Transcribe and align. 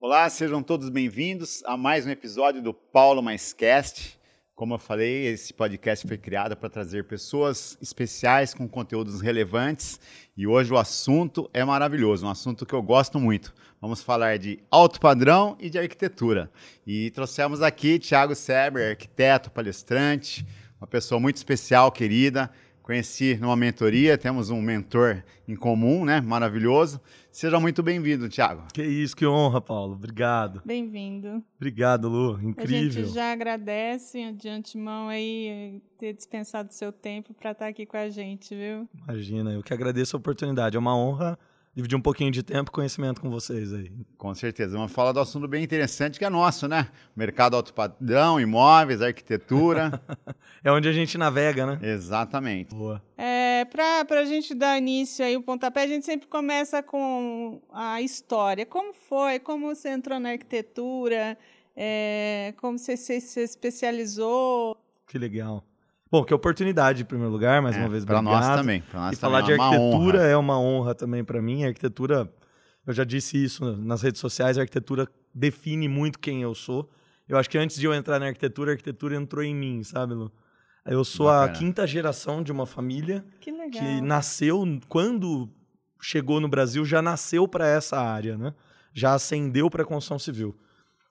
Olá, 0.00 0.30
sejam 0.30 0.62
todos 0.62 0.88
bem-vindos 0.88 1.62
a 1.64 1.76
mais 1.76 2.06
um 2.06 2.10
episódio 2.10 2.60
do 2.60 2.74
Paulo 2.74 3.22
Mais 3.22 3.52
Cast. 3.52 4.18
Como 4.54 4.74
eu 4.74 4.78
falei, 4.78 5.26
esse 5.26 5.54
podcast 5.54 6.04
foi 6.06 6.18
criado 6.18 6.56
para 6.56 6.68
trazer 6.68 7.04
pessoas 7.04 7.78
especiais 7.80 8.52
com 8.52 8.68
conteúdos 8.68 9.20
relevantes 9.20 10.00
e 10.36 10.46
hoje 10.46 10.72
o 10.72 10.76
assunto 10.76 11.48
é 11.54 11.64
maravilhoso, 11.64 12.26
um 12.26 12.30
assunto 12.30 12.66
que 12.66 12.74
eu 12.74 12.82
gosto 12.82 13.20
muito. 13.20 13.54
Vamos 13.80 14.02
falar 14.02 14.38
de 14.38 14.58
alto 14.70 14.98
padrão 14.98 15.56
e 15.60 15.70
de 15.70 15.78
arquitetura. 15.78 16.50
E 16.86 17.10
trouxemos 17.12 17.62
aqui 17.62 17.98
Thiago 17.98 18.34
Seber, 18.34 18.90
arquiteto, 18.90 19.50
palestrante, 19.50 20.44
uma 20.80 20.86
pessoa 20.86 21.20
muito 21.20 21.36
especial, 21.36 21.92
querida. 21.92 22.50
Conheci 22.88 23.36
numa 23.36 23.54
mentoria, 23.54 24.16
temos 24.16 24.48
um 24.48 24.62
mentor 24.62 25.22
em 25.46 25.54
comum, 25.54 26.06
né? 26.06 26.22
Maravilhoso. 26.22 26.98
Seja 27.30 27.60
muito 27.60 27.82
bem-vindo, 27.82 28.30
Thiago. 28.30 28.62
Que 28.72 28.82
isso, 28.82 29.14
que 29.14 29.26
honra, 29.26 29.60
Paulo. 29.60 29.92
Obrigado. 29.92 30.62
Bem-vindo. 30.64 31.44
Obrigado, 31.56 32.08
Lu. 32.08 32.40
Incrível. 32.42 33.02
A 33.02 33.04
gente 33.04 33.14
já 33.14 33.30
agradece 33.30 34.32
de 34.32 34.48
antemão 34.48 35.06
aí 35.08 35.82
ter 35.98 36.14
dispensado 36.14 36.72
seu 36.72 36.90
tempo 36.90 37.34
para 37.34 37.50
estar 37.50 37.66
aqui 37.66 37.84
com 37.84 37.98
a 37.98 38.08
gente, 38.08 38.54
viu? 38.54 38.88
Imagina, 39.06 39.52
eu 39.52 39.62
que 39.62 39.74
agradeço 39.74 40.16
a 40.16 40.18
oportunidade. 40.18 40.74
É 40.74 40.78
uma 40.80 40.96
honra 40.96 41.38
dividir 41.78 41.96
um 41.96 42.00
pouquinho 42.00 42.32
de 42.32 42.42
tempo 42.42 42.72
e 42.72 42.74
conhecimento 42.74 43.20
com 43.20 43.30
vocês 43.30 43.72
aí. 43.72 43.92
Com 44.16 44.34
certeza. 44.34 44.76
Vamos 44.76 44.90
falar 44.90 45.12
do 45.12 45.20
assunto 45.20 45.46
bem 45.46 45.62
interessante 45.62 46.18
que 46.18 46.24
é 46.24 46.28
nosso, 46.28 46.66
né? 46.66 46.88
Mercado 47.14 47.54
alto 47.54 47.72
padrão, 47.72 48.40
imóveis, 48.40 49.00
arquitetura. 49.00 50.02
é 50.64 50.72
onde 50.72 50.88
a 50.88 50.92
gente 50.92 51.16
navega, 51.16 51.64
né? 51.66 51.78
Exatamente. 51.80 52.74
Boa. 52.74 53.00
É, 53.16 53.64
Para 53.64 54.20
a 54.20 54.24
gente 54.24 54.56
dar 54.56 54.76
início 54.76 55.24
aí 55.24 55.36
o 55.36 55.42
pontapé, 55.42 55.84
a 55.84 55.86
gente 55.86 56.04
sempre 56.04 56.26
começa 56.26 56.82
com 56.82 57.62
a 57.72 58.02
história. 58.02 58.66
Como 58.66 58.92
foi? 58.92 59.38
Como 59.38 59.72
você 59.72 59.90
entrou 59.90 60.18
na 60.18 60.30
arquitetura? 60.30 61.38
É, 61.76 62.54
como 62.56 62.76
você 62.76 62.96
se, 62.96 63.20
se 63.20 63.40
especializou? 63.40 64.76
Que 65.06 65.16
legal. 65.16 65.64
Bom, 66.10 66.24
que 66.24 66.32
oportunidade, 66.32 67.02
em 67.02 67.04
primeiro 67.04 67.30
lugar, 67.30 67.60
mais 67.60 67.76
é, 67.76 67.80
uma 67.80 67.88
vez, 67.88 68.04
para 68.04 68.22
nós 68.22 68.46
também. 68.46 68.82
Nós 68.92 69.12
e 69.12 69.16
falar 69.16 69.42
de 69.42 69.52
é 69.52 69.60
arquitetura 69.60 70.22
é 70.22 70.36
uma 70.36 70.58
honra 70.58 70.94
também 70.94 71.22
para 71.22 71.40
mim. 71.42 71.64
A 71.64 71.68
arquitetura, 71.68 72.32
eu 72.86 72.92
já 72.92 73.04
disse 73.04 73.42
isso 73.42 73.76
nas 73.76 74.02
redes 74.02 74.20
sociais, 74.20 74.56
a 74.56 74.62
arquitetura 74.62 75.06
define 75.34 75.88
muito 75.88 76.18
quem 76.18 76.42
eu 76.42 76.54
sou. 76.54 76.90
Eu 77.28 77.36
acho 77.36 77.50
que 77.50 77.58
antes 77.58 77.78
de 77.78 77.84
eu 77.84 77.92
entrar 77.92 78.18
na 78.18 78.26
arquitetura, 78.26 78.70
a 78.70 78.72
arquitetura 78.72 79.16
entrou 79.16 79.44
em 79.44 79.54
mim, 79.54 79.82
sabe, 79.84 80.14
Lu? 80.14 80.32
Eu 80.86 81.04
sou 81.04 81.26
Bacana. 81.26 81.52
a 81.52 81.54
quinta 81.54 81.86
geração 81.86 82.42
de 82.42 82.50
uma 82.50 82.64
família 82.64 83.22
que, 83.40 83.52
que 83.52 84.00
nasceu, 84.00 84.64
quando 84.88 85.50
chegou 86.00 86.40
no 86.40 86.48
Brasil, 86.48 86.84
já 86.86 87.02
nasceu 87.02 87.46
para 87.46 87.68
essa 87.68 87.98
área, 87.98 88.38
né? 88.38 88.54
Já 88.94 89.12
ascendeu 89.12 89.68
para 89.68 89.82
a 89.82 89.86
construção 89.86 90.18
civil. 90.18 90.56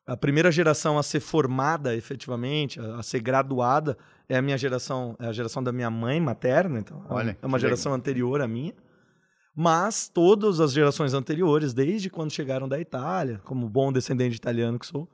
A 0.07 0.17
primeira 0.17 0.51
geração 0.51 0.97
a 0.97 1.03
ser 1.03 1.19
formada 1.19 1.95
efetivamente, 1.95 2.79
a 2.79 3.03
ser 3.03 3.19
graduada, 3.19 3.95
é 4.29 4.37
a 4.37 4.41
minha 4.41 4.57
geração, 4.57 5.15
é 5.19 5.27
a 5.27 5.31
geração 5.31 5.63
da 5.63 5.71
minha 5.71 5.89
mãe 5.89 6.19
materna, 6.19 6.79
então 6.79 7.03
é 7.09 7.13
Olha, 7.13 7.37
é 7.41 7.45
uma 7.45 7.59
geração 7.59 7.91
legal. 7.91 7.99
anterior 7.99 8.41
à 8.41 8.47
minha. 8.47 8.73
Mas 9.55 10.07
todas 10.07 10.59
as 10.59 10.71
gerações 10.71 11.13
anteriores, 11.13 11.73
desde 11.73 12.09
quando 12.09 12.31
chegaram 12.31 12.67
da 12.67 12.79
Itália, 12.79 13.41
como 13.43 13.67
bom 13.67 13.91
descendente 13.91 14.35
italiano 14.35 14.77
que 14.77 14.85
sou, 14.85 15.09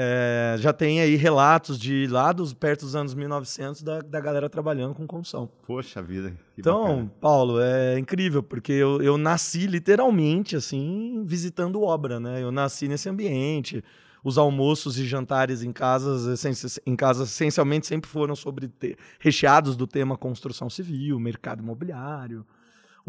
é, 0.00 0.56
já 0.58 0.72
tem 0.72 1.00
aí 1.00 1.16
relatos 1.16 1.78
de 1.78 2.06
lá 2.08 2.32
dos 2.32 2.54
perto 2.54 2.82
dos 2.82 2.94
anos 2.94 3.14
1900 3.14 3.82
da, 3.82 4.00
da 4.00 4.20
galera 4.20 4.48
trabalhando 4.48 4.94
com 4.94 5.06
construção. 5.06 5.50
Poxa 5.66 6.00
vida. 6.00 6.32
então, 6.56 6.82
bacana. 6.82 7.12
Paulo, 7.20 7.60
é 7.60 7.98
incrível 7.98 8.42
porque 8.42 8.72
eu, 8.72 9.02
eu 9.02 9.18
nasci 9.18 9.66
literalmente 9.66 10.54
assim 10.56 11.24
visitando 11.26 11.82
obra, 11.82 12.20
né? 12.20 12.42
Eu 12.42 12.52
nasci 12.52 12.86
nesse 12.86 13.08
ambiente 13.08 13.82
os 14.22 14.38
almoços 14.38 14.98
e 14.98 15.06
jantares 15.06 15.62
em 15.62 15.72
casas, 15.72 16.44
em 16.86 16.96
casas 16.96 17.30
essencialmente 17.30 17.86
sempre 17.86 18.08
foram 18.08 18.34
sobre 18.34 18.70
recheados 19.18 19.76
do 19.76 19.86
tema 19.86 20.16
construção 20.16 20.68
civil, 20.68 21.18
mercado 21.18 21.62
imobiliário. 21.62 22.44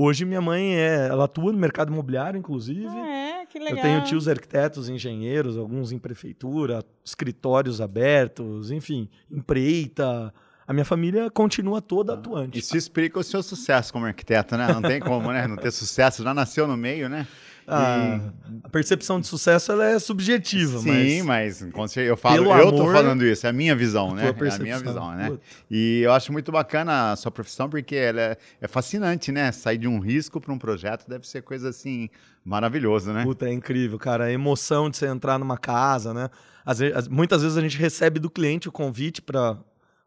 Hoje 0.02 0.24
minha 0.24 0.40
mãe 0.40 0.78
é, 0.78 1.08
ela 1.10 1.26
atua 1.26 1.52
no 1.52 1.58
mercado 1.58 1.92
imobiliário, 1.92 2.38
inclusive. 2.38 2.88
Ah, 2.88 3.42
é, 3.42 3.46
que 3.46 3.60
legal. 3.60 3.78
Eu 3.78 3.82
tenho 3.82 4.04
tios 4.06 4.30
arquitetos, 4.30 4.88
engenheiros, 4.88 5.58
alguns 5.58 5.92
em 5.92 6.00
prefeitura, 6.00 6.86
escritórios 7.04 7.82
abertos, 7.82 8.72
enfim, 8.72 9.10
empreita. 9.30 10.34
A 10.66 10.72
minha 10.72 10.86
família 10.86 11.30
continua 11.30 11.82
toda 11.82 12.14
atuante. 12.14 12.60
Isso 12.60 12.78
explica 12.78 13.20
o 13.20 13.24
seu 13.24 13.44
sucesso 13.44 13.92
como 13.92 14.06
arquiteto, 14.06 14.56
né? 14.56 14.72
Não 14.72 14.82
tem 14.82 15.02
como, 15.02 15.34
né? 15.34 15.48
Não 15.48 15.58
ter 15.58 15.72
sucesso. 15.72 16.24
Já 16.24 16.34
nasceu 16.34 16.66
no 16.66 16.78
meio, 16.78 17.10
né? 17.10 17.28
Ah, 17.72 18.20
a 18.64 18.70
percepção 18.70 19.20
de 19.20 19.28
sucesso 19.28 19.72
ela 19.72 19.86
é 19.86 20.00
subjetiva, 20.00 20.80
Sim, 20.80 21.22
mas, 21.22 21.62
mas 21.62 21.98
eu 21.98 22.18
falo, 22.18 22.46
eu 22.46 22.52
amor, 22.52 22.72
tô 22.72 22.92
falando 22.92 23.24
isso, 23.24 23.46
é 23.46 23.50
a 23.50 23.54
minha 23.54 23.76
visão, 23.76 24.16
né? 24.16 24.28
É 24.28 24.30
a 24.30 24.60
minha 24.60 24.80
visão, 24.80 25.12
né? 25.16 25.30
Puta. 25.30 25.44
E 25.70 26.02
eu 26.02 26.12
acho 26.12 26.32
muito 26.32 26.52
bacana 26.52 27.12
a 27.12 27.16
sua 27.16 27.32
profissão 27.32 27.70
porque 27.70 27.96
ela 27.96 28.22
é, 28.22 28.38
é 28.60 28.68
fascinante, 28.68 29.32
né? 29.32 29.52
Sair 29.52 29.78
de 29.78 29.88
um 29.88 30.00
risco 30.00 30.42
para 30.42 30.52
um 30.52 30.58
projeto 30.58 31.08
deve 31.08 31.28
ser 31.28 31.44
coisa 31.44 31.70
assim 31.70 32.10
maravilhosa, 32.44 33.14
né? 33.14 33.24
Puta, 33.24 33.48
é 33.48 33.54
incrível, 33.54 34.00
cara. 34.00 34.26
A 34.26 34.32
emoção 34.32 34.90
de 34.90 34.98
você 34.98 35.08
entrar 35.08 35.38
numa 35.38 35.58
casa, 35.58 36.14
né? 36.14 36.30
Às 36.66 37.08
muitas 37.08 37.42
vezes 37.42 37.58
a 37.58 37.62
gente 37.62 37.78
recebe 37.78 38.20
do 38.20 38.30
cliente 38.30 38.68
o 38.68 38.72
convite 38.72 39.22
para 39.22 39.58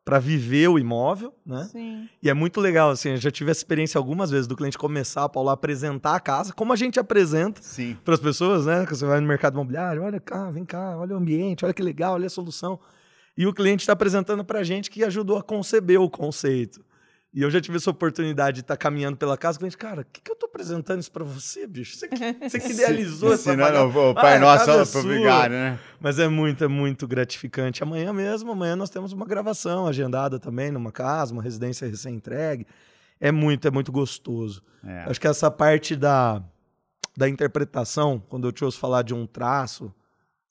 para 0.05 0.19
viver 0.19 0.69
o 0.69 0.79
imóvel, 0.79 1.33
né? 1.47 1.69
Sim. 1.71 2.09
E 2.23 2.29
é 2.29 2.35
muito 2.35 2.61
legal, 2.61 2.91
assim, 2.91 3.11
eu 3.11 3.17
já 3.17 3.31
tive 3.31 3.51
essa 3.51 3.61
experiência 3.61 3.99
algumas 3.99 4.31
vezes 4.31 4.47
do 4.47 4.57
cliente 4.57 4.77
começar, 4.77 5.29
Paulo, 5.29 5.49
a 5.49 5.53
apresentar 5.53 6.17
a 6.17 6.21
casa, 6.21 6.53
como 6.53 6.73
a 6.73 6.77
gente 6.77 6.99
apresenta 6.99 7.61
para 8.05 8.15
as 8.15 8.21
pessoas, 8.21 8.67
né? 8.67 8.85
Que 8.85 8.97
você 8.97 9.07
vai 9.07 9.21
no 9.21 9.29
mercado 9.29 9.55
imobiliário, 9.55 10.03
olha 10.03 10.19
cá, 10.19 10.51
vem 10.51 10.65
cá, 10.65 10.99
olha 10.99 11.15
o 11.15 11.19
ambiente, 11.19 11.65
olha 11.65 11.73
que 11.73 11.83
legal, 11.83 12.15
olha 12.15 12.27
a 12.27 12.31
solução. 12.31 12.81
E 13.37 13.47
o 13.47 13.55
cliente 13.55 13.83
está 13.83 13.93
apresentando 13.93 14.45
para 14.45 14.59
a 14.59 14.65
gente 14.65 14.91
que 14.91 15.05
ajudou 15.05 15.39
a 15.39 15.43
conceber 15.43 16.01
o 16.01 16.11
conceito. 16.11 16.85
E 17.35 17.41
eu 17.41 17.51
já 17.51 17.63
tive 17.63 17.79
essa 17.79 17.91
oportunidade 17.91 18.57
de 18.57 18.61
estar 18.61 18.75
tá 18.75 18.79
caminhando 18.79 19.17
pela 19.17 19.39
casa, 19.39 19.59
com 19.59 19.65
a 19.65 19.69
gente, 19.69 19.79
cara, 19.79 20.03
o 20.03 20.05
que, 20.05 20.21
que 20.21 20.31
eu 20.31 20.37
tô 20.37 20.45
apresentando 20.45 21.01
isso 21.01 21.11
para 21.11 21.25
você, 21.25 21.67
bicho? 21.67 21.97
Você 21.97 22.07
que, 22.07 22.17
você 22.17 22.61
que 22.61 22.69
idealizou 22.73 23.33
essa 23.33 23.55
Ensinando 23.55 23.99
o 23.99 24.15
Pai 24.15 24.37
ah, 24.37 24.41
Nosso 24.41 24.99
é 24.99 25.03
vigário, 25.03 25.57
né? 25.57 25.79
Mas 25.99 26.19
é 26.19 26.29
muito, 26.29 26.63
é 26.63 26.69
muito 26.69 27.09
gratificante. 27.09 27.83
Amanhã 27.83 28.13
mesmo, 28.13 28.53
amanhã 28.53 28.77
nós 28.77 28.91
temos 28.91 29.13
uma 29.13 29.25
gravação 29.25 29.87
agendada 29.87 30.39
também 30.39 30.71
numa 30.71 30.93
casa, 30.93 31.33
uma 31.33 31.43
residência 31.43 31.89
recém-entregue. 31.89 32.67
É 33.19 33.33
muito, 33.33 33.67
é 33.67 33.71
muito 33.71 33.91
gostoso. 33.91 34.63
É. 34.85 35.05
Acho 35.05 35.19
que 35.19 35.27
essa 35.27 35.51
parte 35.51 35.97
da, 35.97 36.43
da 37.17 37.27
interpretação, 37.31 38.23
quando 38.29 38.47
eu 38.47 38.53
te 38.53 38.63
ouço 38.63 38.79
falar 38.79 39.01
de 39.01 39.15
um 39.15 39.27
traço, 39.27 39.91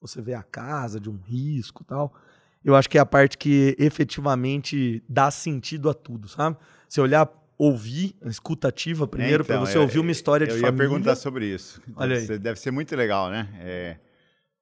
você 0.01 0.19
vê 0.19 0.33
a 0.33 0.41
casa, 0.41 0.99
de 0.99 1.11
um 1.11 1.17
risco 1.17 1.83
tal 1.83 2.11
eu 2.63 2.75
acho 2.75 2.89
que 2.89 2.97
é 2.97 3.01
a 3.01 3.05
parte 3.05 3.37
que 3.37 3.75
efetivamente 3.79 5.03
dá 5.09 5.31
sentido 5.31 5.89
a 5.89 5.93
tudo, 5.93 6.27
sabe? 6.27 6.57
Se 6.87 7.01
olhar, 7.01 7.29
ouvir, 7.57 8.15
escutativa 8.25 9.07
primeiro, 9.07 9.43
então, 9.43 9.57
para 9.57 9.65
você 9.65 9.77
eu, 9.77 9.81
ouvir 9.81 9.99
uma 9.99 10.11
história 10.11 10.45
de 10.45 10.53
família. 10.53 10.67
Eu 10.67 10.71
ia 10.71 10.77
perguntar 10.77 11.15
sobre 11.15 11.45
isso. 11.45 11.81
Olha 11.95 12.09
deve, 12.09 12.21
aí. 12.21 12.27
Ser, 12.27 12.39
deve 12.39 12.59
ser 12.59 12.71
muito 12.71 12.95
legal, 12.95 13.29
né? 13.29 13.47
É, 13.59 13.97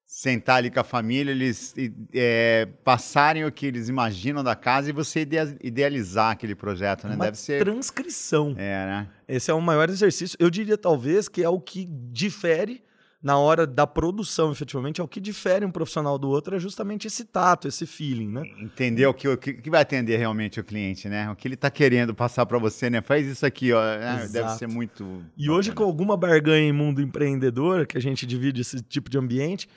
sentar 0.05 0.57
ali 0.57 0.71
com 0.71 0.79
a 0.79 0.83
família, 0.83 1.31
eles 1.31 1.75
é, 2.13 2.67
passarem 2.83 3.45
o 3.45 3.51
que 3.51 3.65
eles 3.65 3.89
imaginam 3.89 4.43
da 4.43 4.55
casa 4.55 4.89
e 4.89 4.93
você 4.93 5.27
idealizar 5.61 6.31
aquele 6.31 6.55
projeto, 6.55 7.07
né? 7.07 7.15
Uma 7.15 7.25
deve 7.25 7.37
ser 7.37 7.63
transcrição. 7.63 8.55
É, 8.57 8.85
né? 8.85 9.07
Esse 9.27 9.51
é 9.51 9.53
o 9.53 9.61
maior 9.61 9.89
exercício. 9.89 10.37
Eu 10.39 10.49
diria 10.49 10.77
talvez 10.77 11.27
que 11.27 11.43
é 11.43 11.49
o 11.49 11.59
que 11.59 11.85
difere 12.11 12.81
na 13.21 13.37
hora 13.37 13.67
da 13.67 13.85
produção, 13.85 14.51
efetivamente, 14.51 15.01
é 15.01 15.03
o 15.03 15.07
que 15.07 15.19
difere 15.19 15.65
um 15.65 15.71
profissional 15.71 16.17
do 16.17 16.29
outro, 16.29 16.55
é 16.55 16.59
justamente 16.59 17.05
esse 17.05 17.25
tato, 17.25 17.67
esse 17.67 17.85
feeling, 17.85 18.29
né? 18.29 18.43
Entender 18.57 19.05
o 19.07 19.13
que, 19.13 19.27
o 19.27 19.37
que 19.37 19.69
vai 19.69 19.81
atender 19.81 20.17
realmente 20.17 20.57
o 20.59 20.63
cliente, 20.63 21.09
né? 21.09 21.29
O 21.29 21.35
que 21.35 21.45
ele 21.45 21.55
está 21.55 21.69
querendo 21.69 22.15
passar 22.15 22.45
para 22.45 22.57
você, 22.57 22.89
né? 22.89 23.01
Faz 23.01 23.27
isso 23.27 23.45
aqui, 23.45 23.73
ó. 23.73 23.81
Né? 23.81 24.29
Deve 24.31 24.49
ser 24.51 24.67
muito. 24.67 25.03
E 25.37 25.41
bacana. 25.41 25.57
hoje, 25.57 25.71
com 25.73 25.83
alguma 25.83 26.15
barganha 26.15 26.69
em 26.69 26.71
mundo 26.71 27.01
empreendedor, 27.01 27.85
que 27.85 27.97
a 27.97 28.01
gente 28.01 28.25
divide 28.25 28.61
esse 28.61 28.81
tipo 28.81 29.09
de 29.09 29.17
ambiente, 29.17 29.67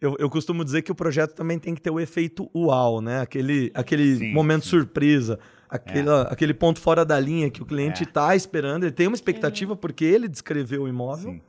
eu, 0.00 0.14
eu, 0.20 0.30
costumo 0.30 0.64
dizer 0.64 0.82
que 0.82 0.92
o 0.92 0.94
projeto 0.94 1.34
também 1.34 1.58
tem 1.58 1.74
que 1.74 1.80
ter 1.80 1.90
o 1.90 1.98
efeito 1.98 2.48
uau, 2.54 3.00
né? 3.00 3.20
Aquele, 3.20 3.72
aquele 3.74 4.16
sim, 4.16 4.32
momento 4.32 4.62
sim. 4.62 4.70
surpresa, 4.70 5.40
aquele, 5.68 6.08
é. 6.08 6.26
aquele 6.30 6.54
ponto 6.54 6.80
fora 6.80 7.04
da 7.04 7.18
linha 7.18 7.50
que 7.50 7.62
o 7.62 7.66
cliente 7.66 8.04
está 8.04 8.32
é. 8.32 8.36
esperando, 8.36 8.84
ele 8.84 8.92
tem 8.92 9.08
uma 9.08 9.16
expectativa 9.16 9.74
porque 9.74 10.04
ele 10.04 10.28
descreveu 10.28 10.82
o 10.82 10.88
imóvel. 10.88 11.32
Sim. 11.32 11.42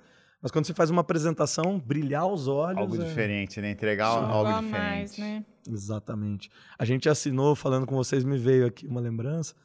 Mas 0.44 0.52
quando 0.52 0.66
você 0.66 0.74
faz 0.74 0.90
uma 0.90 1.00
apresentação, 1.00 1.80
brilhar 1.80 2.28
os 2.28 2.50
olhos. 2.50 2.78
Algo 2.78 3.02
é... 3.02 3.06
diferente, 3.06 3.62
né? 3.62 3.72
Entregar 3.72 4.12
Sim. 4.12 4.26
algo 4.26 4.62
diferente. 4.62 4.72
Mais, 4.72 5.18
né? 5.18 5.46
Exatamente. 5.66 6.52
A 6.78 6.84
gente 6.84 7.08
assinou, 7.08 7.56
falando 7.56 7.88
com 7.88 7.96
vocês, 7.96 8.26
me 8.26 8.38
veio 8.38 8.66
aqui 8.68 8.86
uma 8.86 9.00
lembrança. 9.00 9.56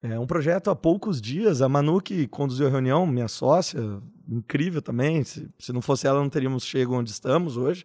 É 0.00 0.16
um 0.20 0.26
projeto 0.26 0.70
há 0.70 0.76
poucos 0.76 1.20
dias. 1.20 1.60
A 1.60 1.68
Manu, 1.68 2.00
que 2.00 2.28
conduziu 2.28 2.68
a 2.68 2.70
reunião, 2.70 3.04
minha 3.04 3.26
sócia, 3.26 3.80
incrível 4.28 4.80
também. 4.80 5.24
Se, 5.24 5.50
se 5.58 5.72
não 5.72 5.82
fosse 5.82 6.06
ela, 6.06 6.20
não 6.20 6.28
teríamos 6.28 6.64
chegado 6.64 6.94
onde 6.94 7.10
estamos 7.10 7.56
hoje. 7.56 7.84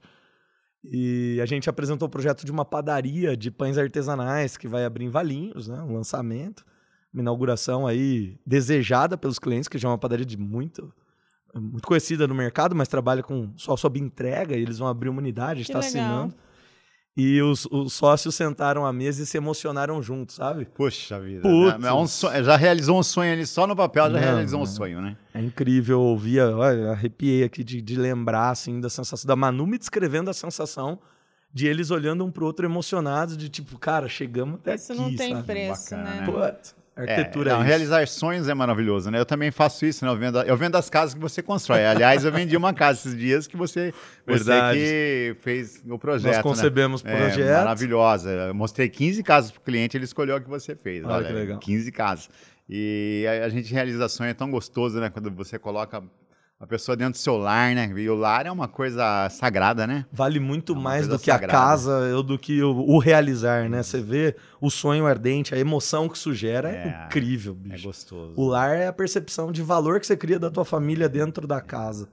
E 0.84 1.40
a 1.42 1.46
gente 1.48 1.68
apresentou 1.72 2.08
o 2.08 2.12
projeto 2.12 2.46
de 2.46 2.52
uma 2.52 2.64
padaria 2.64 3.36
de 3.36 3.50
pães 3.50 3.80
artesanais 3.80 4.56
que 4.56 4.68
vai 4.68 4.86
abrir 4.86 5.06
em 5.06 5.10
Valinhos, 5.10 5.68
né? 5.68 5.82
Um 5.82 5.96
lançamento. 5.96 6.64
uma 7.12 7.24
inauguração 7.24 7.88
aí 7.88 8.38
desejada 8.46 9.18
pelos 9.18 9.40
clientes, 9.40 9.68
que 9.68 9.80
já 9.80 9.88
é 9.88 9.92
uma 9.92 9.98
padaria 9.98 10.26
de 10.26 10.38
muito 10.38 10.94
muito 11.60 11.88
conhecida 11.88 12.28
no 12.28 12.36
mercado, 12.36 12.76
mas 12.76 12.88
trabalha 12.88 13.24
com 13.24 13.52
só 13.56 13.76
sob 13.76 14.00
entrega, 14.00 14.56
e 14.56 14.62
eles 14.62 14.78
vão 14.78 14.88
abrir 14.88 15.10
uma 15.10 15.20
unidade, 15.20 15.62
está 15.62 15.80
assinando. 15.80 16.34
E 17.16 17.42
os, 17.42 17.66
os, 17.72 17.94
sócios 17.94 18.36
sentaram 18.36 18.86
à 18.86 18.94
mesa 18.94 19.24
e 19.24 19.26
se 19.26 19.38
emocionaram 19.38 20.00
juntos, 20.04 20.36
sabe? 20.36 20.66
Puxa 20.66 21.20
vida. 21.20 21.50
Né? 21.80 21.88
É 21.88 21.94
um 21.94 22.06
sonho, 22.06 22.44
já 22.44 22.56
realizou 22.56 23.00
um 23.00 23.02
sonho 23.02 23.34
ali, 23.34 23.44
só 23.48 23.66
no 23.66 23.76
papel 23.76 24.04
já 24.04 24.12
não, 24.12 24.20
realizou 24.20 24.62
um 24.62 24.66
sonho, 24.68 25.02
né? 25.02 25.18
É 25.34 25.42
incrível 25.42 26.00
ouvir, 26.00 26.42
olha, 26.42 26.92
arrepiei 26.92 27.44
aqui 27.44 27.64
de, 27.64 27.82
de 27.82 27.96
lembrar, 27.96 28.52
assim, 28.52 28.80
da 28.80 28.88
sensação, 28.88 29.28
da 29.28 29.36
Manu 29.36 29.66
me 29.66 29.80
descrevendo 29.80 30.30
a 30.30 30.34
sensação 30.34 31.00
de 31.52 31.66
eles 31.66 31.90
olhando 31.90 32.24
um 32.24 32.32
pro 32.32 32.46
outro 32.46 32.68
emocionados, 32.68 33.36
de 33.36 33.50
tipo, 33.50 33.80
cara, 33.80 34.08
chegamos 34.08 34.60
até 34.60 34.76
Isso 34.76 34.92
aqui, 34.94 35.02
não 35.02 35.16
tem 35.16 35.34
sabe? 35.34 35.48
preço, 35.48 35.90
Bacana, 35.90 36.10
né? 36.12 36.22
né? 36.22 36.26
Putz. 36.28 36.76
Arquitetura 36.98 37.52
é, 37.52 37.54
não, 37.54 37.62
é 37.62 37.66
realizar 37.66 38.08
sonhos 38.08 38.50
é 38.50 38.54
maravilhoso, 38.54 39.12
né? 39.12 39.20
Eu 39.20 39.26
também 39.26 39.52
faço 39.52 39.86
isso, 39.86 40.04
né? 40.04 40.12
Eu 40.12 40.18
vendo, 40.18 40.42
eu 40.42 40.58
vendo 40.58 40.76
as 40.76 40.90
casas 40.90 41.14
que 41.14 41.20
você 41.20 41.44
constrói. 41.44 41.86
Aliás, 41.86 42.26
eu 42.26 42.32
vendi 42.32 42.58
uma 42.58 42.74
casa 42.74 43.00
esses 43.00 43.16
dias 43.18 43.46
que 43.46 43.56
você, 43.56 43.94
você 44.26 44.52
que 44.74 45.36
fez 45.42 45.84
o 45.88 46.00
projeto. 46.00 46.28
Nós 46.28 46.38
né? 46.38 46.44
concebemos 46.44 47.04
né? 47.04 47.14
o 47.14 47.18
projeto. 47.18 47.48
É, 47.48 47.58
maravilhosa. 47.58 48.30
Eu 48.32 48.56
mostrei 48.56 48.90
15 48.90 49.22
casas 49.22 49.52
para 49.52 49.60
o 49.60 49.64
cliente, 49.64 49.96
ele 49.96 50.06
escolheu 50.06 50.36
a 50.36 50.42
que 50.42 50.50
você 50.50 50.76
fez. 50.76 51.06
Olha, 51.06 51.16
olha 51.16 51.28
que 51.28 51.34
legal. 51.34 51.60
15 51.60 51.92
casas. 51.92 52.30
E 52.68 53.26
a, 53.28 53.46
a 53.46 53.50
gente 53.50 53.72
realiza 53.72 54.10
sonho, 54.10 54.32
é 54.32 54.34
tão 54.34 54.50
gostoso, 54.50 55.00
né? 55.00 55.10
Quando 55.10 55.32
você 55.32 55.60
coloca 55.60 56.04
a 56.60 56.66
pessoa 56.66 56.96
dentro 56.98 57.14
do 57.14 57.18
seu 57.18 57.38
lar, 57.38 57.76
né? 57.76 57.92
E 57.96 58.10
o 58.10 58.16
lar 58.16 58.48
é 58.48 58.52
uma 58.52 58.68
coisa 58.68 59.30
sagrada, 59.30 59.86
né? 59.86 60.06
Vale 60.12 60.40
muito 60.40 60.74
é 60.74 60.76
mais 60.76 61.08
do 61.08 61.20
que 61.20 61.30
sagrada. 61.30 61.54
a 61.54 61.56
casa 61.56 62.16
ou 62.16 62.24
do 62.24 62.38
que 62.38 62.64
o, 62.64 62.72
o, 62.72 62.98
realizar, 62.98 63.70
né? 63.70 63.84
Você 63.84 64.02
vê 64.02 64.36
o 64.60 64.72
sonho 64.72 65.06
ardente, 65.06 65.54
a 65.54 65.60
emoção 65.60 66.10
que 66.10 66.18
isso 66.18 66.34
gera, 66.34 66.70
é, 66.70 66.88
é 66.88 67.06
incrível, 67.06 67.54
bicho. 67.54 67.76
É 67.76 67.88
gostoso. 67.88 68.34
O 68.36 68.48
lar 68.48 68.76
é 68.76 68.88
a 68.88 68.94
percepção 68.94 69.52
de 69.52 69.62
valor 69.62 70.00
que 70.00 70.08
você 70.08 70.18
cria 70.18 70.40
da 70.40 70.50
tua 70.50 70.66
família 70.66 71.08
dentro 71.08 71.46
da 71.46 71.62
casa. 71.62 72.10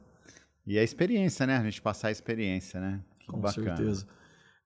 E 0.66 0.78
a 0.78 0.82
experiência, 0.82 1.46
né? 1.46 1.56
A 1.56 1.62
gente 1.62 1.80
passar 1.80 2.08
a 2.08 2.12
experiência, 2.12 2.78
né? 2.78 3.00
Que 3.20 3.26
Com 3.28 3.40
bacana. 3.40 3.76
certeza. 3.76 4.06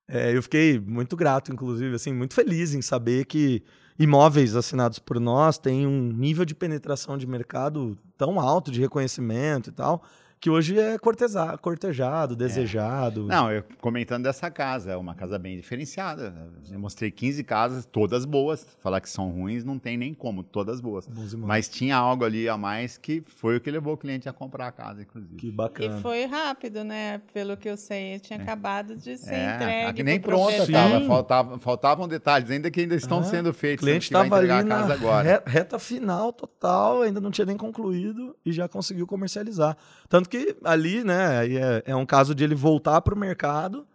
É, 0.08 0.36
eu 0.36 0.42
fiquei 0.42 0.80
muito 0.80 1.16
grato, 1.16 1.52
inclusive, 1.52 1.94
assim, 1.94 2.12
muito 2.12 2.34
feliz 2.34 2.74
em 2.74 2.82
saber 2.82 3.26
que 3.26 3.62
imóveis 3.96 4.56
assinados 4.56 4.98
por 4.98 5.20
nós 5.20 5.58
têm 5.58 5.86
um 5.86 6.12
nível 6.12 6.44
de 6.44 6.54
penetração 6.54 7.16
de 7.16 7.26
mercado 7.26 7.96
tão 8.18 8.38
alto, 8.40 8.70
de 8.70 8.80
reconhecimento 8.80 9.70
e 9.70 9.72
tal, 9.72 10.02
que 10.40 10.48
hoje 10.48 10.78
é 10.78 10.98
cortejado, 10.98 11.58
cortejado 11.58 12.36
desejado. 12.36 13.24
É. 13.24 13.34
Não, 13.34 13.50
eu 13.50 13.64
comentando 13.80 14.24
dessa 14.24 14.50
casa, 14.50 14.92
é 14.92 14.96
uma 14.96 15.14
casa 15.14 15.38
bem 15.38 15.56
diferenciada. 15.56 16.34
Eu 16.70 16.78
mostrei 16.78 17.10
15 17.10 17.42
casas, 17.44 17.84
todas 17.84 18.24
boas. 18.24 18.66
Falar 18.80 19.00
que 19.00 19.08
são 19.08 19.30
ruins 19.30 19.64
não 19.64 19.78
tem 19.78 19.96
nem 19.96 20.14
como, 20.14 20.42
todas 20.42 20.80
boas. 20.80 21.08
Mas 21.36 21.68
tinha 21.68 21.96
algo 21.96 22.24
ali 22.24 22.48
a 22.48 22.56
mais 22.56 22.96
que 22.96 23.20
foi 23.20 23.56
o 23.56 23.60
que 23.60 23.70
levou 23.70 23.94
o 23.94 23.96
cliente 23.96 24.28
a 24.28 24.32
comprar 24.32 24.68
a 24.68 24.72
casa, 24.72 25.02
inclusive. 25.02 25.36
Que 25.36 25.50
bacana. 25.50 25.98
E 25.98 26.02
foi 26.02 26.24
rápido, 26.24 26.84
né? 26.84 27.20
Pelo 27.32 27.56
que 27.56 27.68
eu 27.68 27.76
sei, 27.76 28.18
tinha 28.20 28.38
é. 28.38 28.42
acabado 28.42 28.96
de 28.96 29.16
ser 29.16 29.34
é, 29.34 29.54
entregue. 29.54 30.02
Nem 30.02 30.20
pronta 30.20 30.62
estava, 30.62 31.00
faltava, 31.06 31.58
faltavam 31.58 32.08
detalhes, 32.08 32.50
ainda 32.50 32.70
que 32.70 32.80
ainda 32.80 32.94
estão 32.94 33.20
é. 33.20 33.24
sendo 33.24 33.52
feitos. 33.52 33.82
O 33.82 33.86
cliente 33.86 34.04
estava 34.04 34.36
ali 34.36 34.62
na 34.62 34.78
agora. 34.92 35.42
reta 35.46 35.78
final 35.78 36.32
total, 36.32 37.02
ainda 37.02 37.20
não 37.20 37.30
tinha 37.30 37.46
nem 37.46 37.56
concluído 37.56 38.36
e 38.44 38.52
já 38.52 38.68
conseguiu 38.68 39.06
comercializar. 39.06 39.76
Tanto 40.08 40.27
que 40.28 40.56
ali, 40.62 41.02
né, 41.02 41.46
é, 41.46 41.82
é 41.86 41.96
um 41.96 42.06
caso 42.06 42.34
de 42.34 42.44
ele 42.44 42.54
voltar 42.54 43.00
para 43.00 43.14
o 43.14 43.18
mercado, 43.18 43.86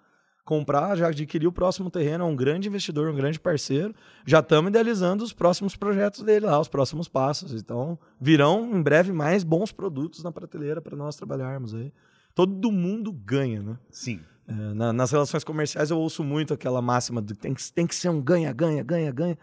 comprar, 0.43 0.97
já 0.97 1.07
adquirir 1.07 1.47
o 1.47 1.51
próximo 1.51 1.89
terreno, 1.89 2.25
é 2.25 2.27
um 2.27 2.35
grande 2.35 2.67
investidor, 2.67 3.09
um 3.09 3.15
grande 3.15 3.39
parceiro. 3.39 3.95
Já 4.25 4.39
estamos 4.39 4.69
idealizando 4.69 5.23
os 5.23 5.31
próximos 5.31 5.75
projetos 5.75 6.21
dele 6.21 6.45
lá, 6.45 6.59
os 6.59 6.67
próximos 6.67 7.07
passos. 7.07 7.53
Então, 7.53 7.97
virão 8.19 8.75
em 8.75 8.81
breve 8.81 9.13
mais 9.13 9.43
bons 9.43 9.71
produtos 9.71 10.23
na 10.23 10.31
prateleira 10.31 10.81
para 10.81 10.97
nós 10.97 11.15
trabalharmos 11.15 11.73
aí. 11.73 11.93
Todo 12.35 12.71
mundo 12.71 13.11
ganha, 13.11 13.61
né? 13.61 13.77
Sim. 13.89 14.19
É, 14.45 14.53
na, 14.73 14.91
nas 14.91 15.11
relações 15.11 15.43
comerciais 15.43 15.89
eu 15.89 15.97
ouço 15.97 16.21
muito 16.23 16.53
aquela 16.53 16.81
máxima 16.81 17.21
de 17.21 17.33
tem 17.33 17.53
que, 17.53 17.71
tem 17.71 17.87
que 17.87 17.95
ser 17.95 18.09
um 18.09 18.21
ganha, 18.21 18.51
ganha, 18.51 18.83
ganha, 18.83 19.11
ganha. 19.11 19.37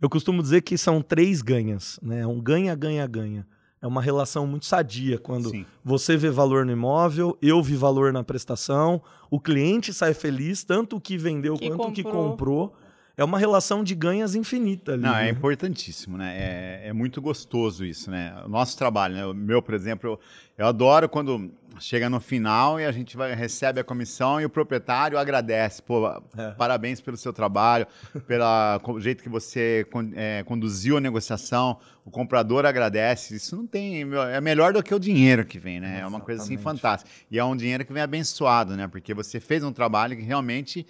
Eu 0.00 0.08
costumo 0.08 0.40
dizer 0.40 0.60
que 0.60 0.78
são 0.78 1.02
três 1.02 1.42
ganhas, 1.42 1.98
né? 2.00 2.24
Um 2.24 2.40
ganha, 2.40 2.72
ganha, 2.76 3.04
ganha 3.06 3.44
é 3.80 3.86
uma 3.86 4.02
relação 4.02 4.46
muito 4.46 4.66
sadia 4.66 5.18
quando 5.18 5.50
Sim. 5.50 5.64
você 5.84 6.16
vê 6.16 6.30
valor 6.30 6.64
no 6.64 6.72
imóvel, 6.72 7.38
eu 7.40 7.62
vi 7.62 7.76
valor 7.76 8.12
na 8.12 8.24
prestação, 8.24 9.00
o 9.30 9.38
cliente 9.38 9.92
sai 9.92 10.14
feliz, 10.14 10.64
tanto 10.64 10.96
o 10.96 11.00
que 11.00 11.16
vendeu 11.16 11.54
que 11.54 11.68
quanto 11.68 11.88
o 11.88 11.92
que 11.92 12.02
comprou. 12.02 12.74
É 13.18 13.24
uma 13.24 13.36
relação 13.36 13.82
de 13.82 13.96
ganhas 13.96 14.36
infinita 14.36 14.92
ali. 14.92 15.02
Não, 15.02 15.16
é 15.16 15.24
né? 15.24 15.30
importantíssimo, 15.30 16.16
né? 16.16 16.36
É, 16.38 16.88
é, 16.88 16.92
muito 16.92 17.20
gostoso 17.20 17.84
isso, 17.84 18.12
né? 18.12 18.32
O 18.46 18.48
nosso 18.48 18.78
trabalho, 18.78 19.14
né? 19.16 19.26
O 19.26 19.34
meu, 19.34 19.60
por 19.60 19.74
exemplo, 19.74 20.10
eu, 20.10 20.20
eu 20.56 20.66
adoro 20.68 21.08
quando 21.08 21.50
chega 21.80 22.08
no 22.08 22.20
final 22.20 22.78
e 22.78 22.84
a 22.84 22.92
gente 22.92 23.16
vai, 23.16 23.34
recebe 23.34 23.80
a 23.80 23.84
comissão 23.84 24.40
e 24.40 24.44
o 24.44 24.48
proprietário 24.48 25.18
agradece. 25.18 25.82
Pô, 25.82 26.08
é. 26.36 26.52
parabéns 26.52 27.00
pelo 27.00 27.16
seu 27.16 27.32
trabalho, 27.32 27.88
pelo 28.24 28.44
jeito 29.00 29.20
que 29.20 29.28
você 29.28 29.84
é, 30.14 30.44
conduziu 30.44 30.96
a 30.96 31.00
negociação. 31.00 31.76
O 32.04 32.12
comprador 32.12 32.64
agradece. 32.64 33.34
Isso 33.34 33.56
não 33.56 33.66
tem. 33.66 34.02
É 34.32 34.40
melhor 34.40 34.72
do 34.72 34.80
que 34.80 34.94
o 34.94 34.98
dinheiro 34.98 35.44
que 35.44 35.58
vem, 35.58 35.80
né? 35.80 36.00
É 36.02 36.06
uma 36.06 36.20
coisa 36.20 36.40
assim 36.40 36.56
fantástica. 36.56 37.10
E 37.28 37.36
é 37.36 37.44
um 37.44 37.56
dinheiro 37.56 37.84
que 37.84 37.92
vem 37.92 38.02
abençoado, 38.02 38.76
né? 38.76 38.86
Porque 38.86 39.12
você 39.12 39.40
fez 39.40 39.64
um 39.64 39.72
trabalho 39.72 40.16
que 40.16 40.22
realmente 40.22 40.86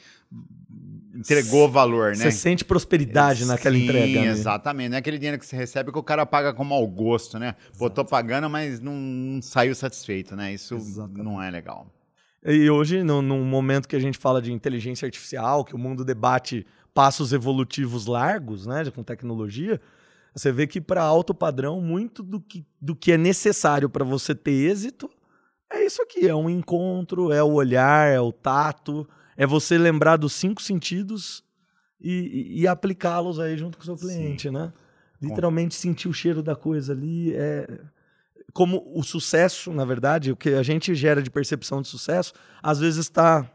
entregou 1.18 1.68
valor, 1.68 2.10
né? 2.10 2.16
Você 2.16 2.30
sente 2.30 2.64
prosperidade 2.64 3.40
Sim, 3.40 3.46
naquela 3.46 3.76
entrega. 3.76 4.20
Né? 4.20 4.28
Exatamente. 4.28 4.90
Não 4.90 4.96
é 4.96 4.98
aquele 4.98 5.18
dinheiro 5.18 5.38
que 5.38 5.46
você 5.46 5.56
recebe 5.56 5.90
que 5.90 5.98
o 5.98 6.02
cara 6.02 6.24
paga 6.24 6.54
com 6.54 6.64
mau 6.64 6.86
gosto, 6.86 7.38
né? 7.38 7.56
Exato. 7.60 7.78
Pô, 7.78 7.90
tô 7.90 8.04
pagando, 8.04 8.48
mas 8.48 8.80
não, 8.80 8.94
não 8.94 9.42
saiu 9.42 9.74
satisfeito, 9.74 10.36
né? 10.36 10.52
Isso 10.52 10.74
Exatamente. 10.74 11.22
não 11.22 11.42
é 11.42 11.50
legal. 11.50 11.86
E 12.44 12.70
hoje, 12.70 13.02
no, 13.02 13.20
num 13.20 13.44
momento 13.44 13.88
que 13.88 13.96
a 13.96 14.00
gente 14.00 14.16
fala 14.16 14.40
de 14.40 14.52
inteligência 14.52 15.06
artificial, 15.06 15.64
que 15.64 15.74
o 15.74 15.78
mundo 15.78 16.04
debate 16.04 16.64
passos 16.94 17.32
evolutivos 17.32 18.06
largos, 18.06 18.66
né, 18.66 18.84
com 18.94 19.02
tecnologia, 19.02 19.80
você 20.34 20.52
vê 20.52 20.66
que 20.66 20.80
para 20.80 21.02
alto 21.02 21.34
padrão, 21.34 21.80
muito 21.80 22.22
do 22.22 22.40
que, 22.40 22.64
do 22.80 22.94
que 22.94 23.12
é 23.12 23.18
necessário 23.18 23.88
para 23.88 24.04
você 24.04 24.34
ter 24.34 24.52
êxito 24.52 25.10
é 25.70 25.84
isso 25.84 26.02
aqui: 26.02 26.26
é 26.26 26.34
um 26.34 26.48
encontro, 26.48 27.32
é 27.32 27.42
o 27.42 27.52
olhar, 27.52 28.08
é 28.08 28.20
o 28.20 28.32
tato, 28.32 29.06
é 29.38 29.46
você 29.46 29.78
lembrar 29.78 30.16
dos 30.16 30.32
cinco 30.32 30.60
sentidos 30.60 31.44
e, 32.00 32.12
e, 32.12 32.60
e 32.62 32.66
aplicá-los 32.66 33.38
aí 33.38 33.56
junto 33.56 33.78
com 33.78 33.82
o 33.82 33.86
seu 33.86 33.96
cliente, 33.96 34.48
Sim. 34.48 34.54
né? 34.54 34.72
Literalmente 35.22 35.74
sentir 35.76 36.08
o 36.08 36.12
cheiro 36.12 36.42
da 36.42 36.56
coisa 36.56 36.92
ali. 36.92 37.32
É... 37.34 37.80
Como 38.52 38.82
o 38.94 39.02
sucesso, 39.02 39.72
na 39.72 39.84
verdade, 39.84 40.32
o 40.32 40.36
que 40.36 40.50
a 40.50 40.62
gente 40.62 40.94
gera 40.94 41.22
de 41.22 41.30
percepção 41.30 41.80
de 41.80 41.88
sucesso, 41.88 42.32
às 42.60 42.80
vezes 42.80 43.00
está 43.00 43.48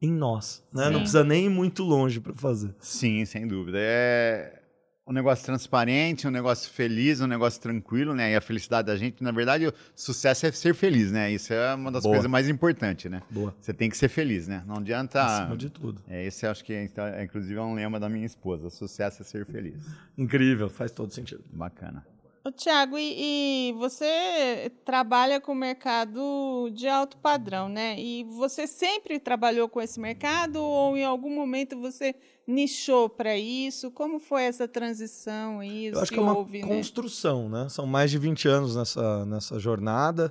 em 0.00 0.12
nós, 0.12 0.62
né? 0.72 0.90
Não 0.90 1.00
precisa 1.00 1.24
nem 1.24 1.46
ir 1.46 1.48
muito 1.48 1.82
longe 1.82 2.20
para 2.20 2.34
fazer. 2.34 2.74
Sim, 2.78 3.24
sem 3.24 3.48
dúvida. 3.48 3.78
É 3.80 4.63
um 5.06 5.12
negócio 5.12 5.44
transparente, 5.44 6.26
um 6.26 6.30
negócio 6.30 6.70
feliz, 6.70 7.20
um 7.20 7.26
negócio 7.26 7.60
tranquilo, 7.60 8.14
né? 8.14 8.32
E 8.32 8.36
a 8.36 8.40
felicidade 8.40 8.86
da 8.86 8.96
gente, 8.96 9.22
na 9.22 9.30
verdade, 9.30 9.66
o 9.66 9.74
sucesso 9.94 10.46
é 10.46 10.52
ser 10.52 10.74
feliz, 10.74 11.12
né? 11.12 11.30
Isso 11.30 11.52
é 11.52 11.74
uma 11.74 11.92
das 11.92 12.02
Boa. 12.02 12.14
coisas 12.14 12.30
mais 12.30 12.48
importantes, 12.48 13.10
né? 13.10 13.22
Boa. 13.28 13.54
Você 13.60 13.74
tem 13.74 13.90
que 13.90 13.98
ser 13.98 14.08
feliz, 14.08 14.48
né? 14.48 14.62
Não 14.66 14.76
adianta. 14.76 15.22
Acima 15.22 15.56
de 15.56 15.68
tudo. 15.68 16.02
É, 16.08 16.24
esse 16.24 16.46
acho 16.46 16.64
que 16.64 16.72
é, 16.72 16.88
é, 16.96 17.24
inclusive 17.24 17.54
é 17.54 17.62
um 17.62 17.74
lema 17.74 18.00
da 18.00 18.08
minha 18.08 18.24
esposa. 18.24 18.70
Sucesso 18.70 19.20
é 19.20 19.24
ser 19.24 19.44
feliz. 19.44 19.74
Incrível, 20.16 20.70
faz 20.70 20.90
todo 20.90 21.12
sentido. 21.12 21.44
Bacana. 21.52 22.04
Ô, 22.46 22.52
Tiago, 22.52 22.98
e, 22.98 23.70
e, 23.70 23.72
você 23.72 24.70
trabalha 24.84 25.40
com 25.40 25.52
o 25.52 25.54
mercado 25.54 26.68
de 26.74 26.86
alto 26.86 27.16
padrão, 27.16 27.70
né? 27.70 27.98
E 27.98 28.22
você 28.24 28.66
sempre 28.66 29.18
trabalhou 29.18 29.66
com 29.66 29.80
esse 29.80 29.98
mercado 29.98 30.56
ou 30.56 30.94
em 30.94 31.04
algum 31.04 31.34
momento 31.34 31.80
você 31.80 32.14
nichou 32.46 33.08
para 33.08 33.34
isso? 33.34 33.90
Como 33.90 34.18
foi 34.18 34.42
essa 34.42 34.68
transição 34.68 35.60
aí? 35.60 35.86
Eu 35.86 36.00
acho 36.00 36.10
que, 36.10 36.18
que 36.18 36.20
é 36.20 36.22
uma 36.22 36.36
houve, 36.36 36.60
né? 36.60 36.68
construção, 36.68 37.48
né? 37.48 37.62
né? 37.62 37.68
São 37.70 37.86
mais 37.86 38.10
de 38.10 38.18
20 38.18 38.46
anos 38.46 38.76
nessa, 38.76 39.24
nessa 39.24 39.58
jornada. 39.58 40.30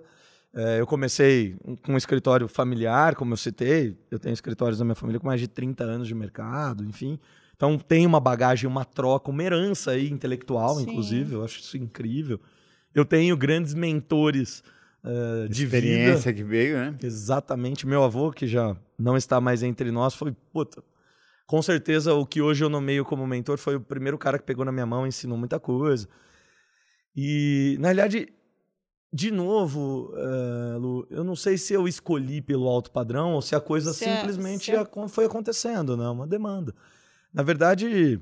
É, 0.53 0.79
eu 0.79 0.85
comecei 0.85 1.55
com 1.83 1.93
um 1.93 1.97
escritório 1.97 2.47
familiar, 2.47 3.15
como 3.15 3.33
eu 3.33 3.37
citei. 3.37 3.97
Eu 4.11 4.19
tenho 4.19 4.33
escritórios 4.33 4.77
da 4.77 4.85
minha 4.85 4.93
família 4.93 5.19
com 5.19 5.25
mais 5.25 5.41
de 5.41 5.47
30 5.47 5.83
anos 5.83 6.07
de 6.07 6.13
mercado, 6.13 6.83
enfim. 6.83 7.19
Então 7.55 7.77
tem 7.77 8.05
uma 8.05 8.19
bagagem, 8.19 8.67
uma 8.67 8.85
troca, 8.85 9.29
uma 9.29 9.43
herança 9.43 9.91
aí 9.91 10.09
intelectual, 10.09 10.75
Sim. 10.75 10.83
inclusive. 10.83 11.33
Eu 11.33 11.43
acho 11.43 11.59
isso 11.59 11.77
incrível. 11.77 12.39
Eu 12.93 13.05
tenho 13.05 13.35
grandes 13.37 13.73
mentores 13.73 14.63
uh, 15.03 15.47
de 15.49 15.65
experiência 15.65 16.31
vida. 16.31 16.33
que 16.33 16.43
veio, 16.43 16.77
né? 16.77 16.97
Exatamente. 17.01 17.87
Meu 17.87 18.03
avô, 18.03 18.31
que 18.31 18.47
já 18.47 18.75
não 18.97 19.17
está 19.17 19.39
mais 19.39 19.63
entre 19.63 19.91
nós, 19.91 20.13
foi 20.13 20.35
puta, 20.51 20.83
com 21.45 21.61
certeza, 21.61 22.13
o 22.13 22.25
que 22.25 22.41
hoje 22.41 22.63
eu 22.63 22.69
nomeio 22.69 23.03
como 23.05 23.27
mentor 23.27 23.57
foi 23.57 23.75
o 23.75 23.81
primeiro 23.81 24.17
cara 24.17 24.39
que 24.39 24.45
pegou 24.45 24.65
na 24.65 24.71
minha 24.71 24.85
mão 24.85 25.05
e 25.05 25.09
ensinou 25.09 25.37
muita 25.37 25.59
coisa. 25.59 26.07
E, 27.15 27.77
na 27.79 27.89
realidade, 27.89 28.29
de 29.11 29.29
novo, 29.29 30.11
uh, 30.13 30.79
Lu, 30.79 31.07
eu 31.09 31.23
não 31.23 31.35
sei 31.35 31.57
se 31.57 31.73
eu 31.73 31.87
escolhi 31.87 32.41
pelo 32.41 32.67
alto 32.67 32.89
padrão 32.89 33.33
ou 33.33 33.41
se 33.41 33.55
a 33.55 33.61
coisa 33.61 33.93
se 33.93 34.05
simplesmente 34.05 34.71
é, 34.71 34.83
se... 34.83 35.09
foi 35.09 35.25
acontecendo, 35.25 35.95
né? 35.95 36.07
Uma 36.09 36.25
demanda. 36.25 36.73
Na 37.33 37.43
verdade, 37.43 38.19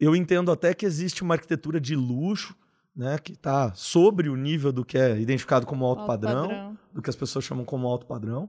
Eu 0.00 0.14
entendo 0.14 0.52
até 0.52 0.72
que 0.74 0.86
existe 0.86 1.22
uma 1.22 1.34
arquitetura 1.34 1.80
de 1.80 1.96
luxo, 1.96 2.54
né, 2.94 3.18
que 3.18 3.32
está 3.32 3.72
sobre 3.74 4.28
o 4.28 4.36
nível 4.36 4.72
do 4.72 4.84
que 4.84 4.96
é 4.96 5.18
identificado 5.18 5.66
como 5.66 5.84
alto, 5.84 6.00
alto 6.00 6.06
padrão, 6.06 6.48
padrão, 6.48 6.78
do 6.92 7.02
que 7.02 7.10
as 7.10 7.16
pessoas 7.16 7.44
chamam 7.44 7.64
como 7.64 7.86
alto 7.86 8.06
padrão. 8.06 8.48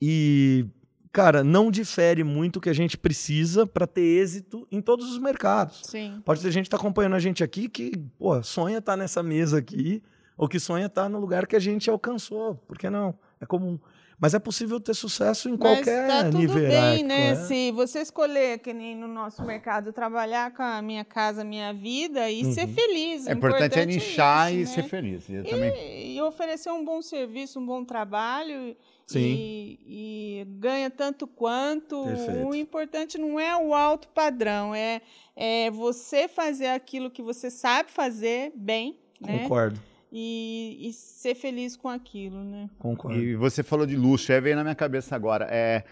E, 0.00 0.66
cara, 1.12 1.42
não 1.42 1.70
difere 1.70 2.22
muito 2.22 2.56
o 2.56 2.60
que 2.60 2.68
a 2.68 2.72
gente 2.72 2.96
precisa 2.96 3.66
para 3.66 3.86
ter 3.86 4.02
êxito 4.02 4.66
em 4.70 4.80
todos 4.80 5.10
os 5.10 5.18
mercados. 5.18 5.82
Sim. 5.84 6.20
Pode 6.24 6.40
ter 6.40 6.50
gente 6.50 6.64
que 6.64 6.68
está 6.68 6.76
acompanhando 6.76 7.14
a 7.14 7.20
gente 7.20 7.42
aqui 7.42 7.68
que, 7.68 7.96
pô, 8.18 8.40
sonha 8.42 8.78
estar 8.78 8.92
tá 8.92 8.96
nessa 8.96 9.22
mesa 9.22 9.58
aqui, 9.58 10.02
ou 10.36 10.48
que 10.48 10.60
sonha 10.60 10.86
estar 10.86 11.04
tá 11.04 11.08
no 11.08 11.18
lugar 11.18 11.46
que 11.46 11.56
a 11.56 11.60
gente 11.60 11.88
alcançou. 11.90 12.54
Por 12.54 12.78
que 12.78 12.90
não? 12.90 13.18
É 13.40 13.46
comum. 13.46 13.78
Mas 14.18 14.32
é 14.32 14.38
possível 14.38 14.80
ter 14.80 14.94
sucesso 14.94 15.48
em 15.48 15.56
qualquer 15.56 16.06
Mas 16.06 16.16
tá 16.16 16.24
tudo 16.24 16.38
nível. 16.38 16.68
bem, 16.68 17.02
né? 17.02 17.30
É? 17.32 17.36
Se 17.36 17.70
você 17.72 18.00
escolher, 18.00 18.58
que 18.60 18.72
nem 18.72 18.96
no 18.96 19.06
nosso 19.06 19.44
mercado, 19.44 19.92
trabalhar 19.92 20.54
com 20.54 20.62
a 20.62 20.80
minha 20.80 21.04
casa, 21.04 21.44
minha 21.44 21.72
vida 21.74 22.30
e 22.30 22.42
uhum. 22.42 22.52
ser 22.52 22.66
feliz. 22.66 23.26
É 23.26 23.32
importante, 23.32 23.78
é 23.78 23.84
nichar 23.84 24.54
isso, 24.54 24.72
e 24.72 24.76
né? 24.76 24.82
ser 24.82 24.88
feliz. 24.88 25.28
E, 25.28 25.42
também... 25.42 26.16
e, 26.16 26.22
oferecer 26.22 26.70
um 26.70 26.82
bom 26.82 27.02
serviço, 27.02 27.60
um 27.60 27.66
bom 27.66 27.84
trabalho. 27.84 28.74
Sim. 29.04 29.20
E, 29.20 29.78
e 29.86 30.44
ganha 30.58 30.90
tanto 30.90 31.26
quanto. 31.26 32.04
Perfeito. 32.04 32.48
O 32.48 32.54
importante 32.54 33.18
não 33.18 33.38
é 33.38 33.54
o 33.54 33.74
alto 33.74 34.08
padrão, 34.08 34.74
é, 34.74 35.02
é 35.36 35.70
você 35.70 36.26
fazer 36.26 36.68
aquilo 36.68 37.10
que 37.10 37.22
você 37.22 37.50
sabe 37.50 37.90
fazer 37.90 38.50
bem. 38.56 38.98
Né? 39.20 39.40
Concordo. 39.40 39.78
E, 40.18 40.88
e, 40.88 40.92
ser 40.94 41.34
feliz 41.34 41.76
com 41.76 41.90
aquilo, 41.90 42.42
né? 42.42 42.70
Concordo. 42.78 43.18
E 43.18 43.36
você 43.36 43.62
falou 43.62 43.84
de 43.84 43.94
luxo, 43.94 44.32
aí 44.32 44.40
veio 44.40 44.56
na 44.56 44.62
minha 44.62 44.74
cabeça 44.74 45.14
agora. 45.14 45.46
É, 45.50 45.84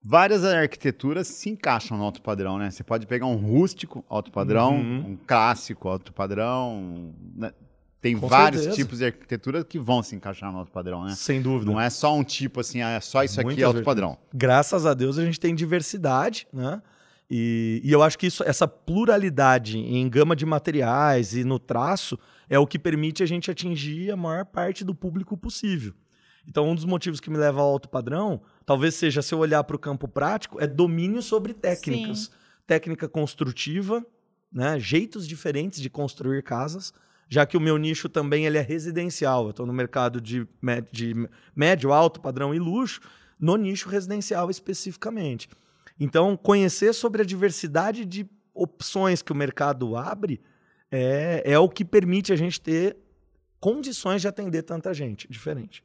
várias 0.00 0.44
arquiteturas 0.44 1.26
se 1.26 1.50
encaixam 1.50 1.98
no 1.98 2.04
alto 2.04 2.22
padrão, 2.22 2.58
né? 2.58 2.70
Você 2.70 2.84
pode 2.84 3.08
pegar 3.08 3.26
um 3.26 3.34
rústico 3.34 4.04
alto 4.08 4.30
padrão, 4.30 4.76
uhum. 4.76 4.98
um 4.98 5.18
clássico 5.26 5.88
alto 5.88 6.12
padrão. 6.12 7.12
Né? 7.34 7.52
Tem 8.00 8.16
com 8.16 8.28
vários 8.28 8.62
certeza. 8.62 8.84
tipos 8.84 8.98
de 8.98 9.06
arquitetura 9.06 9.64
que 9.64 9.80
vão 9.80 10.00
se 10.00 10.14
encaixar 10.14 10.52
no 10.52 10.58
alto 10.58 10.70
padrão, 10.70 11.04
né? 11.04 11.12
Sem 11.16 11.42
dúvida. 11.42 11.72
Não 11.72 11.80
é 11.80 11.90
só 11.90 12.14
um 12.14 12.22
tipo 12.22 12.60
assim, 12.60 12.82
é 12.82 13.00
só 13.00 13.24
isso 13.24 13.40
aqui 13.40 13.60
é 13.60 13.64
alto 13.64 13.82
padrão. 13.82 14.16
Graças 14.32 14.86
a 14.86 14.94
Deus 14.94 15.18
a 15.18 15.24
gente 15.24 15.40
tem 15.40 15.56
diversidade, 15.56 16.46
né? 16.52 16.80
E, 17.28 17.80
e 17.82 17.90
eu 17.90 18.00
acho 18.00 18.16
que 18.16 18.28
isso, 18.28 18.44
essa 18.44 18.68
pluralidade 18.68 19.76
em 19.76 20.08
gama 20.08 20.36
de 20.36 20.46
materiais 20.46 21.34
e 21.34 21.42
no 21.42 21.58
traço 21.58 22.16
é 22.48 22.58
o 22.58 22.66
que 22.66 22.78
permite 22.78 23.22
a 23.22 23.26
gente 23.26 23.50
atingir 23.50 24.10
a 24.10 24.16
maior 24.16 24.44
parte 24.44 24.84
do 24.84 24.94
público 24.94 25.36
possível. 25.36 25.92
Então, 26.46 26.68
um 26.68 26.74
dos 26.74 26.86
motivos 26.86 27.20
que 27.20 27.28
me 27.28 27.36
leva 27.36 27.60
ao 27.60 27.68
alto 27.68 27.88
padrão, 27.88 28.40
talvez 28.64 28.94
seja, 28.94 29.20
se 29.20 29.34
eu 29.34 29.38
olhar 29.38 29.62
para 29.64 29.76
o 29.76 29.78
campo 29.78 30.08
prático, 30.08 30.58
é 30.60 30.66
domínio 30.66 31.20
sobre 31.20 31.52
técnicas. 31.52 32.20
Sim. 32.20 32.30
Técnica 32.66 33.08
construtiva, 33.08 34.04
né? 34.50 34.78
jeitos 34.78 35.28
diferentes 35.28 35.80
de 35.80 35.90
construir 35.90 36.42
casas, 36.42 36.92
já 37.28 37.44
que 37.44 37.56
o 37.56 37.60
meu 37.60 37.76
nicho 37.76 38.08
também 38.08 38.46
ele 38.46 38.56
é 38.56 38.62
residencial. 38.62 39.44
Eu 39.44 39.50
estou 39.50 39.66
no 39.66 39.72
mercado 39.74 40.20
de, 40.20 40.46
de 40.90 41.28
médio, 41.54 41.92
alto 41.92 42.20
padrão 42.20 42.54
e 42.54 42.58
luxo, 42.58 43.00
no 43.38 43.56
nicho 43.56 43.88
residencial 43.88 44.50
especificamente. 44.50 45.48
Então, 46.00 46.36
conhecer 46.36 46.94
sobre 46.94 47.22
a 47.22 47.24
diversidade 47.24 48.06
de 48.06 48.26
opções 48.54 49.20
que 49.20 49.32
o 49.32 49.36
mercado 49.36 49.96
abre 49.96 50.40
é, 50.90 51.42
é 51.44 51.58
o 51.58 51.68
que 51.68 51.84
permite 51.84 52.32
a 52.32 52.36
gente 52.36 52.60
ter 52.60 52.96
condições 53.60 54.22
de 54.22 54.28
atender 54.28 54.62
tanta 54.62 54.94
gente 54.94 55.28
diferente. 55.30 55.82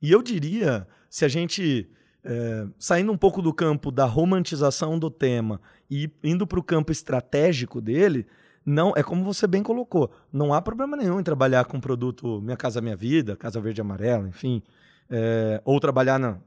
E 0.00 0.10
eu 0.10 0.22
diria, 0.22 0.86
se 1.10 1.24
a 1.24 1.28
gente, 1.28 1.88
é, 2.24 2.66
saindo 2.78 3.12
um 3.12 3.16
pouco 3.16 3.42
do 3.42 3.52
campo 3.52 3.90
da 3.90 4.04
romantização 4.04 4.98
do 4.98 5.10
tema 5.10 5.60
e 5.90 6.10
indo 6.22 6.46
para 6.46 6.58
o 6.58 6.62
campo 6.62 6.92
estratégico 6.92 7.80
dele, 7.80 8.26
não 8.64 8.92
é 8.94 9.02
como 9.02 9.24
você 9.24 9.46
bem 9.46 9.62
colocou, 9.62 10.10
não 10.32 10.52
há 10.52 10.60
problema 10.60 10.96
nenhum 10.96 11.18
em 11.18 11.24
trabalhar 11.24 11.64
com 11.64 11.78
o 11.78 11.80
produto 11.80 12.40
Minha 12.42 12.56
Casa 12.56 12.80
Minha 12.80 12.96
Vida, 12.96 13.36
Casa 13.36 13.60
Verde 13.60 13.80
e 13.80 13.82
Amarela, 13.82 14.28
enfim, 14.28 14.62
é, 15.08 15.60
ou 15.64 15.80
trabalhar 15.80 16.18
na, 16.18 16.38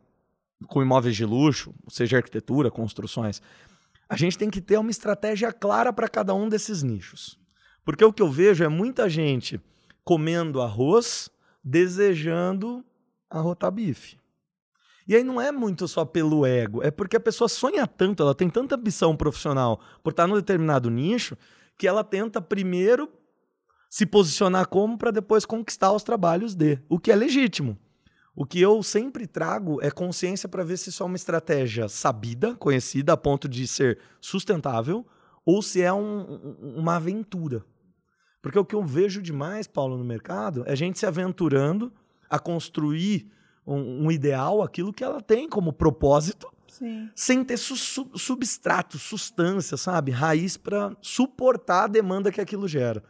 com 0.67 0.81
imóveis 0.81 1.15
de 1.15 1.25
luxo, 1.25 1.73
seja 1.87 2.17
arquitetura, 2.17 2.69
construções. 2.69 3.41
A 4.07 4.15
gente 4.15 4.37
tem 4.37 4.49
que 4.49 4.61
ter 4.61 4.77
uma 4.77 4.91
estratégia 4.91 5.51
clara 5.51 5.91
para 5.91 6.07
cada 6.07 6.33
um 6.33 6.47
desses 6.47 6.83
nichos. 6.83 7.40
Porque 7.83 8.05
o 8.05 8.13
que 8.13 8.21
eu 8.21 8.29
vejo 8.29 8.63
é 8.63 8.67
muita 8.67 9.09
gente 9.09 9.59
comendo 10.03 10.61
arroz, 10.61 11.29
desejando 11.63 12.83
arrotar 13.29 13.71
bife. 13.71 14.17
E 15.07 15.15
aí 15.15 15.23
não 15.23 15.41
é 15.41 15.51
muito 15.51 15.87
só 15.87 16.05
pelo 16.05 16.45
ego, 16.45 16.81
é 16.83 16.91
porque 16.91 17.17
a 17.17 17.19
pessoa 17.19 17.49
sonha 17.49 17.87
tanto, 17.87 18.23
ela 18.23 18.35
tem 18.35 18.49
tanta 18.49 18.75
ambição 18.75 19.15
profissional 19.15 19.79
por 20.03 20.11
estar 20.11 20.27
num 20.27 20.35
determinado 20.35 20.89
nicho, 20.89 21.37
que 21.77 21.87
ela 21.87 22.03
tenta 22.03 22.39
primeiro 22.41 23.09
se 23.89 24.05
posicionar 24.05 24.67
como 24.67 24.97
para 24.97 25.11
depois 25.11 25.45
conquistar 25.45 25.91
os 25.91 26.03
trabalhos 26.03 26.55
de, 26.55 26.79
o 26.87 26.99
que 26.99 27.11
é 27.11 27.15
legítimo. 27.15 27.77
O 28.33 28.45
que 28.45 28.61
eu 28.61 28.81
sempre 28.81 29.27
trago 29.27 29.81
é 29.81 29.91
consciência 29.91 30.47
para 30.47 30.63
ver 30.63 30.77
se 30.77 30.89
isso 30.89 31.03
é 31.03 31.05
uma 31.05 31.17
estratégia 31.17 31.89
sabida, 31.89 32.55
conhecida, 32.55 33.11
a 33.11 33.17
ponto 33.17 33.49
de 33.49 33.67
ser 33.67 33.99
sustentável, 34.21 35.05
ou 35.45 35.61
se 35.61 35.81
é 35.81 35.91
um, 35.91 36.55
uma 36.77 36.95
aventura. 36.95 37.65
Porque 38.41 38.57
o 38.57 38.65
que 38.65 38.75
eu 38.75 38.83
vejo 38.83 39.21
demais, 39.21 39.67
Paulo, 39.67 39.97
no 39.97 40.03
mercado, 40.03 40.63
é 40.65 40.75
gente 40.75 40.97
se 40.97 41.05
aventurando 41.05 41.91
a 42.29 42.39
construir 42.39 43.29
um, 43.65 44.05
um 44.05 44.11
ideal, 44.11 44.61
aquilo 44.61 44.91
que 44.91 45.03
ela 45.03 45.21
tem 45.21 45.47
como 45.47 45.71
propósito, 45.71 46.51
Sim. 46.67 47.09
sem 47.13 47.43
ter 47.43 47.57
su 47.57 47.75
substrato, 47.75 48.97
substância, 48.97 49.77
sabe? 49.77 50.11
Raiz 50.11 50.57
para 50.57 50.95
suportar 51.01 51.83
a 51.83 51.87
demanda 51.87 52.31
que 52.31 52.41
aquilo 52.41 52.67
gera. 52.67 53.03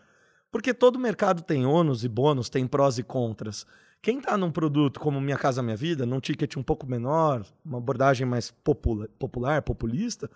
Porque 0.52 0.74
todo 0.74 1.00
mercado 1.00 1.42
tem 1.44 1.66
ônus 1.66 2.04
e 2.04 2.10
bônus, 2.10 2.50
tem 2.50 2.68
prós 2.68 2.98
e 2.98 3.04
contras. 3.04 3.66
Quem 4.02 4.18
está 4.18 4.36
num 4.36 4.52
produto 4.52 5.00
como 5.00 5.22
Minha 5.22 5.38
Casa 5.38 5.62
Minha 5.62 5.78
Vida, 5.78 6.06
num 6.06 6.20
ticket 6.20 6.58
um 6.58 6.64
pouco 6.64 6.86
menor, 6.88 7.46
uma 7.64 7.78
abordagem 7.78 8.28
mais 8.28 8.52
popula 8.52 9.08
popular, 9.18 9.62
populista, 9.62 10.30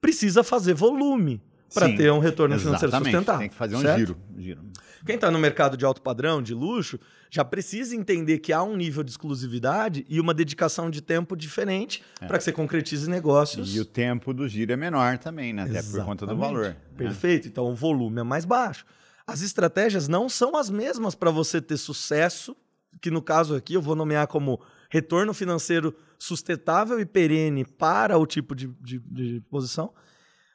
precisa 0.00 0.42
fazer 0.42 0.74
volume 0.74 1.40
para 1.72 1.88
ter 1.94 2.10
um 2.12 2.18
retorno 2.18 2.58
financeiro 2.58 2.96
sustentável. 2.96 3.40
Tem 3.40 3.48
que 3.48 3.54
fazer 3.54 3.76
um 3.76 3.96
giro, 3.96 4.16
giro. 4.36 4.62
Quem 5.04 5.14
está 5.14 5.30
no 5.30 5.38
mercado 5.38 5.76
de 5.76 5.84
alto 5.84 6.02
padrão, 6.02 6.42
de 6.42 6.52
luxo, 6.52 6.98
já 7.30 7.44
precisa 7.44 7.96
entender 7.96 8.38
que 8.38 8.52
há 8.52 8.62
um 8.62 8.76
nível 8.76 9.02
de 9.02 9.10
exclusividade 9.10 10.04
e 10.08 10.20
uma 10.20 10.34
dedicação 10.34 10.90
de 10.90 11.00
tempo 11.00 11.36
diferente 11.36 12.02
é. 12.20 12.26
para 12.26 12.36
que 12.36 12.44
você 12.44 12.52
concretize 12.52 13.08
negócios. 13.08 13.74
E 13.74 13.80
o 13.80 13.84
tempo 13.84 14.34
do 14.34 14.46
giro 14.48 14.72
é 14.72 14.76
menor 14.76 15.16
também, 15.18 15.52
né? 15.52 15.62
Até 15.62 15.82
por 15.82 16.04
conta 16.04 16.26
do 16.26 16.36
valor. 16.36 16.68
Né? 16.68 16.76
Perfeito. 16.96 17.44
Né? 17.44 17.50
Então 17.50 17.64
o 17.66 17.74
volume 17.74 18.20
é 18.20 18.24
mais 18.24 18.44
baixo. 18.44 18.84
As 19.26 19.42
estratégias 19.42 20.08
não 20.08 20.28
são 20.28 20.56
as 20.56 20.68
mesmas 20.68 21.14
para 21.14 21.30
você 21.30 21.60
ter 21.60 21.76
sucesso 21.76 22.56
que 23.00 23.10
no 23.10 23.22
caso 23.22 23.54
aqui 23.54 23.74
eu 23.74 23.82
vou 23.82 23.94
nomear 23.94 24.26
como 24.26 24.60
retorno 24.90 25.32
financeiro 25.32 25.94
sustentável 26.18 27.00
e 27.00 27.06
perene 27.06 27.64
para 27.64 28.18
o 28.18 28.26
tipo 28.26 28.54
de, 28.54 28.66
de, 28.80 28.98
de 28.98 29.40
posição, 29.48 29.92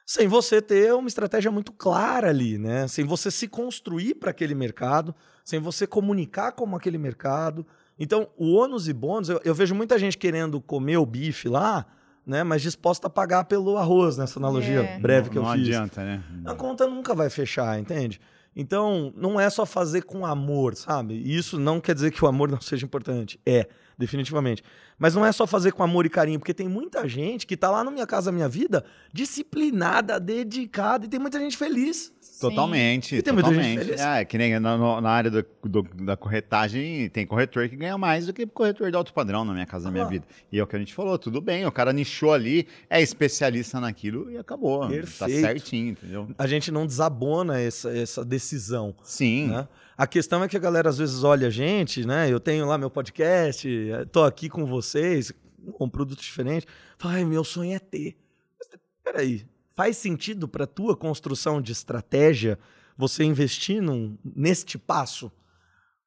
sem 0.06 0.28
você 0.28 0.62
ter 0.62 0.94
uma 0.94 1.08
estratégia 1.08 1.50
muito 1.50 1.72
clara 1.72 2.30
ali, 2.30 2.56
né? 2.56 2.86
Sem 2.86 3.04
você 3.04 3.28
se 3.28 3.48
construir 3.48 4.14
para 4.14 4.30
aquele 4.30 4.54
mercado, 4.54 5.12
sem 5.44 5.58
você 5.58 5.84
comunicar 5.84 6.52
como 6.52 6.76
aquele 6.76 6.96
mercado. 6.96 7.66
Então, 7.98 8.28
o 8.36 8.54
ônus 8.54 8.86
e 8.86 8.92
bônus, 8.92 9.28
eu, 9.28 9.40
eu, 9.44 9.52
vejo 9.52 9.74
muita 9.74 9.98
gente 9.98 10.16
querendo 10.16 10.60
comer 10.60 10.96
o 10.98 11.04
bife 11.04 11.48
lá, 11.48 11.84
né? 12.24 12.44
Mas 12.44 12.62
disposta 12.62 13.08
a 13.08 13.10
pagar 13.10 13.44
pelo 13.44 13.76
arroz, 13.76 14.16
nessa 14.16 14.38
analogia 14.38 14.82
é. 14.82 14.98
breve 15.00 15.28
que 15.28 15.36
não, 15.36 15.46
eu 15.46 15.52
fiz. 15.58 15.68
Não 15.68 15.76
adianta, 15.76 16.04
né? 16.04 16.22
A 16.44 16.54
conta 16.54 16.86
nunca 16.86 17.12
vai 17.12 17.28
fechar, 17.28 17.76
entende? 17.80 18.20
Então, 18.54 19.12
não 19.16 19.40
é 19.40 19.50
só 19.50 19.66
fazer 19.66 20.02
com 20.02 20.24
amor, 20.24 20.76
sabe? 20.76 21.14
E 21.14 21.36
isso 21.36 21.58
não 21.58 21.80
quer 21.80 21.94
dizer 21.96 22.12
que 22.12 22.24
o 22.24 22.28
amor 22.28 22.48
não 22.48 22.60
seja 22.60 22.86
importante. 22.86 23.40
É, 23.44 23.68
definitivamente. 23.98 24.62
Mas 24.98 25.14
não 25.14 25.24
é 25.24 25.32
só 25.32 25.46
fazer 25.46 25.72
com 25.72 25.82
amor 25.82 26.06
e 26.06 26.10
carinho, 26.10 26.38
porque 26.38 26.54
tem 26.54 26.68
muita 26.68 27.08
gente 27.08 27.46
que 27.46 27.54
está 27.54 27.70
lá 27.70 27.82
no 27.82 27.90
Minha 27.90 28.06
Casa 28.06 28.30
Minha 28.30 28.48
Vida, 28.48 28.84
disciplinada, 29.12 30.20
dedicada, 30.20 31.06
e 31.06 31.08
tem 31.08 31.20
muita 31.20 31.38
gente 31.38 31.56
feliz. 31.56 32.12
Totalmente. 32.40 33.22
Tem 33.22 33.34
totalmente. 33.34 33.54
muita 33.54 33.62
gente 33.62 33.84
feliz. 33.84 34.00
É, 34.00 34.24
que 34.24 34.36
nem 34.36 34.58
na, 34.58 35.00
na 35.00 35.10
área 35.10 35.30
do, 35.30 35.44
do, 35.64 35.82
da 35.82 36.16
corretagem, 36.16 37.08
tem 37.08 37.26
corretor 37.26 37.68
que 37.68 37.76
ganha 37.76 37.96
mais 37.96 38.26
do 38.26 38.32
que 38.32 38.46
corretor 38.46 38.90
de 38.90 38.96
alto 38.96 39.12
padrão 39.12 39.44
na 39.44 39.52
Minha 39.52 39.66
Casa 39.66 39.88
ah. 39.88 39.92
Minha 39.92 40.06
Vida. 40.06 40.26
E 40.52 40.58
é 40.58 40.62
o 40.62 40.66
que 40.66 40.76
a 40.76 40.78
gente 40.78 40.94
falou, 40.94 41.18
tudo 41.18 41.40
bem, 41.40 41.64
o 41.66 41.72
cara 41.72 41.92
nichou 41.92 42.32
ali, 42.32 42.66
é 42.90 43.00
especialista 43.00 43.80
naquilo 43.80 44.30
e 44.30 44.38
acabou. 44.38 44.80
Tá 44.80 44.88
Perfeito. 44.88 45.40
Tá 45.40 45.48
certinho, 45.48 45.90
entendeu? 45.90 46.28
A 46.38 46.46
gente 46.46 46.70
não 46.70 46.86
desabona 46.86 47.58
essa, 47.60 47.96
essa 47.96 48.24
decisão. 48.24 48.94
Sim. 49.02 49.48
Né? 49.48 49.68
A 49.96 50.06
questão 50.06 50.44
é 50.44 50.48
que 50.48 50.56
a 50.56 50.60
galera 50.60 50.90
às 50.90 50.98
vezes 50.98 51.24
olha 51.24 51.48
a 51.48 51.50
gente, 51.50 52.06
né? 52.06 52.30
Eu 52.30 52.38
tenho 52.38 52.66
lá 52.66 52.76
meu 52.76 52.90
podcast, 52.90 53.66
tô 54.12 54.24
aqui 54.24 54.48
com 54.48 54.66
vocês, 54.66 55.32
com 55.72 55.86
um 55.86 55.88
produto 55.88 56.20
diferente. 56.20 56.66
Fala, 56.98 57.24
meu 57.24 57.42
sonho 57.42 57.74
é 57.74 57.78
ter. 57.78 58.14
Mas, 58.58 58.68
peraí, 59.02 59.46
faz 59.74 59.96
sentido 59.96 60.46
para 60.46 60.66
tua 60.66 60.94
construção 60.94 61.62
de 61.62 61.72
estratégia 61.72 62.58
você 62.96 63.24
investir 63.24 63.80
num, 63.80 64.18
neste 64.22 64.76
passo? 64.76 65.32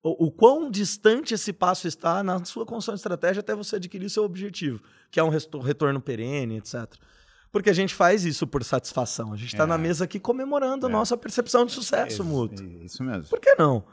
O, 0.03 0.27
o, 0.27 0.31
quão 0.31 0.69
distante 0.69 1.33
esse 1.33 1.51
passo 1.51 1.87
está 1.87 2.23
na 2.23 2.45
sua 2.45 2.65
construção 2.65 2.93
de 2.93 2.99
estratégia 2.99 3.41
até 3.41 3.55
você 3.55 3.75
adquirir 3.75 4.09
seu 4.09 4.23
objetivo, 4.23 4.81
que 5.11 5.19
é 5.19 5.23
um 5.23 5.29
retorno 5.29 5.99
perene, 5.99 6.57
etc. 6.57 6.93
Porque 7.51 7.69
a 7.69 7.73
gente 7.73 7.95
faz 7.95 8.25
isso 8.25 8.45
por 8.45 8.63
satisfação. 8.63 9.33
A 9.33 9.35
gente 9.35 9.53
está 9.53 9.63
é. 9.63 9.67
na 9.67 9.77
mesa 9.77 10.03
aqui 10.03 10.19
comemorando 10.19 10.85
a 10.85 10.89
é. 10.89 10.91
nossa 10.91 11.17
percepção 11.17 11.65
de 11.65 11.71
sucesso 11.71 12.21
é, 12.21 12.25
mútuo. 12.25 12.65
Isso 12.83 13.03
mesmo. 13.03 13.27
Por 13.27 13.39
que 13.39 13.55
não? 13.55 13.83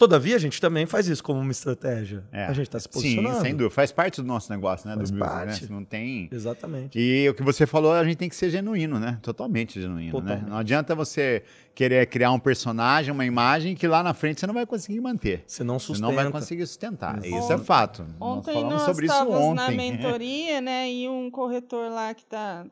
Todavia, 0.00 0.34
a 0.34 0.38
gente 0.38 0.58
também 0.62 0.86
faz 0.86 1.08
isso 1.08 1.22
como 1.22 1.40
uma 1.40 1.50
estratégia. 1.50 2.24
É. 2.32 2.46
A 2.46 2.54
gente 2.54 2.68
está 2.68 2.80
se 2.80 2.88
posicionando. 2.88 3.36
Sim, 3.36 3.42
sem 3.42 3.50
dúvida. 3.54 3.68
Faz 3.68 3.92
parte 3.92 4.22
do 4.22 4.26
nosso 4.26 4.50
negócio, 4.50 4.88
né? 4.88 4.96
Faz 4.96 5.10
do 5.10 5.18
parte. 5.18 5.48
Business, 5.48 5.68
né? 5.68 5.76
Não 5.76 5.84
tem... 5.84 6.26
Exatamente. 6.32 6.98
E 6.98 7.28
o 7.28 7.34
que 7.34 7.42
você 7.42 7.66
falou, 7.66 7.92
a 7.92 8.02
gente 8.02 8.16
tem 8.16 8.26
que 8.30 8.34
ser 8.34 8.48
genuíno, 8.48 8.98
né? 8.98 9.18
Totalmente 9.20 9.78
genuíno, 9.78 10.12
Totalmente. 10.12 10.44
né? 10.44 10.48
Não 10.48 10.56
adianta 10.56 10.94
você 10.94 11.42
querer 11.74 12.06
criar 12.06 12.32
um 12.32 12.38
personagem, 12.38 13.12
uma 13.12 13.26
imagem 13.26 13.76
que 13.76 13.86
lá 13.86 14.02
na 14.02 14.14
frente 14.14 14.40
você 14.40 14.46
não 14.46 14.54
vai 14.54 14.64
conseguir 14.64 15.02
manter. 15.02 15.44
Você 15.46 15.62
não 15.62 15.78
sustenta. 15.78 15.98
Você 15.98 16.16
não 16.16 16.22
vai 16.22 16.32
conseguir 16.32 16.66
sustentar. 16.66 17.22
Exato. 17.22 17.44
Isso 17.44 17.52
é 17.52 17.58
fato. 17.58 18.06
Ontem 18.18 18.54
nós 18.54 18.54
falamos 18.54 18.72
nós 18.72 18.82
sobre 18.84 19.04
isso 19.04 19.28
ontem. 19.28 19.54
na 19.54 19.70
mentoria, 19.70 20.60
né? 20.62 20.90
E 20.90 21.10
um 21.10 21.30
corretor 21.30 21.90
lá 21.90 22.14
que 22.14 22.22
está 22.22 22.64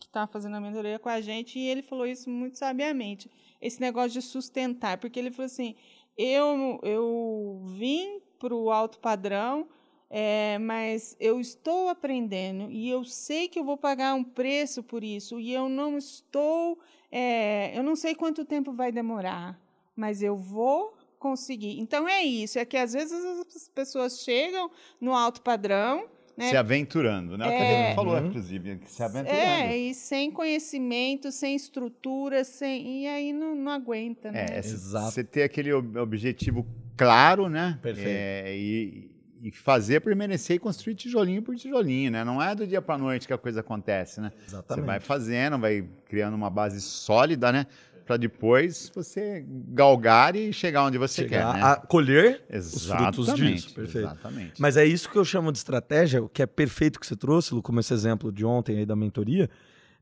que 0.00 0.08
tá 0.08 0.26
fazendo 0.26 0.56
a 0.56 0.60
mentoria 0.60 0.98
com 0.98 1.08
a 1.08 1.20
gente, 1.20 1.56
e 1.56 1.68
ele 1.68 1.82
falou 1.82 2.04
isso 2.04 2.28
muito 2.28 2.58
sabiamente. 2.58 3.30
Esse 3.62 3.80
negócio 3.80 4.10
de 4.10 4.22
sustentar, 4.22 4.98
porque 4.98 5.20
ele 5.20 5.30
falou 5.30 5.46
assim 5.46 5.76
eu, 6.16 6.80
eu 6.82 7.60
vim 7.64 8.20
para 8.38 8.54
o 8.54 8.70
alto 8.70 8.98
padrão, 8.98 9.66
é, 10.10 10.58
mas 10.58 11.16
eu 11.18 11.40
estou 11.40 11.88
aprendendo 11.88 12.70
e 12.70 12.88
eu 12.88 13.04
sei 13.04 13.48
que 13.48 13.58
eu 13.58 13.64
vou 13.64 13.76
pagar 13.76 14.14
um 14.14 14.22
preço 14.22 14.82
por 14.82 15.02
isso 15.02 15.40
e 15.40 15.52
eu 15.52 15.68
não 15.68 15.98
estou, 15.98 16.78
é, 17.10 17.76
eu 17.76 17.82
não 17.82 17.96
sei 17.96 18.14
quanto 18.14 18.44
tempo 18.44 18.72
vai 18.72 18.92
demorar, 18.92 19.58
mas 19.96 20.22
eu 20.22 20.36
vou 20.36 20.94
conseguir. 21.18 21.80
Então 21.80 22.06
é 22.08 22.22
isso, 22.22 22.58
é 22.58 22.64
que 22.64 22.76
às 22.76 22.92
vezes 22.92 23.24
as 23.54 23.68
pessoas 23.68 24.20
chegam 24.20 24.70
no 25.00 25.14
alto 25.14 25.40
padrão 25.42 26.08
né? 26.36 26.50
Se 26.50 26.56
aventurando, 26.56 27.38
né? 27.38 27.44
É, 27.44 27.48
o 27.48 27.50
que 27.50 27.62
a 27.62 27.86
gente 27.86 27.94
falou, 27.94 28.14
uhum. 28.16 28.26
inclusive, 28.26 28.80
se 28.86 29.02
aventurando. 29.02 29.40
É, 29.40 29.76
e 29.76 29.94
sem 29.94 30.30
conhecimento, 30.30 31.30
sem 31.30 31.54
estrutura, 31.54 32.44
sem, 32.44 33.02
e 33.02 33.06
aí 33.06 33.32
não, 33.32 33.54
não 33.54 33.72
aguenta, 33.72 34.32
né? 34.32 34.46
É, 34.50 34.58
Exato. 34.58 35.12
Você 35.12 35.22
ter 35.24 35.44
aquele 35.44 35.72
objetivo 35.72 36.66
claro, 36.96 37.48
né? 37.48 37.78
Perfeito. 37.80 38.08
É, 38.08 38.56
e, 38.56 39.10
e 39.42 39.50
fazer 39.52 40.00
permanecer 40.00 40.56
e 40.56 40.58
construir 40.58 40.94
tijolinho 40.94 41.42
por 41.42 41.54
tijolinho, 41.54 42.10
né? 42.10 42.24
Não 42.24 42.42
é 42.42 42.54
do 42.54 42.66
dia 42.66 42.82
para 42.82 42.98
noite 42.98 43.26
que 43.26 43.32
a 43.32 43.38
coisa 43.38 43.60
acontece, 43.60 44.20
né? 44.20 44.32
Exatamente. 44.46 44.80
Você 44.80 44.86
vai 44.86 45.00
fazendo, 45.00 45.58
vai 45.58 45.86
criando 46.06 46.34
uma 46.34 46.50
base 46.50 46.80
sólida, 46.80 47.52
né? 47.52 47.66
Para 48.04 48.16
depois 48.16 48.90
você 48.94 49.44
galgar 49.48 50.36
e 50.36 50.52
chegar 50.52 50.84
onde 50.84 50.98
você 50.98 51.22
chegar 51.22 51.52
quer. 51.52 51.60
Né? 51.60 51.66
A 51.66 51.76
colher 51.76 52.44
Exatamente, 52.50 53.18
os 53.18 53.26
frutos 53.26 53.34
disso. 53.34 53.74
Perfeito. 53.74 54.06
Exatamente. 54.06 54.60
Mas 54.60 54.76
é 54.76 54.84
isso 54.84 55.08
que 55.08 55.16
eu 55.16 55.24
chamo 55.24 55.50
de 55.50 55.58
estratégia, 55.58 56.22
o 56.22 56.28
que 56.28 56.42
é 56.42 56.46
perfeito 56.46 57.00
que 57.00 57.06
você 57.06 57.16
trouxe, 57.16 57.54
Lu, 57.54 57.62
como 57.62 57.80
esse 57.80 57.92
exemplo 57.94 58.30
de 58.30 58.44
ontem 58.44 58.78
aí 58.78 58.86
da 58.86 58.94
mentoria. 58.94 59.48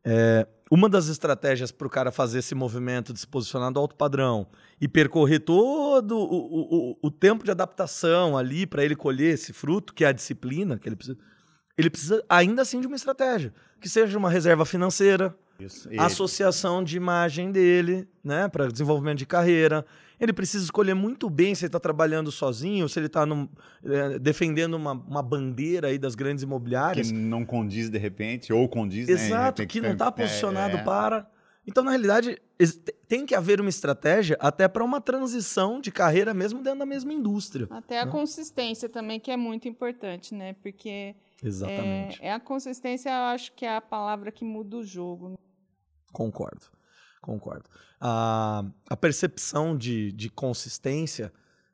É, 0.05 0.47
uma 0.69 0.89
das 0.89 1.07
estratégias 1.07 1.71
para 1.71 1.87
o 1.87 1.91
cara 1.91 2.11
fazer 2.11 2.41
esse 2.41 2.55
movimento 2.55 3.13
de 3.13 3.21
se 3.21 3.27
posicionar 3.27 3.71
do 3.71 3.79
alto 3.79 3.95
padrão 3.95 4.49
e 4.81 4.89
percorrer 4.89 5.41
todo 5.41 6.19
o, 6.19 6.93
o, 6.93 6.99
o 7.01 7.11
tempo 7.11 7.45
de 7.45 7.51
adaptação 7.51 8.37
ali 8.37 8.67
para 8.67 8.85
ele 8.85 8.97
colher 8.97 9.35
esse 9.35 9.53
fruto, 9.53 9.95
que 9.95 10.05
é 10.05 10.09
a 10.09 10.13
disciplina 10.13 10.77
que 10.77 10.89
ele 10.89 10.97
precisa, 10.97 11.19
ele 11.79 11.89
precisa 11.89 12.25
ainda 12.29 12.63
assim 12.63 12.81
de 12.81 12.87
uma 12.87 12.97
estratégia, 12.97 13.55
que 13.81 13.89
seja 13.89 14.19
uma 14.19 14.31
reserva 14.31 14.65
financeira, 14.65 15.37
isso. 15.65 15.89
associação 15.99 16.83
de 16.83 16.97
imagem 16.97 17.51
dele, 17.51 18.09
né, 18.23 18.49
para 18.49 18.69
desenvolvimento 18.69 19.19
de 19.19 19.27
carreira. 19.27 19.85
Ele 20.21 20.33
precisa 20.33 20.65
escolher 20.65 20.95
muito 20.95 21.29
bem 21.29 21.55
se 21.55 21.65
ele 21.65 21.69
está 21.69 21.81
trabalhando 21.81 22.31
sozinho, 22.31 22.89
se 22.89 22.99
ele 22.99 23.07
está 23.07 23.25
é, 23.85 24.19
defendendo 24.19 24.75
uma, 24.75 24.93
uma, 24.93 25.23
bandeira 25.23 25.89
aí 25.89 25.99
das 25.99 26.15
grandes 26.15 26.45
imobiliárias. 26.45 27.11
Que 27.11 27.13
não 27.13 27.45
condiz 27.45 27.91
de 27.91 27.99
repente, 27.99 28.53
ou 28.53 28.69
condiz, 28.69 29.09
né, 29.09 29.15
Exato, 29.15 29.63
né, 29.63 29.67
que 29.67 29.81
não 29.81 29.93
está 29.93 30.13
posicionado 30.13 30.77
é, 30.77 30.81
é. 30.81 30.85
para. 30.85 31.27
Então, 31.67 31.85
na 31.85 31.91
realidade, 31.91 32.41
tem 33.09 33.25
que 33.25 33.35
haver 33.35 33.61
uma 33.61 33.71
estratégia 33.71 34.37
até 34.41 34.67
para 34.67 34.85
uma 34.85 35.01
transição 35.01 35.81
de 35.81 35.93
carreira 35.93 36.35
mesmo 36.35 36.63
dentro 36.63 36.81
da 36.81 36.87
mesma 36.87 37.13
indústria. 37.13 37.67
Até 37.71 38.01
a 38.01 38.05
né? 38.05 38.11
consistência 38.11 38.89
também, 38.89 39.21
que 39.21 39.31
é 39.31 39.37
muito 39.37 39.69
importante, 39.69 40.35
né? 40.35 40.55
Porque 40.55 41.15
Exatamente. 41.43 42.23
É, 42.23 42.29
é, 42.29 42.33
a 42.33 42.41
consistência, 42.41 43.11
eu 43.11 43.25
acho 43.25 43.53
que 43.53 43.65
é 43.65 43.77
a 43.77 43.81
palavra 43.81 44.31
que 44.31 44.45
muda 44.45 44.77
o 44.77 44.85
jogo. 44.85 45.39
Concordo, 46.13 46.67
concordo. 47.21 47.65
A, 48.01 48.65
a 48.89 48.97
percepção 48.97 49.77
de, 49.77 50.13
de 50.13 50.29
consistência, 50.29 51.33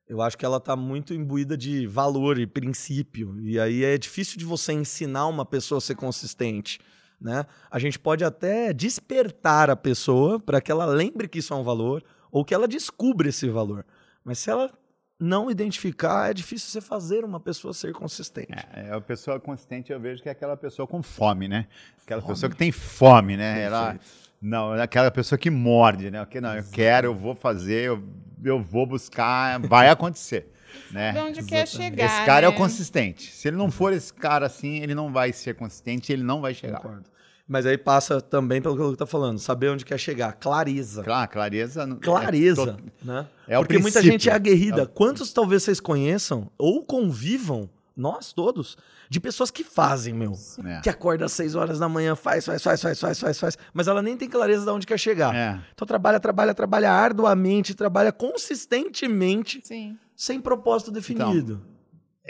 eu 0.09 0.23
acho 0.23 0.39
que 0.39 0.45
ela 0.45 0.59
está 0.59 0.77
muito 0.77 1.13
imbuída 1.13 1.57
de 1.57 1.87
valor 1.87 2.39
e 2.39 2.47
princípio. 2.47 3.39
E 3.41 3.59
aí 3.59 3.85
é 3.85 3.99
difícil 3.99 4.39
de 4.39 4.45
você 4.45 4.73
ensinar 4.73 5.27
uma 5.27 5.45
pessoa 5.45 5.79
a 5.79 5.81
ser 5.81 5.97
consistente. 5.97 6.79
Né? 7.21 7.45
A 7.71 7.79
gente 7.79 7.99
pode 7.99 8.25
até 8.25 8.73
despertar 8.73 9.71
a 9.71 9.77
pessoa 9.77 10.39
para 10.39 10.61
que 10.61 10.71
ela 10.71 10.87
lembre 10.87 11.27
que 11.29 11.41
isso 11.41 11.53
é 11.53 11.57
um 11.57 11.65
valor 11.65 12.05
ou 12.31 12.45
que 12.45 12.55
ela 12.55 12.69
descubra 12.69 13.29
esse 13.29 13.49
valor. 13.49 13.85
Mas 14.25 14.39
se 14.39 14.51
ela 14.51 14.73
não 15.21 15.51
identificar, 15.51 16.31
é 16.31 16.35
difícil 16.35 16.71
você 16.71 16.81
fazer 16.81 17.25
uma 17.25 17.41
pessoa 17.41 17.75
ser 17.75 17.93
consistente. 17.93 18.53
É, 18.73 18.93
a 18.93 19.01
pessoa 19.01 19.41
consistente 19.41 19.91
eu 19.91 19.99
vejo 19.99 20.23
que 20.23 20.29
é 20.29 20.33
aquela 20.33 20.57
pessoa 20.57 20.87
com 20.87 21.03
fome, 21.03 21.49
né? 21.49 21.67
Aquela 22.05 22.21
fome. 22.21 22.35
pessoa 22.35 22.51
que 22.51 22.57
tem 22.57 22.71
fome, 22.71 23.37
né? 23.37 23.63
Ela 23.63 23.99
não, 24.41 24.75
é 24.75 24.83
aquela 24.83 25.11
pessoa 25.11 25.39
que 25.39 25.51
morde, 25.51 26.11
né? 26.11 26.25
Que 26.27 26.41
não, 26.41 26.55
eu 26.55 26.65
quero, 26.71 27.09
eu 27.09 27.15
vou 27.15 27.35
fazer, 27.35 27.85
eu, 27.85 28.03
eu 28.45 28.61
vou 28.61 28.87
buscar, 28.87 29.59
vai 29.61 29.89
acontecer. 29.89 30.53
Né? 30.93 31.13
De 31.13 31.19
onde 31.19 31.43
quer 31.45 31.67
chegar. 31.67 32.05
Esse 32.05 32.25
cara 32.27 32.43
né? 32.43 32.47
é 32.47 32.49
o 32.49 32.55
consistente. 32.55 33.33
Se 33.33 33.49
ele 33.49 33.57
não 33.57 33.71
for 33.71 33.93
esse 33.93 34.13
cara 34.13 34.47
assim, 34.47 34.77
ele 34.77 34.95
não 34.95 35.11
vai 35.11 35.33
ser 35.33 35.55
consistente, 35.55 36.13
ele 36.13 36.23
não 36.23 36.43
vai 36.43 36.55
chegar. 36.55 36.81
Concordo. 36.81 37.11
Mas 37.49 37.65
aí 37.65 37.79
passa 37.79 38.21
também 38.21 38.61
pelo 38.61 38.77
que 38.77 38.83
eu 38.83 38.95
tá 38.95 39.07
falando, 39.07 39.39
saber 39.39 39.71
onde 39.71 39.85
quer 39.85 39.99
chegar, 39.99 40.33
clareza. 40.35 41.03
Claro, 41.03 41.31
clareza. 41.31 41.99
Clareza, 42.03 42.77
é 43.03 43.07
né? 43.07 43.27
É 43.49 43.57
Porque 43.57 43.79
muita 43.79 44.03
gente 44.03 44.29
é 44.29 44.33
aguerrida. 44.35 44.83
É 44.83 44.85
o... 44.85 44.89
Quantos 44.89 45.33
talvez 45.33 45.63
vocês 45.63 45.81
conheçam 45.81 46.51
ou 46.59 46.85
convivam, 46.85 47.69
nós 47.97 48.35
todos, 48.35 48.77
de 49.09 49.21
pessoas 49.21 49.51
que 49.51 49.65
fazem, 49.65 50.13
meu. 50.13 50.33
É. 50.65 50.81
Que 50.81 50.91
acorda 50.91 51.25
às 51.25 51.33
6 51.33 51.55
horas 51.55 51.79
da 51.79 51.89
manhã, 51.89 52.15
faz, 52.15 52.45
faz, 52.45 52.63
faz, 52.63 52.81
faz, 52.81 53.01
faz, 53.01 53.19
faz, 53.21 53.41
faz. 53.41 53.59
Mas 53.73 53.89
ela 53.89 54.03
nem 54.03 54.17
tem 54.17 54.29
clareza 54.29 54.65
de 54.65 54.71
onde 54.71 54.87
quer 54.87 54.99
chegar. 54.99 55.35
É. 55.35 55.59
Então 55.75 55.87
trabalha, 55.87 56.21
trabalha, 56.21 56.55
trabalha 56.55 56.91
arduamente, 56.91 57.75
trabalha 57.75 58.13
consistentemente, 58.13 59.61
Sim. 59.65 59.97
sem 60.17 60.41
propósito 60.41 60.91
definido. 60.91 61.55
Então, 61.55 61.79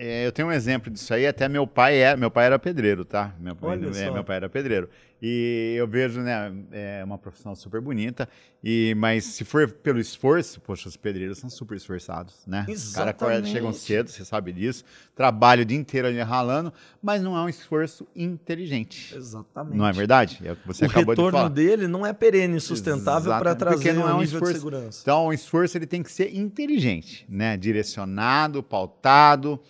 é, 0.00 0.24
eu 0.24 0.30
tenho 0.30 0.46
um 0.46 0.52
exemplo 0.52 0.92
disso 0.92 1.12
aí, 1.12 1.26
até 1.26 1.48
meu 1.48 1.66
pai 1.66 2.00
é, 2.00 2.14
meu 2.16 2.30
pai 2.30 2.46
era 2.46 2.56
pedreiro, 2.56 3.04
tá? 3.04 3.34
Meu 3.40 3.56
pai, 3.56 3.70
Olha 3.70 3.98
é, 3.98 4.10
meu 4.12 4.22
pai 4.22 4.36
era 4.36 4.48
pedreiro. 4.48 4.88
E 5.20 5.74
eu 5.76 5.86
vejo, 5.88 6.20
né, 6.20 6.52
é 6.70 7.02
uma 7.04 7.18
profissão 7.18 7.54
super 7.54 7.80
bonita, 7.80 8.28
e 8.62 8.94
mas 8.96 9.24
se 9.24 9.44
for 9.44 9.68
pelo 9.68 9.98
esforço, 9.98 10.60
poxa, 10.60 10.88
os 10.88 10.96
pedreiros 10.96 11.38
são 11.38 11.50
super 11.50 11.76
esforçados, 11.76 12.34
né? 12.46 12.64
Exatamente. 12.68 13.14
Os 13.14 13.20
caras 13.20 13.48
chegam 13.48 13.72
cedo, 13.72 14.10
você 14.10 14.24
sabe 14.24 14.52
disso, 14.52 14.84
trabalho 15.16 15.62
o 15.62 15.64
dia 15.64 15.76
inteiro 15.76 16.06
ali 16.06 16.20
ralando, 16.20 16.72
mas 17.02 17.20
não 17.20 17.36
é 17.36 17.40
um 17.40 17.48
esforço 17.48 18.06
inteligente. 18.14 19.14
Exatamente. 19.14 19.76
Não 19.76 19.86
é 19.86 19.92
verdade? 19.92 20.40
É 20.44 20.52
o 20.52 20.56
que 20.56 20.66
você 20.66 20.84
o 20.84 20.88
acabou 20.88 21.14
de 21.14 21.20
falar. 21.20 21.30
O 21.30 21.32
retorno 21.32 21.54
dele 21.54 21.88
não 21.88 22.06
é 22.06 22.12
perene 22.12 22.60
sustentável 22.60 23.32
para 23.38 23.54
trazer 23.56 23.94
não 23.94 24.04
um 24.04 24.08
é 24.08 24.14
um 24.14 24.20
nível 24.20 24.38
esforço. 24.38 24.52
de 24.52 24.58
segurança. 24.58 25.00
Então, 25.02 25.26
o 25.26 25.32
esforço 25.32 25.76
ele 25.76 25.86
tem 25.86 26.02
que 26.02 26.12
ser 26.12 26.34
inteligente, 26.34 27.26
né? 27.28 27.56
Direcionado, 27.56 28.62
pautado, 28.62 29.60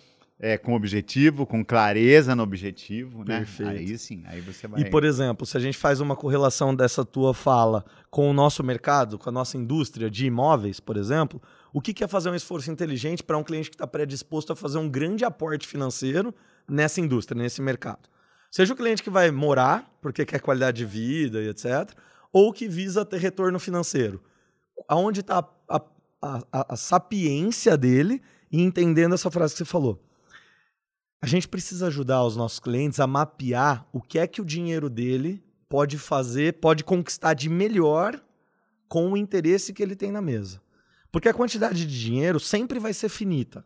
é, 0.40 0.56
com 0.56 0.74
objetivo, 0.74 1.44
com 1.44 1.64
clareza 1.64 2.34
no 2.36 2.44
objetivo, 2.44 3.24
né? 3.24 3.38
Perfeito. 3.38 3.70
Aí 3.70 3.98
sim, 3.98 4.22
aí 4.26 4.40
você 4.40 4.68
vai. 4.68 4.80
E, 4.80 4.84
por 4.90 5.04
exemplo, 5.04 5.44
se 5.44 5.56
a 5.56 5.60
gente 5.60 5.76
faz 5.76 6.00
uma 6.00 6.14
correlação 6.14 6.74
dessa 6.74 7.04
tua 7.04 7.34
fala 7.34 7.84
com 8.08 8.30
o 8.30 8.32
nosso 8.32 8.62
mercado, 8.62 9.18
com 9.18 9.28
a 9.28 9.32
nossa 9.32 9.56
indústria 9.56 10.08
de 10.08 10.26
imóveis, 10.26 10.78
por 10.78 10.96
exemplo, 10.96 11.42
o 11.72 11.80
que 11.80 12.04
é 12.04 12.06
fazer 12.06 12.30
um 12.30 12.36
esforço 12.36 12.70
inteligente 12.70 13.22
para 13.22 13.36
um 13.36 13.42
cliente 13.42 13.68
que 13.68 13.74
está 13.74 13.86
predisposto 13.86 14.52
a 14.52 14.56
fazer 14.56 14.78
um 14.78 14.88
grande 14.88 15.24
aporte 15.24 15.66
financeiro 15.66 16.32
nessa 16.68 17.00
indústria, 17.00 17.40
nesse 17.40 17.60
mercado? 17.60 18.08
Seja 18.50 18.72
o 18.72 18.76
cliente 18.76 19.02
que 19.02 19.10
vai 19.10 19.30
morar, 19.30 19.92
porque 20.00 20.24
quer 20.24 20.40
qualidade 20.40 20.78
de 20.78 20.84
vida 20.84 21.42
e 21.42 21.48
etc., 21.48 21.92
ou 22.32 22.52
que 22.52 22.68
visa 22.68 23.04
ter 23.04 23.18
retorno 23.18 23.58
financeiro. 23.58 24.22
Aonde 24.86 25.20
está 25.20 25.38
a, 25.68 25.82
a, 26.22 26.42
a, 26.52 26.74
a 26.74 26.76
sapiência 26.76 27.76
dele 27.76 28.22
e 28.52 28.62
entendendo 28.62 29.14
essa 29.14 29.30
frase 29.30 29.54
que 29.54 29.58
você 29.58 29.64
falou? 29.64 30.07
A 31.20 31.26
gente 31.26 31.48
precisa 31.48 31.88
ajudar 31.88 32.24
os 32.24 32.36
nossos 32.36 32.60
clientes 32.60 33.00
a 33.00 33.06
mapear 33.06 33.86
o 33.92 34.00
que 34.00 34.18
é 34.18 34.26
que 34.26 34.40
o 34.40 34.44
dinheiro 34.44 34.88
dele 34.88 35.42
pode 35.68 35.98
fazer, 35.98 36.54
pode 36.54 36.84
conquistar 36.84 37.34
de 37.34 37.48
melhor 37.48 38.20
com 38.88 39.12
o 39.12 39.16
interesse 39.16 39.72
que 39.72 39.82
ele 39.82 39.96
tem 39.96 40.10
na 40.10 40.22
mesa. 40.22 40.60
Porque 41.10 41.28
a 41.28 41.34
quantidade 41.34 41.86
de 41.86 42.00
dinheiro 42.00 42.38
sempre 42.38 42.78
vai 42.78 42.92
ser 42.92 43.08
finita. 43.08 43.64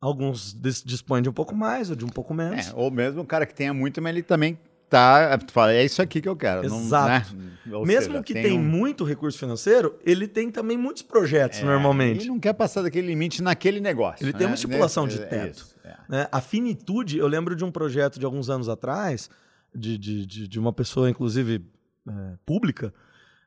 Alguns 0.00 0.56
dispõem 0.84 1.22
de 1.22 1.28
um 1.28 1.32
pouco 1.32 1.54
mais 1.54 1.90
ou 1.90 1.96
de 1.96 2.04
um 2.04 2.08
pouco 2.08 2.34
menos. 2.34 2.68
É, 2.68 2.72
ou 2.74 2.90
mesmo 2.90 3.22
o 3.22 3.26
cara 3.26 3.46
que 3.46 3.54
tenha 3.54 3.72
muito, 3.72 4.00
mas 4.02 4.12
ele 4.12 4.22
também 4.22 4.58
tá, 4.88 5.38
fala, 5.50 5.72
é 5.72 5.84
isso 5.84 6.02
aqui 6.02 6.20
que 6.20 6.28
eu 6.28 6.36
quero. 6.36 6.64
Exato. 6.64 7.34
Não, 7.34 7.80
né? 7.80 7.84
Mesmo 7.86 8.12
seja, 8.12 8.22
que 8.22 8.34
tem, 8.34 8.42
tem 8.44 8.58
um... 8.58 8.62
muito 8.62 9.04
recurso 9.04 9.38
financeiro, 9.38 9.98
ele 10.04 10.28
tem 10.28 10.50
também 10.50 10.76
muitos 10.76 11.02
projetos 11.02 11.60
é, 11.60 11.64
normalmente. 11.64 12.20
Ele 12.20 12.28
não 12.28 12.38
quer 12.38 12.52
passar 12.52 12.82
daquele 12.82 13.06
limite 13.08 13.42
naquele 13.42 13.80
negócio. 13.80 14.24
Ele 14.24 14.32
né? 14.32 14.38
tem 14.38 14.46
uma 14.46 14.54
estipulação 14.54 15.08
de 15.08 15.20
é 15.20 15.24
teto. 15.24 15.73
É, 15.84 15.96
né? 16.08 16.28
A 16.32 16.40
finitude, 16.40 17.18
eu 17.18 17.26
lembro 17.26 17.54
de 17.54 17.64
um 17.64 17.70
projeto 17.70 18.18
de 18.18 18.24
alguns 18.24 18.48
anos 18.48 18.68
atrás, 18.68 19.28
de, 19.74 19.98
de, 19.98 20.26
de, 20.26 20.48
de 20.48 20.58
uma 20.58 20.72
pessoa, 20.72 21.10
inclusive, 21.10 21.64
é, 22.08 22.12
pública. 22.46 22.92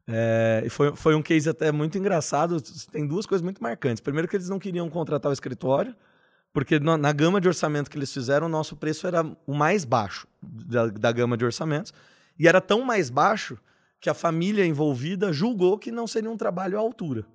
É, 0.07 0.63
e 0.65 0.69
foi, 0.69 0.95
foi 0.95 1.15
um 1.15 1.21
case 1.21 1.49
até 1.49 1.71
muito 1.71 1.97
engraçado. 1.97 2.61
Tem 2.91 3.05
duas 3.05 3.25
coisas 3.25 3.43
muito 3.43 3.61
marcantes. 3.61 4.01
Primeiro, 4.01 4.27
que 4.27 4.35
eles 4.35 4.49
não 4.49 4.59
queriam 4.59 4.89
contratar 4.89 5.29
o 5.29 5.33
escritório, 5.33 5.95
porque 6.53 6.79
na, 6.79 6.97
na 6.97 7.11
gama 7.11 7.41
de 7.41 7.47
orçamento 7.47 7.89
que 7.89 7.97
eles 7.97 8.13
fizeram, 8.13 8.47
o 8.47 8.49
nosso 8.49 8.75
preço 8.75 9.07
era 9.07 9.25
o 9.45 9.53
mais 9.53 9.83
baixo 9.83 10.27
da, 10.41 10.87
da 10.87 11.11
gama 11.11 11.35
de 11.35 11.43
orçamentos. 11.43 11.93
E 12.37 12.47
era 12.47 12.61
tão 12.61 12.83
mais 12.83 13.09
baixo 13.09 13.57
que 13.99 14.09
a 14.09 14.13
família 14.13 14.65
envolvida 14.65 15.33
julgou 15.33 15.77
que 15.77 15.91
não 15.91 16.05
seria 16.05 16.29
um 16.29 16.37
trabalho 16.37 16.77
à 16.77 16.81
altura. 16.81 17.25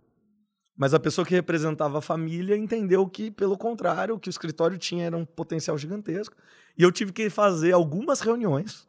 Mas 0.76 0.94
a 0.94 1.00
pessoa 1.00 1.26
que 1.26 1.35
representava 1.35 1.98
a 1.98 2.02
família 2.02 2.56
entendeu 2.56 3.06
que, 3.06 3.30
pelo 3.30 3.56
contrário, 3.58 4.14
o 4.14 4.18
que 4.18 4.28
o 4.28 4.30
escritório 4.30 4.78
tinha 4.78 5.04
era 5.06 5.16
um 5.16 5.24
potencial 5.24 5.76
gigantesco. 5.76 6.35
E 6.76 6.82
eu 6.82 6.90
tive 6.90 7.12
que 7.12 7.28
fazer 7.28 7.72
algumas 7.72 8.20
reuniões 8.20 8.87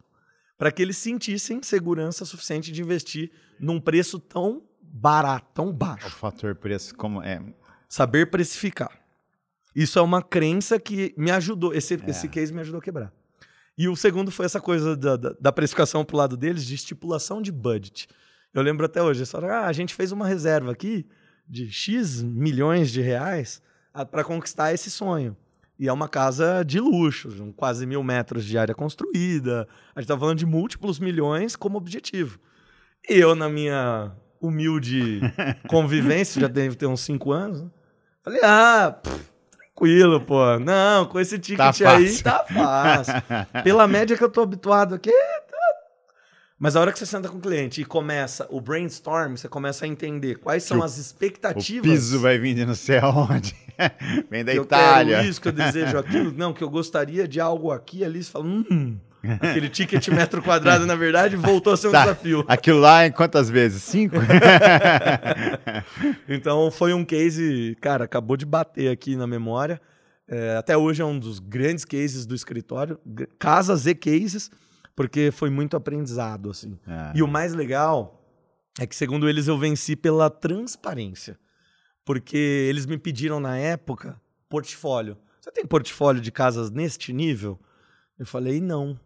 para 0.58 0.72
que 0.72 0.82
eles 0.82 0.98
sentissem 0.98 1.62
segurança 1.62 2.24
suficiente 2.24 2.72
de 2.72 2.82
investir 2.82 3.32
num 3.60 3.80
preço 3.82 4.18
tão 4.18 4.64
barato, 4.82 5.48
tão 5.54 5.74
baixo. 5.74 6.08
O 6.08 6.12
fator 6.12 6.56
preço 6.56 6.96
como 6.96 7.22
é 7.22 7.42
saber 7.90 8.30
precificar. 8.30 8.92
Isso 9.76 10.00
é 10.00 10.02
uma 10.02 10.22
crença 10.22 10.80
que 10.80 11.14
me 11.18 11.32
ajudou, 11.32 11.74
esse, 11.74 11.96
é. 11.96 12.10
esse 12.10 12.30
case 12.30 12.54
me 12.54 12.62
ajudou 12.62 12.80
a 12.80 12.82
quebrar. 12.82 13.12
E 13.78 13.90
o 13.90 13.96
segundo 13.96 14.32
foi 14.32 14.46
essa 14.46 14.62
coisa 14.62 14.96
da, 14.96 15.18
da, 15.18 15.36
da 15.40 15.52
precificação 15.52 16.06
pro 16.06 16.16
lado 16.16 16.38
deles, 16.38 16.64
de 16.64 16.76
estipulação 16.76 17.42
de 17.42 17.52
budget. 17.52 18.08
Eu 18.54 18.62
lembro 18.62 18.86
até 18.86 19.02
hoje, 19.02 19.26
falaram, 19.26 19.56
ah, 19.56 19.66
a 19.66 19.74
gente 19.74 19.96
fez 19.96 20.12
uma 20.12 20.28
reserva 20.28 20.72
aqui 20.72 21.08
de 21.48 21.72
X 21.72 22.22
milhões 22.22 22.92
de 22.92 23.02
reais 23.02 23.62
para 24.12 24.24
conquistar 24.24 24.74
esse 24.74 24.90
sonho. 24.90 25.36
E 25.78 25.88
é 25.88 25.94
uma 25.94 26.08
casa 26.08 26.64
de 26.64 26.80
luxo, 26.80 27.54
quase 27.56 27.86
mil 27.86 28.04
metros 28.04 28.46
de 28.46 28.58
área 28.58 28.76
construída. 28.76 29.68
A 29.96 30.00
gente 30.00 30.06
está 30.06 30.18
falando 30.18 30.38
de 30.38 30.46
múltiplos 30.46 31.00
milhões 31.00 31.56
como 31.56 31.78
objetivo. 31.78 32.40
E 33.10 33.16
eu, 33.16 33.36
na 33.36 33.50
minha 33.50 34.12
humilde 34.40 35.20
convivência, 35.68 36.42
já 36.42 36.48
deve 36.48 36.76
ter 36.76 36.86
uns 36.86 37.02
cinco 37.02 37.32
anos, 37.32 37.62
né? 37.62 37.70
falei, 38.22 38.40
ah, 38.44 38.92
pff, 39.04 39.34
tranquilo, 39.52 40.22
pô. 40.22 40.60
Não, 40.60 41.06
com 41.06 41.20
esse 41.20 41.38
ticket 41.40 41.80
tá 41.80 41.96
aí 41.96 42.22
tá 42.22 42.46
fácil. 42.46 43.14
Pela 43.64 43.88
média 43.88 44.16
que 44.16 44.24
eu 44.24 44.30
tô 44.30 44.42
habituado 44.42 44.96
aqui, 44.96 45.12
mas 46.60 46.76
a 46.76 46.82
hora 46.82 46.92
que 46.92 47.00
você 47.00 47.06
senta 47.06 47.30
com 47.30 47.38
o 47.38 47.42
cliente 47.42 47.82
e 47.82 47.86
começa 47.86 48.48
o 48.50 48.62
brainstorm, 48.62 49.36
você 49.36 49.50
começa 49.50 49.86
a 49.86 49.88
entender 49.88 50.36
quais 50.36 50.64
são 50.64 50.82
as 50.82 50.98
expectativas. 50.98 51.86
O 51.86 51.92
piso 51.92 52.20
vai 52.20 52.38
vir 52.38 52.56
de 52.56 52.66
não 52.66 52.76
sei 52.76 52.98
aonde. 53.00 53.56
Vem 54.30 54.46
da 54.46 54.52
que 54.52 54.60
Itália. 54.60 55.14
Eu 55.14 55.18
quero 55.18 55.30
isso, 55.30 55.42
que 55.42 55.48
eu 55.48 55.52
desejo 55.52 55.98
aquilo. 55.98 56.32
Não, 56.32 56.54
que 56.54 56.64
eu 56.64 56.70
gostaria 56.70 57.28
de 57.28 57.40
algo 57.40 57.72
aqui 57.72 58.04
ali. 58.04 58.24
Você 58.24 58.32
fala, 58.32 58.46
hum. 58.46 58.98
Aquele 59.24 59.70
ticket 59.70 60.06
metro 60.10 60.42
quadrado, 60.42 60.86
na 60.86 60.96
verdade, 60.96 61.38
voltou 61.38 61.74
a 61.74 61.78
ser 61.78 61.88
um 61.88 61.92
tá. 61.92 62.02
desafio. 62.02 62.44
Aquilo 62.46 62.80
lá 62.80 63.08
em 63.08 63.12
quantas 63.12 63.50
vezes? 63.50 63.82
Cinco? 63.84 64.18
então 66.28 66.70
foi 66.70 66.94
um 66.94 67.06
case, 67.06 67.78
cara, 67.80 68.04
acabou 68.04 68.36
de 68.36 68.46
bater 68.46 68.92
aqui 68.92 69.16
na 69.16 69.26
memória. 69.26 69.80
É, 70.28 70.58
até 70.58 70.78
hoje 70.78 71.02
é 71.02 71.06
um 71.06 71.18
dos 71.18 71.40
grandes 71.40 71.86
cases 71.86 72.26
do 72.26 72.36
escritório. 72.36 73.00
Casas 73.40 73.86
e 73.86 73.96
cases 73.96 74.52
porque 74.96 75.32
foi 75.32 75.50
muito 75.50 75.76
aprendizado, 75.76 76.50
assim. 76.50 76.78
É. 76.88 77.14
E 77.16 77.24
o 77.24 77.28
mais 77.28 77.54
legal 77.54 78.24
é 78.80 78.88
que, 78.88 78.96
segundo 78.96 79.28
eles, 79.28 79.48
eu 79.48 79.58
venci 79.58 79.96
pela 79.96 80.30
transparência. 80.30 81.38
Porque 82.06 82.38
eles 82.38 82.86
me 82.86 82.98
pediram 82.98 83.40
na 83.40 83.58
época 83.58 84.22
portfólio. 84.50 85.18
Você 85.40 85.52
tem 85.52 85.66
portfólio 85.66 86.22
de 86.22 86.32
casas 86.32 86.70
neste 86.70 87.12
nível? 87.12 87.60
Eu 88.18 88.26
falei, 88.26 88.62
não. 88.62 89.00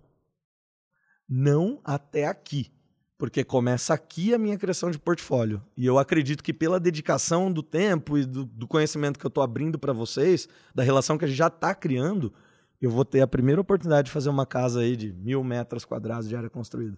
Não 1.28 1.80
até 1.84 2.28
aqui. 2.28 2.71
Porque 3.17 3.43
começa 3.43 3.93
aqui 3.93 4.34
a 4.34 4.38
minha 4.38 4.58
criação 4.58 4.91
de 4.91 5.00
portfólio. 5.00 5.63
E 5.76 5.86
eu 5.86 5.97
acredito 5.97 6.43
que 6.43 6.54
pela 6.54 6.80
dedicação 6.80 7.52
do 7.52 7.63
tempo 7.63 8.17
e 8.17 8.26
do, 8.26 8.45
do 8.45 8.67
conhecimento 8.67 9.17
que 9.17 9.26
eu 9.26 9.30
estou 9.30 9.43
abrindo 9.43 9.80
para 9.80 9.93
vocês, 9.93 10.47
da 10.76 10.84
relação 10.84 11.17
que 11.17 11.26
a 11.26 11.28
gente 11.28 11.38
já 11.38 11.47
está 11.47 11.73
criando, 11.73 12.34
eu 12.81 12.91
vou 12.91 13.03
ter 13.03 13.21
a 13.21 13.27
primeira 13.27 13.59
oportunidade 13.59 14.07
de 14.07 14.11
fazer 14.11 14.29
uma 14.29 14.45
casa 14.45 14.81
aí 14.81 14.95
de 14.95 15.11
mil 15.13 15.43
metros 15.43 15.83
quadrados 15.83 16.29
de 16.29 16.35
área 16.35 16.49
construída. 16.49 16.97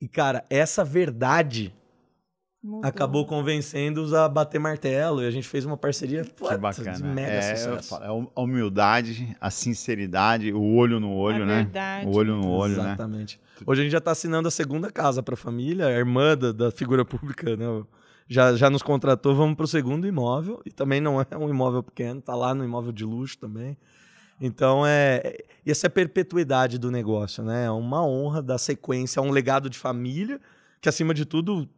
E, 0.00 0.08
cara, 0.08 0.44
essa 0.50 0.84
verdade 0.84 1.74
Mudou. 2.62 2.88
acabou 2.88 3.26
convencendo-os 3.26 4.12
a 4.12 4.28
bater 4.28 4.58
martelo 4.58 5.22
e 5.22 5.26
a 5.26 5.30
gente 5.30 5.48
fez 5.48 5.64
uma 5.64 5.76
parceria 5.76 6.24
que 6.24 6.58
bacana. 6.58 6.92
de 6.92 7.04
mega 7.04 7.30
é, 7.30 7.56
sucesso. 7.56 7.94
É 7.96 8.06
a 8.06 8.40
humildade, 8.40 9.36
a 9.40 9.50
sinceridade, 9.50 10.52
o 10.52 10.62
olho 10.62 11.00
no 11.00 11.12
olho, 11.12 11.42
a 11.42 11.46
né? 11.46 11.56
Verdade. 11.56 12.06
O 12.06 12.16
olho 12.16 12.36
no 12.36 12.48
olho, 12.48 12.72
Exatamente. 12.72 12.86
né? 12.86 12.94
Exatamente. 12.94 13.40
Hoje 13.66 13.80
a 13.80 13.84
gente 13.84 13.92
já 13.92 13.98
está 13.98 14.10
assinando 14.10 14.48
a 14.48 14.50
segunda 14.50 14.90
casa 14.90 15.22
para 15.22 15.34
a 15.34 15.36
família, 15.36 15.86
a 15.86 15.90
irmã 15.90 16.36
da, 16.36 16.52
da, 16.52 16.70
figura 16.70 17.04
pública, 17.04 17.56
né? 17.56 17.66
Já, 18.26 18.56
já 18.56 18.70
nos 18.70 18.82
contratou, 18.82 19.34
vamos 19.34 19.54
para 19.54 19.64
o 19.64 19.68
segundo 19.68 20.06
imóvel. 20.06 20.60
E 20.64 20.70
também 20.70 21.00
não 21.00 21.20
é 21.20 21.26
um 21.36 21.48
imóvel 21.48 21.82
pequeno, 21.82 22.20
está 22.20 22.34
lá 22.34 22.54
no 22.54 22.64
imóvel 22.64 22.92
de 22.92 23.04
luxo 23.04 23.38
também. 23.38 23.76
Então, 24.40 24.84
é, 24.86 25.38
essa 25.66 25.86
é 25.86 25.88
a 25.88 25.90
perpetuidade 25.90 26.78
do 26.78 26.90
negócio, 26.90 27.42
né? 27.42 27.66
É 27.66 27.70
uma 27.70 28.04
honra 28.06 28.42
da 28.42 28.58
sequência, 28.58 29.20
é 29.20 29.22
um 29.22 29.30
legado 29.30 29.70
de 29.70 29.78
família, 29.78 30.40
que 30.80 30.88
acima 30.88 31.14
de 31.14 31.24
tudo, 31.24 31.68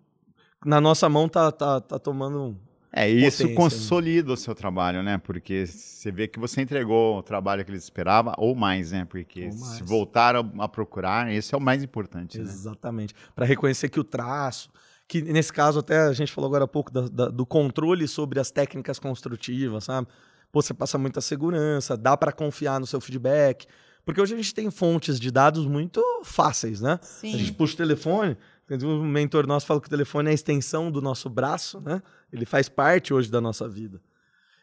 na 0.64 0.80
nossa 0.80 1.08
mão 1.08 1.28
tá, 1.28 1.52
tá, 1.52 1.80
tá 1.80 1.98
tomando. 1.98 2.56
É, 2.92 3.08
isso 3.08 3.46
né? 3.46 3.54
consolida 3.54 4.28
né? 4.28 4.34
o 4.34 4.36
seu 4.36 4.54
trabalho, 4.54 5.02
né? 5.02 5.18
Porque 5.18 5.66
você 5.66 6.10
vê 6.10 6.26
que 6.26 6.38
você 6.38 6.62
entregou 6.62 7.18
o 7.18 7.22
trabalho 7.22 7.64
que 7.64 7.70
eles 7.70 7.84
esperavam, 7.84 8.32
ou 8.38 8.54
mais, 8.54 8.90
né? 8.90 9.04
Porque 9.04 9.42
mais. 9.42 9.60
se 9.60 9.82
voltaram 9.82 10.50
a 10.58 10.66
procurar, 10.66 11.30
esse 11.30 11.54
é 11.54 11.58
o 11.58 11.60
mais 11.60 11.82
importante. 11.82 12.38
Né? 12.38 12.44
Exatamente. 12.44 13.14
Né? 13.14 13.20
Para 13.34 13.44
reconhecer 13.44 13.90
que 13.90 14.00
o 14.00 14.04
traço, 14.04 14.70
que 15.06 15.20
nesse 15.20 15.52
caso 15.52 15.80
até 15.80 16.00
a 16.00 16.12
gente 16.12 16.32
falou 16.32 16.48
agora 16.48 16.64
há 16.64 16.68
pouco 16.68 16.90
da, 16.90 17.02
da, 17.02 17.28
do 17.28 17.44
controle 17.44 18.08
sobre 18.08 18.40
as 18.40 18.50
técnicas 18.50 18.98
construtivas, 18.98 19.84
sabe? 19.84 20.08
Você 20.56 20.72
passa 20.72 20.96
muita 20.96 21.20
segurança, 21.20 21.98
dá 21.98 22.16
para 22.16 22.32
confiar 22.32 22.80
no 22.80 22.86
seu 22.86 22.98
feedback. 22.98 23.66
Porque 24.06 24.20
hoje 24.20 24.32
a 24.32 24.36
gente 24.38 24.54
tem 24.54 24.70
fontes 24.70 25.20
de 25.20 25.30
dados 25.30 25.66
muito 25.66 26.02
fáceis, 26.24 26.80
né? 26.80 26.98
Sim. 27.02 27.34
A 27.34 27.36
gente 27.36 27.52
puxa 27.52 27.74
o 27.74 27.76
telefone, 27.76 28.38
um 28.82 29.04
mentor 29.04 29.46
nosso 29.46 29.66
fala 29.66 29.80
que 29.82 29.86
o 29.86 29.90
telefone 29.90 30.28
é 30.28 30.30
a 30.30 30.34
extensão 30.34 30.90
do 30.90 31.02
nosso 31.02 31.28
braço, 31.28 31.78
né? 31.80 32.00
Ele 32.32 32.46
faz 32.46 32.70
parte 32.70 33.12
hoje 33.12 33.30
da 33.30 33.38
nossa 33.38 33.68
vida. 33.68 34.00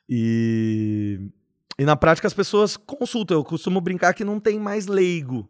E, 0.09 1.29
e 1.77 1.85
na 1.85 1.95
prática 1.95 2.25
as 2.27 2.33
pessoas 2.33 2.75
consultam. 2.75 3.37
Eu 3.37 3.43
costumo 3.43 3.79
brincar 3.79 4.13
que 4.13 4.23
não 4.23 4.39
tem 4.39 4.59
mais 4.59 4.87
leigo 4.87 5.47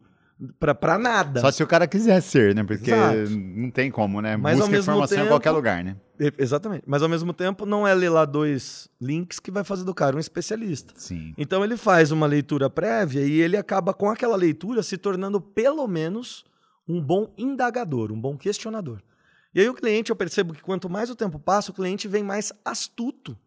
para 0.60 0.98
nada. 0.98 1.40
Só 1.40 1.52
se 1.52 1.64
o 1.64 1.68
cara 1.68 1.88
quiser 1.88 2.22
ser, 2.22 2.56
né? 2.56 2.64
Porque 2.64 2.92
Exato. 2.92 3.30
não 3.30 3.70
tem 3.72 3.90
como, 3.92 4.22
né? 4.22 4.36
Mas 4.36 4.58
Busca 4.58 4.78
informação 4.78 5.18
tempo, 5.18 5.28
em 5.28 5.30
qualquer 5.30 5.52
lugar, 5.52 5.84
né? 5.84 5.96
Exatamente. 6.38 6.84
Mas 6.86 7.02
ao 7.02 7.10
mesmo 7.10 7.34
tempo, 7.34 7.66
não 7.66 7.88
é 7.88 7.94
ler 7.94 8.10
lá 8.10 8.26
dois 8.26 8.90
links 9.00 9.40
que 9.40 9.52
vai 9.52 9.64
fazer 9.64 9.84
do 9.84 9.94
cara 9.94 10.16
um 10.16 10.20
especialista. 10.20 10.94
Sim. 10.98 11.34
Então 11.38 11.64
ele 11.64 11.78
faz 11.78 12.12
uma 12.12 12.26
leitura 12.26 12.70
prévia 12.70 13.22
e 13.22 13.42
ele 13.42 13.58
acaba 13.58 13.94
com 13.94 14.10
aquela 14.10 14.36
leitura 14.36 14.84
se 14.84 14.98
tornando 14.98 15.40
pelo 15.40 15.88
menos 15.88 16.44
um 16.88 17.02
bom 17.02 17.34
indagador, 17.38 18.12
um 18.12 18.20
bom 18.20 18.38
questionador. 18.38 19.02
E 19.56 19.62
aí 19.62 19.70
o 19.70 19.74
cliente, 19.74 20.10
eu 20.10 20.16
percebo 20.16 20.54
que 20.54 20.64
quanto 20.64 20.90
mais 20.90 21.10
o 21.10 21.16
tempo 21.16 21.40
passa, 21.40 21.72
o 21.72 21.74
cliente 21.74 22.08
vem 22.08 22.24
mais 22.24 22.52
astuto. 22.66 23.38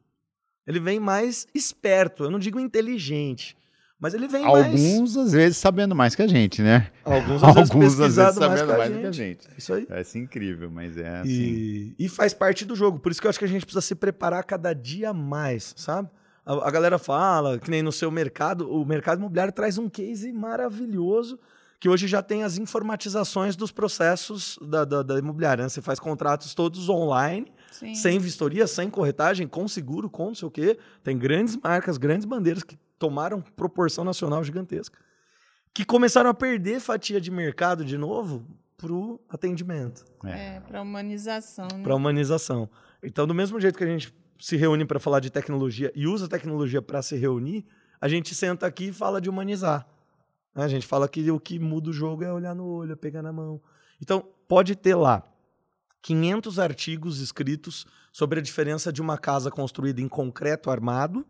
Ele 0.67 0.81
vem 0.81 0.99
mais 0.99 1.47
esperto. 1.55 2.25
Eu 2.25 2.31
não 2.31 2.39
digo 2.39 2.59
inteligente 2.59 3.57
mas 3.99 4.13
ele 4.13 4.29
vem 4.29 4.45
Alguns, 4.45 5.17
mais... 5.17 5.27
às 5.27 5.33
vezes, 5.33 5.57
sabendo 5.57 5.95
mais 5.95 6.15
que 6.15 6.21
a 6.21 6.27
gente, 6.27 6.61
né? 6.61 6.91
Alguns, 7.03 7.43
às 7.43 7.55
vezes, 7.55 7.71
Alguns, 7.71 7.87
às 8.01 8.17
vezes 8.17 8.35
sabendo 8.35 8.67
mais, 8.67 8.91
mais 8.91 9.01
que, 9.01 9.07
a 9.07 9.13
gente. 9.13 9.49
Isso 9.57 9.73
aí. 9.73 9.87
É 9.89 10.01
assim 10.01 10.21
incrível, 10.21 10.71
mas 10.71 10.99
é 10.99 11.21
assim. 11.21 11.31
E, 11.31 11.95
e, 11.99 12.09
faz 12.09 12.35
parte 12.35 12.67
do 12.67 12.77
jogo. 12.77 12.99
Por 12.99 13.11
isso 13.11 13.21
que 13.21 13.27
eu 13.27 13.31
acho 13.31 13.39
que 13.39 13.45
a 13.47 13.49
gente 13.49 13.65
precisa 13.65 13.81
se 13.81 13.95
preparar 13.95 14.45
cada 14.45 14.75
dia 14.75 15.15
mais, 15.15 15.73
sabe? 15.77 16.11
A, 16.45 16.69
a 16.69 16.71
galera 16.71 16.99
fala, 16.99 17.59
que 17.59 17.71
nem 17.71 17.83
no 17.83 17.91
seu 17.91 18.11
mercado, 18.11 18.71
o 18.71 18.85
mercado 18.85 19.19
imobiliário 19.19 19.53
traz 19.53 19.79
um 19.79 19.89
case 19.89 20.31
maravilhoso 20.31 21.39
que 21.79 21.89
hoje 21.89 22.07
já 22.07 22.23
tem 22.23 22.43
as 22.43 22.59
informatizações 22.59 23.55
dos 23.55 23.71
processos 23.71 24.59
da, 24.63 24.85
da, 24.85 25.03
da 25.03 25.19
imobiliária. 25.19 25.63
Né? 25.63 25.69
Você 25.69 25.83
faz 25.83 25.99
contratos 25.99 26.55
todos 26.55 26.89
online, 26.89 27.53
Sim. 27.71 27.95
sem 27.95 28.19
vistoria, 28.19 28.67
sem 28.67 28.89
corretagem, 28.91 29.47
com 29.47 29.67
seguro, 29.69 30.09
com 30.09 30.27
não 30.27 30.35
sei 30.35 30.49
o 30.49 30.51
quê. 30.51 30.79
Tem 31.03 31.17
grandes 31.17 31.57
marcas, 31.57 31.99
grandes 31.99 32.25
bandeiras 32.25 32.63
que 32.63 32.79
tomaram 32.99 33.41
proporção 33.41 34.05
nacional 34.05 34.43
gigantesca, 34.43 34.99
que 35.73 35.85
começaram 35.85 36.31
a 36.31 36.35
perder 36.35 36.81
fatia 36.81 37.21
de 37.21 37.31
mercado 37.31 37.85
de 37.85 37.99
novo 37.99 38.47
para 38.77 38.93
o 38.93 39.21
atendimento. 39.29 40.05
É, 40.25 40.57
é 40.57 40.61
para 40.61 40.83
humanização. 40.83 41.69
Né? 41.73 41.83
Para 41.83 41.95
humanização. 41.95 42.69
Então, 43.03 43.27
do 43.27 43.35
mesmo 43.35 43.61
jeito 43.61 43.77
que 43.77 43.85
a 43.85 43.87
gente 43.87 44.15
se 44.39 44.57
reúne 44.57 44.85
para 44.85 45.01
falar 45.01 45.21
de 45.21 45.31
tecnologia 45.31 45.91
e 45.95 46.07
usa 46.07 46.27
a 46.27 46.29
tecnologia 46.29 46.83
para 46.83 47.03
se 47.03 47.17
reunir, 47.17 47.65
a 48.01 48.09
gente 48.09 48.35
senta 48.35 48.67
aqui 48.67 48.89
e 48.89 48.93
fala 48.93 49.21
de 49.21 49.31
humanizar. 49.31 49.87
Né? 50.55 50.65
A 50.65 50.69
gente 50.69 50.87
fala 50.87 51.09
que 51.09 51.31
o 51.31 51.41
que 51.41 51.59
muda 51.59 51.91
o 51.91 51.93
jogo 51.93 52.23
é 52.23 52.33
olhar 52.33 52.55
no 52.55 52.67
olho, 52.67 52.93
é 52.93 52.97
pegar 52.97 53.23
na 53.23 53.33
mão. 53.33 53.61
Então, 54.01 54.27
pode 54.47 54.77
ter 54.77 54.95
lá 54.95 55.23
500 56.03 56.59
artigos 56.59 57.21
escritos 57.21 57.87
sobre 58.13 58.39
a 58.39 58.43
diferença 58.43 58.93
de 58.93 59.01
uma 59.01 59.19
casa 59.19 59.51
construída 59.51 60.01
em 60.01 60.09
concreto 60.09 60.71
armado 60.71 61.27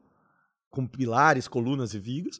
com 0.77 0.87
pilares, 0.87 1.49
colunas 1.49 1.95
e 1.95 1.99
vigas, 1.99 2.39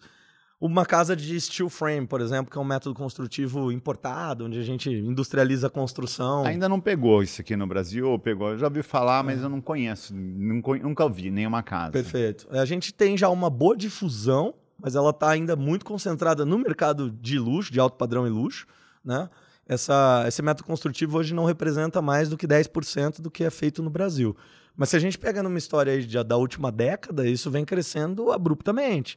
uma 0.61 0.85
casa 0.85 1.17
de 1.17 1.39
steel 1.41 1.69
frame, 1.69 2.07
por 2.07 2.21
exemplo, 2.21 2.51
que 2.51 2.59
é 2.59 2.61
um 2.61 2.65
método 2.65 2.95
construtivo 2.95 3.73
importado, 3.73 4.45
onde 4.45 4.59
a 4.59 4.63
gente 4.63 4.91
industrializa 4.91 5.67
a 5.67 5.71
construção. 5.71 6.45
Ainda 6.45 6.69
não 6.69 6.81
pegou 6.81 7.23
isso 7.23 7.41
aqui 7.41 7.57
no 7.57 7.67
Brasil, 7.67 8.09
ou 8.09 8.19
pegou? 8.19 8.51
Eu 8.51 8.59
já 8.59 8.67
ouvi 8.67 8.83
falar, 8.83 9.23
mas 9.23 9.43
eu 9.43 9.49
não 9.49 9.61
conheço, 9.61 10.15
nunca, 10.15 10.75
nunca 10.77 11.09
vi 11.09 11.31
nenhuma 11.31 11.63
casa. 11.63 11.93
Perfeito. 11.93 12.47
A 12.51 12.65
gente 12.65 12.93
tem 12.93 13.17
já 13.17 13.29
uma 13.29 13.51
boa 13.51 13.77
difusão, 13.77 14.55
mas 14.79 14.95
ela 14.95 15.11
está 15.11 15.31
ainda 15.31 15.57
muito 15.57 15.85
concentrada 15.85 16.45
no 16.45 16.59
mercado 16.59 17.11
de 17.11 17.39
luxo, 17.39 17.73
de 17.73 17.81
alto 17.81 17.97
padrão 17.97 18.27
e 18.27 18.31
luxo, 18.31 18.67
né? 19.05 19.29
Essa, 19.69 20.25
esse 20.29 20.41
método 20.43 20.65
construtivo 20.65 21.19
hoje 21.19 21.35
não 21.35 21.45
representa 21.45 22.01
mais 22.01 22.29
do 22.29 22.37
que 22.37 22.47
10% 22.47 23.21
do 23.21 23.31
que 23.31 23.43
é 23.43 23.51
feito 23.51 23.83
no 23.83 23.91
Brasil. 23.91 24.37
Mas 24.77 24.91
se 24.91 24.97
a 24.97 24.99
gente 24.99 25.19
pega 25.19 25.43
numa 25.43 25.59
história 25.59 25.93
aí 25.93 26.07
da 26.25 26.37
última 26.37 26.71
década, 26.71 27.27
isso 27.27 27.51
vem 27.51 27.65
crescendo 27.65 28.31
abruptamente. 28.31 29.17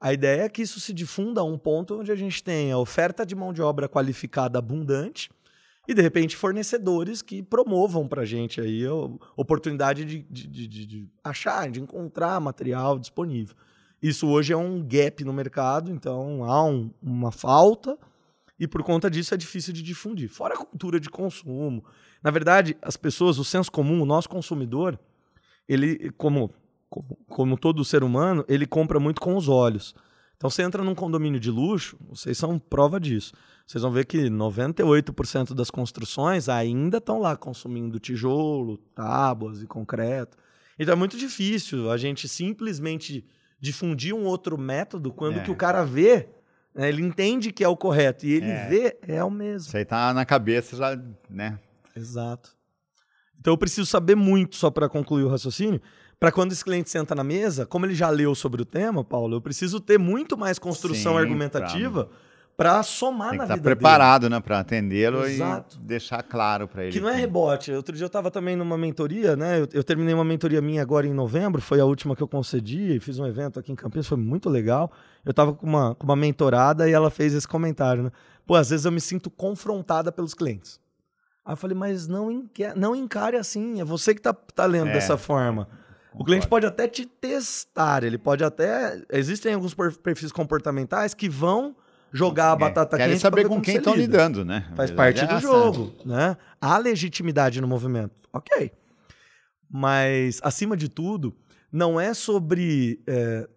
A 0.00 0.12
ideia 0.12 0.42
é 0.42 0.48
que 0.48 0.62
isso 0.62 0.80
se 0.80 0.92
difunda 0.92 1.40
a 1.40 1.44
um 1.44 1.56
ponto 1.56 1.98
onde 1.98 2.12
a 2.12 2.16
gente 2.16 2.42
tenha 2.42 2.76
oferta 2.76 3.24
de 3.24 3.34
mão 3.34 3.52
de 3.52 3.62
obra 3.62 3.88
qualificada 3.88 4.58
abundante 4.58 5.30
e, 5.88 5.94
de 5.94 6.02
repente, 6.02 6.36
fornecedores 6.36 7.22
que 7.22 7.42
promovam 7.42 8.08
para 8.08 8.22
a 8.22 8.26
gente 8.26 8.60
aí 8.60 8.84
a 8.84 8.92
oportunidade 9.36 10.04
de, 10.04 10.22
de, 10.28 10.66
de, 10.66 10.86
de, 10.86 11.08
achar, 11.22 11.70
de 11.70 11.80
encontrar 11.80 12.40
material 12.40 12.98
disponível. 12.98 13.54
Isso 14.02 14.28
hoje 14.28 14.52
é 14.52 14.56
um 14.56 14.82
gap 14.82 15.24
no 15.24 15.32
mercado, 15.32 15.90
então 15.90 16.44
há 16.44 16.64
um, 16.64 16.90
uma 17.00 17.30
falta 17.30 17.96
e, 18.58 18.66
por 18.66 18.82
conta 18.82 19.10
disso, 19.10 19.34
é 19.34 19.36
difícil 19.36 19.72
de 19.72 19.82
difundir. 19.82 20.28
Fora 20.28 20.54
a 20.54 20.58
cultura 20.58 20.98
de 20.98 21.08
consumo. 21.08 21.84
Na 22.26 22.32
verdade, 22.32 22.76
as 22.82 22.96
pessoas, 22.96 23.38
o 23.38 23.44
senso 23.44 23.70
comum, 23.70 24.02
o 24.02 24.04
nosso 24.04 24.28
consumidor, 24.28 24.98
ele, 25.68 26.10
como 26.16 26.52
como, 26.90 27.18
como 27.28 27.56
todo 27.56 27.84
ser 27.84 28.02
humano, 28.02 28.44
ele 28.48 28.66
compra 28.66 28.98
muito 28.98 29.20
com 29.20 29.36
os 29.36 29.48
olhos. 29.48 29.94
Então 30.36 30.50
você 30.50 30.64
entra 30.64 30.82
num 30.82 30.94
condomínio 30.94 31.38
de 31.38 31.52
luxo, 31.52 31.96
vocês 32.08 32.36
são 32.36 32.58
prova 32.58 32.98
disso. 32.98 33.32
Vocês 33.64 33.80
vão 33.80 33.92
ver 33.92 34.06
que 34.06 34.28
98% 34.28 35.54
das 35.54 35.70
construções 35.70 36.48
ainda 36.48 36.98
estão 36.98 37.20
lá 37.20 37.36
consumindo 37.36 38.00
tijolo, 38.00 38.76
tábuas 38.92 39.62
e 39.62 39.66
concreto. 39.68 40.36
Então 40.76 40.94
é 40.94 40.96
muito 40.96 41.16
difícil 41.16 41.92
a 41.92 41.96
gente 41.96 42.26
simplesmente 42.26 43.24
difundir 43.60 44.12
um 44.12 44.24
outro 44.24 44.58
método 44.58 45.12
quando 45.12 45.38
é. 45.38 45.42
que 45.44 45.50
o 45.52 45.56
cara 45.56 45.84
vê, 45.84 46.28
né, 46.74 46.88
ele 46.88 47.02
entende 47.02 47.52
que 47.52 47.62
é 47.62 47.68
o 47.68 47.76
correto 47.76 48.26
e 48.26 48.32
ele 48.32 48.50
é. 48.50 48.68
vê 48.68 48.98
é 49.06 49.22
o 49.22 49.30
mesmo. 49.30 49.68
Isso 49.68 49.76
aí 49.76 49.84
tá 49.84 50.12
na 50.12 50.24
cabeça 50.24 50.76
já, 50.76 51.00
né? 51.30 51.60
Exato. 51.96 52.54
Então 53.40 53.52
eu 53.52 53.58
preciso 53.58 53.86
saber 53.86 54.14
muito 54.14 54.56
só 54.56 54.70
para 54.70 54.88
concluir 54.88 55.24
o 55.24 55.28
raciocínio 55.28 55.80
para 56.18 56.32
quando 56.32 56.52
esse 56.52 56.64
cliente 56.64 56.88
senta 56.88 57.14
na 57.14 57.22
mesa, 57.22 57.66
como 57.66 57.84
ele 57.84 57.94
já 57.94 58.08
leu 58.08 58.34
sobre 58.34 58.62
o 58.62 58.64
tema, 58.64 59.04
Paulo, 59.04 59.36
eu 59.36 59.40
preciso 59.40 59.80
ter 59.80 59.98
muito 59.98 60.36
mais 60.36 60.58
construção 60.58 61.12
Sim, 61.12 61.18
argumentativa 61.18 62.08
para 62.56 62.82
somar 62.82 63.30
Tem 63.30 63.38
que 63.38 63.44
na 63.44 63.48
tá 63.48 63.54
vida 63.54 63.64
preparado, 63.64 64.22
dele. 64.22 64.34
né, 64.34 64.40
para 64.40 64.60
atendê-lo 64.60 65.28
e 65.28 65.38
deixar 65.80 66.22
claro 66.22 66.66
para 66.66 66.84
ele. 66.84 66.92
Que 66.92 67.00
não 67.00 67.10
é 67.10 67.14
rebote. 67.14 67.70
Outro 67.70 67.94
dia 67.94 68.04
eu 68.04 68.06
estava 68.06 68.30
também 68.30 68.56
numa 68.56 68.78
mentoria, 68.78 69.36
né? 69.36 69.60
Eu, 69.60 69.68
eu, 69.74 69.84
terminei 69.84 70.14
uma 70.14 70.24
mentoria 70.24 70.62
minha 70.62 70.80
agora 70.80 71.06
em 71.06 71.12
novembro, 71.12 71.60
foi 71.60 71.80
a 71.80 71.84
última 71.84 72.16
que 72.16 72.22
eu 72.22 72.28
concedi, 72.28 72.98
fiz 72.98 73.18
um 73.18 73.26
evento 73.26 73.60
aqui 73.60 73.72
em 73.72 73.76
Campinas, 73.76 74.06
foi 74.06 74.16
muito 74.16 74.48
legal. 74.48 74.90
Eu 75.22 75.32
estava 75.32 75.52
com 75.52 75.66
uma, 75.66 75.94
com 75.94 76.04
uma 76.04 76.16
mentorada 76.16 76.88
e 76.88 76.92
ela 76.92 77.10
fez 77.10 77.34
esse 77.34 77.46
comentário, 77.46 78.04
né? 78.04 78.10
Pô, 78.46 78.54
às 78.54 78.70
vezes 78.70 78.86
eu 78.86 78.92
me 78.92 79.02
sinto 79.02 79.28
confrontada 79.28 80.10
pelos 80.10 80.32
clientes. 80.32 80.80
Aí 81.46 81.52
eu 81.52 81.56
falei, 81.56 81.76
mas 81.76 82.08
não, 82.08 82.30
enca 82.30 82.74
não 82.74 82.96
encare 82.96 83.36
assim, 83.36 83.80
é 83.80 83.84
você 83.84 84.12
que 84.12 84.20
tá, 84.20 84.32
tá 84.32 84.66
lendo 84.66 84.88
é. 84.88 84.94
dessa 84.94 85.16
forma. 85.16 85.68
O 86.12 86.24
cliente 86.24 86.48
pode 86.48 86.66
até 86.66 86.88
te 86.88 87.06
testar, 87.06 88.02
ele 88.02 88.18
pode 88.18 88.42
até. 88.42 89.00
Existem 89.12 89.54
alguns 89.54 89.74
perfis 90.02 90.32
comportamentais 90.32 91.14
que 91.14 91.28
vão 91.28 91.76
jogar 92.10 92.52
a 92.52 92.54
é, 92.54 92.58
batata 92.58 92.96
quente. 92.96 93.06
Querem 93.06 93.18
saber 93.18 93.46
com 93.46 93.60
quem 93.60 93.76
estão 93.76 93.94
lidando, 93.94 94.44
né? 94.44 94.66
Faz 94.74 94.90
parte 94.90 95.22
é 95.22 95.26
do 95.26 95.38
jogo, 95.38 95.94
né? 96.04 96.36
Há 96.60 96.78
legitimidade 96.78 97.60
no 97.60 97.68
movimento. 97.68 98.14
Ok. 98.32 98.72
Mas, 99.70 100.40
acima 100.42 100.76
de 100.76 100.88
tudo, 100.88 101.36
não 101.70 102.00
é 102.00 102.14
sobre 102.14 103.02
é, 103.06 103.48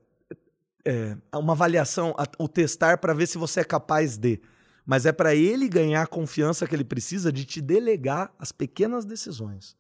é, 0.86 1.18
uma 1.34 1.54
avaliação, 1.54 2.14
o 2.38 2.48
testar 2.48 2.98
para 2.98 3.14
ver 3.14 3.28
se 3.28 3.38
você 3.38 3.62
é 3.62 3.64
capaz 3.64 4.18
de. 4.18 4.42
Mas 4.90 5.06
é 5.06 5.12
para 5.12 5.36
ele 5.36 5.70
ganhar 5.70 6.02
a 6.02 6.08
confiança 6.08 6.66
que 6.66 6.76
ele 6.76 6.84
precisa 6.84 7.32
de 7.32 7.46
te 7.46 7.62
delegar 7.62 8.34
as 8.40 8.52
pequenas 8.52 9.06
decisões. 9.06 9.78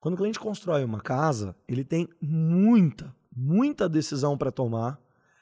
Quando 0.00 0.14
o 0.14 0.16
cliente 0.16 0.38
constrói 0.38 0.84
uma 0.84 1.00
casa, 1.00 1.56
ele 1.66 1.82
tem 1.82 2.08
muita, 2.22 3.12
muita 3.36 3.88
decisão 3.88 4.38
para 4.38 4.52
tomar. 4.52 5.00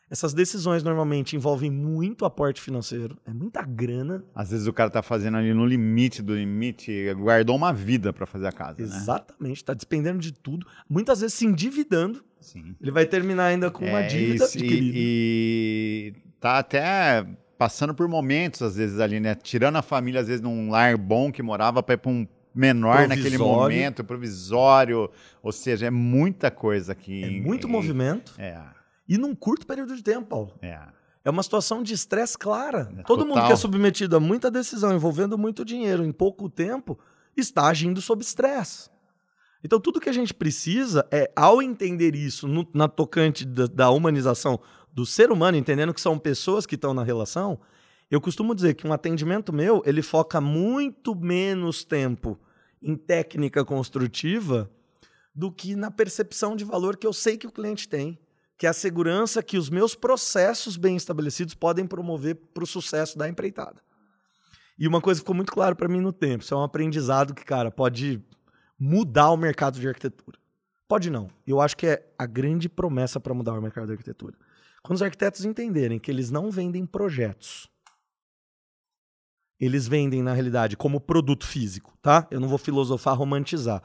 Essas 0.09 0.33
decisões 0.33 0.83
normalmente 0.83 1.37
envolvem 1.37 1.71
muito 1.71 2.25
aporte 2.25 2.63
financeiro, 2.63 3.19
é 3.27 3.31
muita 3.35 3.63
grana. 3.63 4.25
Às 4.35 4.53
vezes 4.53 4.67
o 4.67 4.73
cara 4.73 4.89
está 4.89 5.03
fazendo 5.03 5.37
ali 5.37 5.53
no 5.53 5.67
limite 5.67 6.23
do 6.23 6.35
limite, 6.35 7.13
guardou 7.13 7.57
uma 7.57 7.75
vida 7.75 8.11
para 8.11 8.25
fazer 8.25 8.47
a 8.47 8.53
casa. 8.53 8.79
Né? 8.79 8.85
Exatamente, 8.85 9.57
está 9.59 9.75
né? 9.75 9.77
despendendo 9.77 10.19
de 10.19 10.33
tudo, 10.33 10.67
muitas 10.89 11.21
vezes 11.21 11.35
se 11.35 11.45
endividando. 11.45 12.25
Sim. 12.41 12.75
Ele 12.81 12.91
vai 12.91 13.05
terminar 13.05 13.49
ainda 13.49 13.71
com 13.71 13.85
uma 13.85 14.01
é, 14.01 14.07
dívida 14.07 14.49
e. 14.57 14.63
E, 14.63 14.93
e 14.95 16.15
tá 16.41 16.59
até 16.59 17.27
passando 17.59 17.93
por 17.93 18.07
momentos, 18.07 18.63
às 18.63 18.77
vezes, 18.77 19.01
ali, 19.01 19.19
né? 19.19 19.35
Tirando 19.35 19.77
a 19.77 19.83
família, 19.83 20.21
às 20.21 20.29
vezes, 20.29 20.41
num 20.41 20.71
lar 20.71 20.97
bom 20.97 21.33
que 21.33 21.43
morava 21.43 21.83
para 21.83 21.95
ir 21.95 21.99
para 21.99 22.11
um 22.11 22.27
menor 22.55 22.97
provisório. 22.97 23.23
naquele 23.23 23.39
momento, 23.39 24.05
provisório, 24.05 25.11
ou 25.43 25.53
seja, 25.53 25.87
é 25.87 25.91
muita 25.91 26.51
coisa 26.51 26.93
aqui. 26.93 27.25
É 27.25 27.31
muito 27.31 27.69
movimento. 27.69 28.33
É. 28.39 28.59
E 29.09 29.19
num 29.19 29.35
curto 29.35 29.67
período 29.67 29.95
de 29.97 30.03
tempo, 30.03 30.27
Paulo. 30.27 30.55
É. 30.63 30.79
É 31.25 31.31
uma 31.31 31.43
situação 31.43 31.83
de 31.83 31.93
estresse 31.93 32.39
clara. 32.39 32.91
É, 32.97 33.03
Todo 33.03 33.21
total. 33.21 33.27
mundo 33.27 33.47
que 33.47 33.53
é 33.53 33.57
submetido 33.57 34.17
a 34.17 34.21
muita 34.21 34.51
decisão 34.51 34.95
envolvendo 34.95 35.37
muito 35.37 35.65
dinheiro 35.65 36.05
em 36.05 36.13
pouco 36.13 36.49
tempo 36.49 36.99
está 37.37 37.67
agindo 37.67 38.01
sob 38.01 38.23
estresse. 38.23 38.89
Então, 39.63 39.81
tudo 39.81 40.01
que 40.01 40.09
a 40.09 40.13
gente 40.13 40.33
precisa 40.33 41.07
é, 41.11 41.31
ao 41.35 41.61
entender 41.61 42.15
isso 42.15 42.47
no, 42.47 42.67
na 42.73 42.87
tocante 42.89 43.45
da, 43.45 43.67
da 43.67 43.91
humanização 43.91 44.61
do 44.99 45.07
ser 45.07 45.31
humano, 45.31 45.57
entendendo 45.57 45.95
que 45.95 46.01
são 46.01 46.19
pessoas 46.19 46.67
que 46.67 46.75
estão 46.75 46.93
na 46.93 47.05
relação, 47.05 47.61
eu 48.11 48.21
costumo 48.21 48.53
dizer 48.53 48.75
que 48.75 48.85
um 48.85 48.93
atendimento 48.93 49.53
meu, 49.53 49.81
ele 49.87 50.03
foca 50.03 50.41
muito 50.41 51.15
menos 51.15 51.85
tempo 51.85 52.37
em 52.83 52.97
técnica 52.97 53.65
construtiva 53.65 54.69
do 55.33 55.53
que 55.53 55.77
na 55.77 55.89
percepção 55.89 56.57
de 56.57 56.65
valor 56.65 56.97
que 56.97 57.07
eu 57.07 57.13
sei 57.13 57.39
que 57.39 57.47
o 57.47 57.53
cliente 57.53 57.89
tem, 57.89 58.19
que 58.57 58.67
é 58.67 58.71
a 58.71 58.73
segurança 58.73 59.41
que 59.41 59.57
os 59.57 59.71
meus 59.71 59.95
processos 59.95 60.77
bem 60.77 60.97
estabelecidos 60.97 61.55
podem 61.55 61.87
promover 61.87 62.35
para 62.53 62.65
o 62.65 62.67
sucesso 62.67 63.17
da 63.17 63.29
empreitada. 63.29 63.81
E 64.77 64.89
uma 64.89 65.01
coisa 65.01 65.21
ficou 65.21 65.35
muito 65.35 65.53
claro 65.53 65.77
para 65.77 65.87
mim 65.87 66.01
no 66.01 66.13
tempo, 66.13 66.43
isso 66.43 66.55
é 66.55 66.57
um 66.57 66.65
aprendizado 66.65 67.35
que, 67.35 67.45
cara, 67.45 67.71
pode 67.71 68.21
mudar 68.77 69.31
o 69.31 69.37
mercado 69.37 69.79
de 69.79 69.87
arquitetura. 69.87 70.41
Pode 70.89 71.09
não. 71.09 71.31
Eu 71.47 71.61
acho 71.61 71.77
que 71.77 71.87
é 71.87 72.13
a 72.19 72.27
grande 72.27 72.69
promessa 72.69 73.21
para 73.21 73.33
mudar 73.33 73.53
o 73.53 73.63
mercado 73.63 73.87
de 73.87 73.93
arquitetura. 73.93 74.35
Quando 74.83 74.97
os 74.97 75.03
arquitetos 75.03 75.45
entenderem 75.45 75.99
que 75.99 76.11
eles 76.11 76.31
não 76.31 76.51
vendem 76.51 76.87
projetos, 76.87 77.69
eles 79.61 79.89
vendem, 79.89 80.23
na 80.23 80.33
realidade, 80.33 80.77
como 80.77 81.01
produto 81.01 81.47
físico, 81.47 81.97
tá? 82.01 82.27
Eu 82.31 82.39
não 82.39 82.49
vou 82.49 82.59
filosofar, 82.59 83.17
romantizar. 83.17 83.83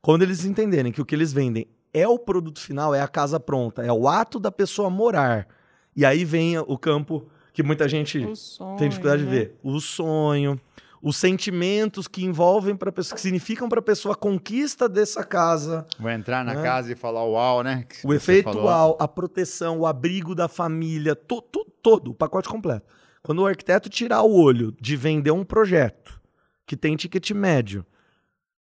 Quando 0.00 0.22
eles 0.22 0.44
entenderem 0.44 0.90
que 0.90 1.00
o 1.00 1.04
que 1.04 1.14
eles 1.14 1.32
vendem 1.32 1.66
é 1.94 2.08
o 2.08 2.18
produto 2.18 2.60
final, 2.60 2.94
é 2.94 3.00
a 3.00 3.08
casa 3.08 3.38
pronta, 3.38 3.82
é 3.82 3.92
o 3.92 4.08
ato 4.08 4.40
da 4.40 4.50
pessoa 4.50 4.90
morar. 4.90 5.46
E 5.94 6.04
aí 6.04 6.24
vem 6.24 6.58
o 6.58 6.76
campo 6.76 7.28
que 7.52 7.62
muita 7.62 7.88
gente 7.88 8.34
sonho, 8.34 8.76
tem 8.78 8.88
dificuldade 8.88 9.22
né? 9.24 9.30
de 9.30 9.36
ver. 9.36 9.58
O 9.62 9.78
sonho, 9.78 10.60
os 11.02 11.16
sentimentos 11.16 12.06
que 12.06 12.24
envolvem 12.24 12.76
para 12.76 12.92
pessoa, 12.92 13.16
que 13.16 13.20
significam 13.20 13.68
para 13.68 13.80
a 13.80 13.82
pessoa 13.82 14.14
a 14.14 14.16
conquista 14.16 14.88
dessa 14.88 15.24
casa. 15.24 15.84
Vou 15.98 16.10
entrar 16.10 16.44
na 16.44 16.54
né? 16.54 16.62
casa 16.62 16.92
e 16.92 16.94
falar 16.94 17.24
uau, 17.24 17.64
né? 17.64 17.84
Que 17.88 18.06
o 18.06 18.14
efeito 18.14 18.44
falou. 18.44 18.66
uau, 18.66 18.96
a 19.00 19.08
proteção, 19.08 19.80
o 19.80 19.86
abrigo 19.86 20.32
da 20.32 20.46
família, 20.46 21.16
to, 21.16 21.42
to, 21.42 21.66
todo, 21.82 22.12
o 22.12 22.14
pacote 22.14 22.48
completo. 22.48 22.86
Quando 23.20 23.40
o 23.40 23.46
arquiteto 23.46 23.90
tirar 23.90 24.22
o 24.22 24.32
olho 24.32 24.72
de 24.80 24.96
vender 24.96 25.32
um 25.32 25.44
projeto 25.44 26.20
que 26.64 26.76
tem 26.76 26.94
ticket 26.94 27.32
médio 27.32 27.84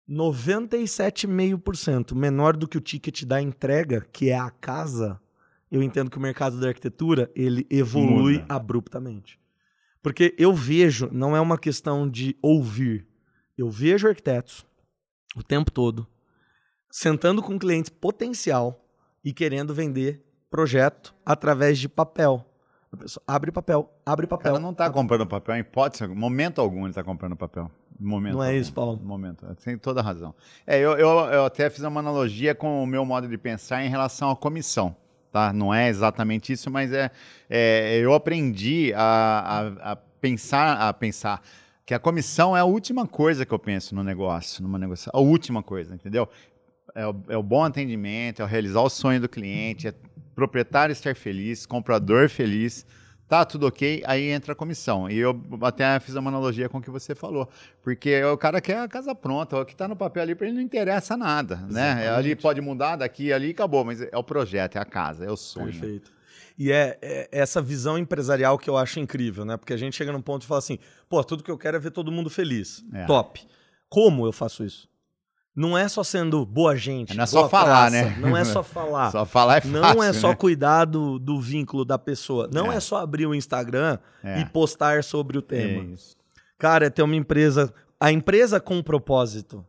97,5% 0.09 2.15
menor 2.15 2.57
do 2.57 2.67
que 2.67 2.77
o 2.77 2.81
ticket 2.81 3.23
da 3.23 3.39
entrega, 3.41 4.05
que 4.11 4.31
é 4.31 4.37
a 4.37 4.49
casa, 4.49 5.21
eu 5.71 5.83
entendo 5.83 6.09
que 6.09 6.17
o 6.17 6.21
mercado 6.21 6.59
da 6.59 6.69
arquitetura 6.69 7.29
ele 7.35 7.67
evolui 7.69 8.39
Muda. 8.39 8.45
abruptamente. 8.49 9.39
Porque 10.05 10.35
eu 10.37 10.53
vejo, 10.53 11.09
não 11.11 11.35
é 11.35 11.41
uma 11.41 11.57
questão 11.57 12.07
de 12.07 12.37
ouvir, 12.39 13.07
eu 13.57 13.71
vejo 13.71 14.07
arquitetos 14.07 14.63
o 15.35 15.41
tempo 15.41 15.71
todo 15.71 16.07
sentando 16.91 17.41
com 17.41 17.57
clientes 17.57 17.89
potencial 17.89 18.85
e 19.23 19.33
querendo 19.33 19.73
vender 19.73 20.23
projeto 20.47 21.15
através 21.25 21.79
de 21.79 21.89
papel. 21.89 22.45
A 22.91 22.97
pessoa 22.97 23.23
abre 23.27 23.51
papel, 23.51 23.91
abre 24.05 24.27
papel. 24.27 24.51
Ela 24.51 24.59
não 24.59 24.73
está 24.73 24.91
comprando 24.91 25.25
papel, 25.25 25.55
em 25.55 25.61
hipótese, 25.61 26.05
momento 26.05 26.61
algum 26.61 26.81
ele 26.81 26.89
está 26.89 27.03
comprando 27.03 27.35
papel. 27.35 27.71
Momento 27.99 28.33
não 28.35 28.43
é 28.43 28.49
algum. 28.49 28.59
isso, 28.59 28.73
Paulo. 28.73 29.01
Momento, 29.03 29.55
tem 29.63 29.75
toda 29.75 30.01
a 30.01 30.03
razão. 30.03 30.35
É, 30.67 30.77
eu, 30.77 30.91
eu, 30.99 31.07
eu 31.07 31.45
até 31.45 31.67
fiz 31.67 31.83
uma 31.83 31.99
analogia 31.99 32.53
com 32.53 32.83
o 32.83 32.85
meu 32.85 33.03
modo 33.03 33.27
de 33.27 33.39
pensar 33.39 33.83
em 33.83 33.89
relação 33.89 34.29
à 34.29 34.35
comissão. 34.35 34.95
Tá? 35.35 35.51
Não 35.51 35.73
é 35.73 35.89
exatamente 35.89 36.53
isso, 36.53 36.71
mas 36.71 36.93
é, 36.93 37.11
é 37.49 37.97
eu 37.97 38.13
aprendi 38.13 38.93
a, 38.95 39.01
a, 39.83 39.91
a, 39.91 39.95
pensar, 39.97 40.77
a 40.77 40.93
pensar 40.93 41.41
que 41.85 41.93
a 41.93 41.99
comissão 41.99 42.55
é 42.55 42.61
a 42.61 42.63
última 42.63 43.05
coisa 43.05 43.45
que 43.45 43.53
eu 43.53 43.59
penso 43.59 43.93
no 43.93 44.01
negócio, 44.01 44.63
numa 44.63 44.79
negociação, 44.79 45.11
a 45.13 45.21
última 45.21 45.61
coisa, 45.61 45.93
entendeu? 45.93 46.29
É 46.95 47.05
o, 47.05 47.15
é 47.27 47.35
o 47.35 47.43
bom 47.43 47.65
atendimento, 47.65 48.41
é 48.41 48.45
o 48.45 48.47
realizar 48.47 48.79
o 48.79 48.89
sonho 48.89 49.19
do 49.19 49.27
cliente, 49.27 49.89
é 49.89 49.93
proprietário 50.33 50.93
estar 50.93 51.13
feliz, 51.17 51.65
comprador 51.65 52.29
feliz, 52.29 52.85
Tá, 53.27 53.43
tudo 53.43 53.65
ok, 53.65 54.03
aí 54.05 54.29
entra 54.29 54.53
a 54.53 54.55
comissão. 54.55 55.09
E 55.09 55.17
eu 55.17 55.39
até 55.61 55.99
fiz 55.99 56.13
uma 56.15 56.29
analogia 56.29 56.69
com 56.69 56.77
o 56.77 56.81
que 56.81 56.91
você 56.91 57.15
falou. 57.15 57.49
Porque 57.81 58.23
o 58.23 58.37
cara 58.37 58.61
quer 58.61 58.79
a 58.79 58.87
casa 58.87 59.15
pronta, 59.15 59.57
o 59.57 59.65
que 59.65 59.73
está 59.73 59.87
no 59.87 59.95
papel 59.95 60.21
ali 60.21 60.35
para 60.35 60.47
ele 60.47 60.55
não 60.55 60.61
interessa 60.61 61.17
nada. 61.17 61.55
Né? 61.69 62.07
Ali 62.09 62.35
pode 62.35 62.61
mudar 62.61 62.97
daqui 62.97 63.33
ali 63.33 63.49
acabou, 63.49 63.83
mas 63.83 64.01
é 64.01 64.17
o 64.17 64.23
projeto, 64.23 64.75
é 64.75 64.79
a 64.79 64.85
casa, 64.85 65.25
é 65.25 65.31
o 65.31 65.37
sonho. 65.37 65.71
Perfeito. 65.71 66.13
E 66.57 66.71
é, 66.71 66.97
é, 67.01 67.27
essa 67.31 67.61
visão 67.61 67.97
empresarial 67.97 68.57
que 68.57 68.69
eu 68.69 68.77
acho 68.77 68.99
incrível, 68.99 69.43
né? 69.43 69.57
Porque 69.57 69.73
a 69.73 69.77
gente 69.77 69.95
chega 69.95 70.11
num 70.11 70.21
ponto 70.21 70.43
e 70.43 70.45
fala 70.45 70.59
assim, 70.59 70.79
pô, 71.09 71.21
tudo 71.23 71.43
que 71.43 71.51
eu 71.51 71.57
quero 71.57 71.75
é 71.77 71.79
ver 71.79 71.91
todo 71.91 72.11
mundo 72.11 72.29
feliz. 72.29 72.83
É. 72.93 73.05
Top. 73.05 73.45
Como 73.89 74.25
eu 74.25 74.31
faço 74.31 74.63
isso? 74.63 74.87
Não 75.55 75.77
é 75.77 75.87
só 75.87 76.03
sendo 76.03 76.45
boa 76.45 76.75
gente. 76.75 77.15
Não 77.15 77.23
é 77.23 77.27
só 77.27 77.47
falar, 77.47 77.89
praça, 77.89 77.91
né? 77.91 78.17
Não 78.19 78.35
é 78.35 78.43
só 78.43 78.61
falar. 78.61 79.09
só 79.11 79.25
falar 79.25 79.57
é 79.57 79.61
fácil, 79.61 79.79
Não 79.79 80.03
é 80.03 80.11
só 80.11 80.29
né? 80.29 80.35
cuidar 80.35 80.83
do, 80.83 81.17
do 81.17 81.39
vínculo 81.39 81.85
da 81.85 81.97
pessoa. 81.97 82.49
Não 82.51 82.71
é, 82.71 82.75
é 82.75 82.79
só 82.81 82.97
abrir 82.97 83.25
o 83.25 83.33
Instagram 83.33 83.97
é. 84.21 84.41
e 84.41 84.45
postar 84.45 85.01
sobre 85.03 85.37
o 85.37 85.41
tema. 85.41 85.93
É 85.93 85.95
Cara, 86.57 86.87
é 86.87 86.89
ter 86.89 87.03
uma 87.03 87.15
empresa. 87.15 87.73
A 87.97 88.11
empresa 88.11 88.59
com 88.59 88.75
um 88.75 88.83
propósito. 88.83 89.65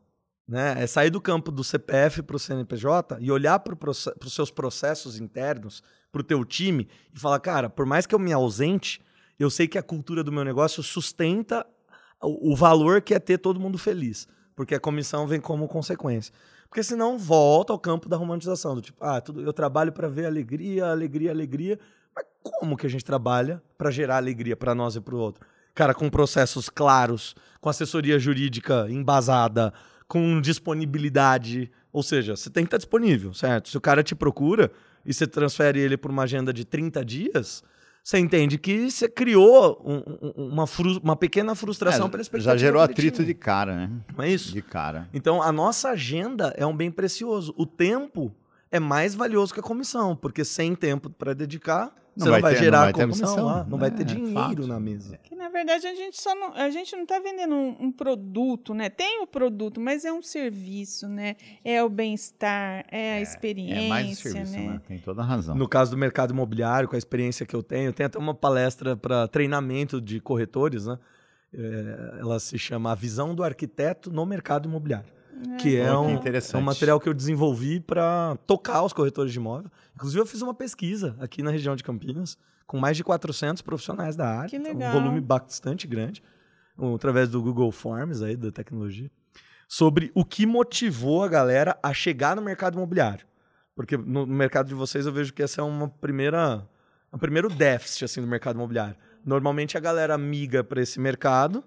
Né? 0.49 0.77
É 0.83 0.87
sair 0.87 1.11
do 1.11 1.21
campo 1.21 1.51
do 1.51 1.65
CPF 1.65 2.23
para 2.23 2.37
o 2.37 2.39
CNPJ 2.39 3.19
e 3.21 3.33
olhar 3.33 3.59
para 3.59 3.91
os 3.91 4.09
seus 4.29 4.51
processos 4.51 5.19
internos, 5.19 5.83
para 6.13 6.21
o 6.21 6.25
teu 6.25 6.45
time 6.45 6.89
e 7.13 7.19
falar, 7.19 7.41
cara, 7.41 7.69
por 7.69 7.85
mais 7.85 8.07
que 8.07 8.15
eu 8.15 8.19
me 8.19 8.33
ausente, 8.33 9.01
eu 9.41 9.51
sei 9.51 9.67
que 9.67 9.77
a 9.77 9.83
cultura 9.83 10.23
do 10.23 10.31
meu 10.31 10.45
negócio 10.45 10.85
sustenta 10.85 11.67
o, 12.23 12.53
o 12.53 12.57
valor 12.57 13.03
que 13.03 13.13
é 13.13 13.19
ter 13.19 13.39
todo 13.39 13.59
mundo 13.59 13.77
feliz 13.77 14.29
porque 14.57 14.75
a 14.75 14.81
comissão 14.81 15.27
vem 15.27 15.41
como 15.41 15.69
consequência. 15.69 16.33
Porque 16.69 16.83
senão 16.83 17.19
volta 17.19 17.73
ao 17.73 17.79
campo 17.79 18.09
da 18.09 18.17
romantização, 18.17 18.75
do 18.75 18.81
tipo, 18.81 19.05
ah, 19.05 19.21
tudo, 19.21 19.43
eu 19.43 19.53
trabalho 19.53 19.93
para 19.93 20.09
ver 20.09 20.27
alegria, 20.27 20.87
alegria, 20.87 21.31
alegria. 21.31 21.79
Mas 22.15 22.25
como 22.43 22.77
que 22.77 22.87
a 22.87 22.91
gente 22.91 23.05
trabalha 23.05 23.63
para 23.77 23.91
gerar 23.91 24.17
alegria 24.17 24.57
para 24.57 24.75
nós 24.75 24.97
e 24.97 25.01
para 25.01 25.15
o 25.15 25.19
outro? 25.19 25.47
Cara, 25.75 25.95
com 25.95 26.09
processos 26.09 26.71
claros, 26.71 27.37
com 27.61 27.69
assessoria 27.69 28.19
jurídica 28.19 28.87
embasada, 28.89 29.73
com 30.09 30.41
disponibilidade. 30.41 31.71
Ou 31.93 32.03
seja, 32.03 32.35
você 32.35 32.49
tem 32.49 32.65
que 32.65 32.69
estar 32.69 32.79
disponível, 32.79 33.35
certo? 33.35 33.69
Se 33.69 33.77
o 33.77 33.81
cara 33.81 34.03
te 34.03 34.15
procura 34.15 34.73
e 35.05 35.13
você 35.13 35.27
transfere 35.27 35.79
ele 35.79 35.99
por 35.99 36.11
uma 36.11 36.23
agenda 36.23 36.53
de 36.53 36.65
30 36.65 37.05
dias, 37.05 37.63
você 38.07 38.21
entende 38.21 38.57
que 38.57 38.89
você 38.89 39.09
criou 39.09 39.83
um, 39.85 40.53
uma, 40.53 40.65
uma 41.03 41.17
pequena 41.17 41.57
frustração 41.57 42.07
é, 42.07 42.09
pela 42.09 42.23
expectativa. 42.23 42.57
Já 42.57 42.57
gerou 42.57 42.81
atrito 42.81 43.25
de 43.25 43.35
cara, 43.35 43.75
né? 43.75 43.91
Não 44.17 44.25
é 44.25 44.31
isso? 44.31 44.53
De 44.53 44.63
cara. 44.63 45.09
Então, 45.13 45.43
a 45.43 45.51
nossa 45.51 45.89
agenda 45.89 46.55
é 46.57 46.65
um 46.65 46.77
bem 46.77 46.89
precioso. 46.89 47.53
O 47.57 47.67
tempo 47.67 48.33
é 48.77 48.81
mais 48.81 49.15
valioso 49.15 49.53
que 49.53 49.61
a 49.61 49.63
comissão, 49.63 50.15
porque 50.15 50.45
sem 50.45 50.75
tempo 50.75 51.11
para 51.11 51.35
dedicar, 51.35 51.95
não 52.17 52.27
você 52.27 52.31
vai 52.31 52.41
não 52.41 52.49
vai 52.49 52.55
ter, 52.55 52.61
gerar 52.61 52.77
não 52.79 52.85
vai 52.85 52.93
comissão, 52.93 53.29
comissão 53.29 53.47
lá, 53.47 53.65
não 53.65 53.77
é, 53.77 53.81
vai 53.81 53.91
ter 53.91 54.03
é, 54.03 54.05
dinheiro 54.05 54.65
é 54.65 54.67
na 54.67 54.81
mesa. 54.81 55.19
Que 55.23 55.35
na 55.35 55.49
verdade 55.49 55.87
a 55.87 55.95
gente 55.95 56.21
só 56.21 56.35
não, 56.35 56.55
a 56.55 56.71
gente 56.71 56.95
não 56.97 57.03
está 57.03 57.19
vendendo 57.19 57.55
um, 57.55 57.77
um, 57.81 57.93
produto, 57.93 58.73
né? 58.73 58.89
Tem 58.89 59.21
o 59.23 59.27
produto, 59.27 59.81
mas 59.81 60.05
é 60.05 60.13
um 60.13 60.23
serviço, 60.23 61.09
né? 61.09 61.37
É 61.63 61.83
o 61.83 61.89
bem-estar, 61.89 62.85
é 62.91 63.19
a 63.19 63.21
experiência, 63.21 63.85
é 63.85 63.89
mais 63.89 64.19
serviço, 64.19 64.53
né? 64.53 64.69
né? 64.69 64.81
Tem 64.87 64.99
toda 64.99 65.21
a 65.21 65.25
razão. 65.25 65.55
No 65.55 65.69
caso 65.69 65.91
do 65.91 65.97
mercado 65.97 66.33
imobiliário, 66.33 66.89
com 66.89 66.95
a 66.95 66.99
experiência 66.99 67.45
que 67.45 67.55
eu 67.55 67.63
tenho, 67.63 67.93
tem 67.93 68.07
até 68.07 68.19
uma 68.19 68.35
palestra 68.35 68.97
para 68.97 69.29
treinamento 69.29 70.01
de 70.01 70.21
corretores, 70.21 70.87
né? 70.87 70.99
É, 71.55 72.19
ela 72.21 72.41
se 72.41 72.59
chama 72.59 72.93
A 72.93 72.95
Visão 72.95 73.35
do 73.35 73.43
Arquiteto 73.43 74.11
no 74.11 74.27
Mercado 74.27 74.69
Imobiliário. 74.69 75.16
É. 75.53 75.57
Que 75.57 75.77
é 75.77 75.97
um, 75.97 76.17
é 76.17 76.57
um 76.57 76.63
material 76.63 76.99
que 76.99 77.09
eu 77.09 77.15
desenvolvi 77.15 77.81
para 77.81 78.37
tocar 78.47 78.83
os 78.83 78.93
corretores 78.93 79.33
de 79.33 79.39
imóvel. 79.39 79.71
Inclusive, 79.95 80.21
eu 80.21 80.27
fiz 80.27 80.41
uma 80.41 80.55
pesquisa 80.55 81.17
aqui 81.21 81.43
na 81.43 81.51
região 81.51 81.77
de 81.77 81.85
Campinas, 81.85 82.39
com 82.67 82.79
mais 82.79 82.97
de 82.97 83.05
400 83.05 83.63
profissionais 83.63 84.17
da 84.17 84.29
área. 84.29 84.49
Que 84.49 84.59
legal. 84.59 84.91
Um 84.91 85.01
volume 85.01 85.21
bastante 85.21 85.87
grande, 85.87 86.23
um, 86.79 86.95
através 86.95 87.29
do 87.29 87.43
Google 87.43 87.71
Forms 87.71 88.23
aí, 88.23 88.37
da 88.37 88.51
tecnologia, 88.51 89.11
sobre 89.69 90.11
o 90.15 90.25
que 90.25 90.47
motivou 90.47 91.23
a 91.23 91.29
galera 91.29 91.79
a 91.83 91.93
chegar 91.93 92.35
no 92.35 92.43
mercado 92.43 92.75
imobiliário. 92.75 93.27
Porque 93.75 93.97
no 93.97 94.27
mercado 94.27 94.69
de 94.69 94.75
vocês 94.75 95.05
eu 95.05 95.13
vejo 95.13 95.35
que 95.35 95.43
essa 95.43 95.61
é 95.61 95.65
uma 95.65 95.89
primeira, 95.89 96.67
um 97.13 97.19
primeiro 97.19 97.51
déficit 97.51 98.07
assim, 98.07 98.21
do 98.23 98.27
mercado 98.27 98.57
imobiliário. 98.57 98.97
Normalmente 99.25 99.77
a 99.77 99.81
galera 99.81 100.17
miga 100.17 100.65
para 100.65 100.81
esse 100.81 100.99
mercado 100.99 101.63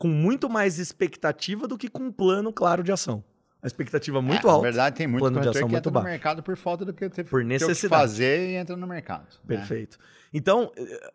com 0.00 0.08
muito 0.08 0.48
mais 0.48 0.78
expectativa 0.78 1.68
do 1.68 1.76
que 1.76 1.86
com 1.86 2.04
um 2.04 2.10
plano 2.10 2.50
claro 2.54 2.82
de 2.82 2.90
ação. 2.90 3.22
A 3.62 3.66
expectativa 3.66 4.16
é 4.16 4.20
muito 4.22 4.46
é, 4.46 4.50
alta. 4.50 4.62
Na 4.62 4.70
verdade, 4.70 4.96
tem 4.96 5.06
muito 5.06 5.20
plano 5.20 5.42
de 5.42 5.48
ação 5.50 5.60
que 5.60 5.72
muito 5.72 5.76
entra 5.76 5.90
baixo. 5.90 6.06
no 6.06 6.10
mercado 6.10 6.42
por 6.42 6.56
falta 6.56 6.86
do 6.86 6.94
que 6.94 7.06
teve 7.10 7.28
por 7.28 7.44
necessidade. 7.44 8.02
fazer 8.02 8.48
e 8.48 8.54
entra 8.54 8.74
no 8.78 8.86
mercado. 8.86 9.26
Né? 9.44 9.58
Perfeito. 9.58 9.98
Né? 10.00 10.04
Então, 10.32 10.72
eh, 10.74 11.10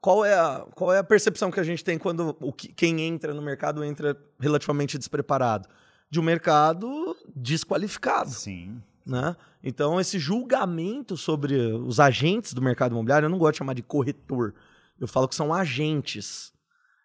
qual 0.00 0.24
é, 0.24 0.32
a, 0.32 0.64
qual 0.76 0.92
é 0.94 0.98
a 0.98 1.02
percepção 1.02 1.50
que 1.50 1.58
a 1.58 1.64
gente 1.64 1.82
tem 1.82 1.98
quando 1.98 2.36
o 2.40 2.52
que, 2.52 2.68
quem 2.68 3.00
entra 3.00 3.34
no 3.34 3.42
mercado 3.42 3.82
entra 3.82 4.16
relativamente 4.38 4.96
despreparado? 4.96 5.68
De 6.08 6.20
um 6.20 6.22
mercado 6.22 7.16
desqualificado. 7.34 8.30
Sim. 8.30 8.80
Né? 9.04 9.34
Então, 9.60 10.00
esse 10.00 10.20
julgamento 10.20 11.16
sobre 11.16 11.56
os 11.56 11.98
agentes 11.98 12.54
do 12.54 12.62
mercado 12.62 12.92
imobiliário, 12.92 13.26
eu 13.26 13.30
não 13.30 13.38
gosto 13.38 13.54
de 13.54 13.58
chamar 13.58 13.74
de 13.74 13.82
corretor. 13.82 14.54
Eu 15.00 15.08
falo 15.08 15.26
que 15.26 15.34
são 15.34 15.52
agentes. 15.52 16.49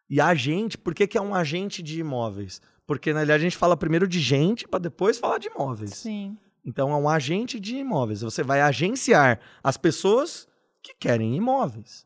E 0.10 0.22
agente, 0.22 0.78
por 0.78 0.94
que, 0.94 1.08
que 1.08 1.18
é 1.18 1.22
um 1.22 1.34
agente 1.34 1.82
de 1.82 2.00
imóveis? 2.00 2.62
Porque, 2.86 3.12
na 3.12 3.20
realidade, 3.20 3.42
a 3.42 3.50
gente 3.50 3.58
fala 3.58 3.76
primeiro 3.76 4.08
de 4.08 4.20
gente 4.20 4.68
para 4.68 4.80
depois 4.80 5.18
falar 5.18 5.40
de 5.40 5.48
imóveis. 5.48 5.92
Sim. 5.92 6.38
Então, 6.64 6.92
é 6.92 6.96
um 6.96 7.10
agente 7.10 7.60
de 7.60 7.78
imóveis. 7.78 8.22
Você 8.22 8.44
vai 8.44 8.62
agenciar 8.62 9.40
as 9.64 9.78
pessoas 9.78 10.48
que 10.82 10.94
querem 10.94 11.36
imóveis. 11.36 12.06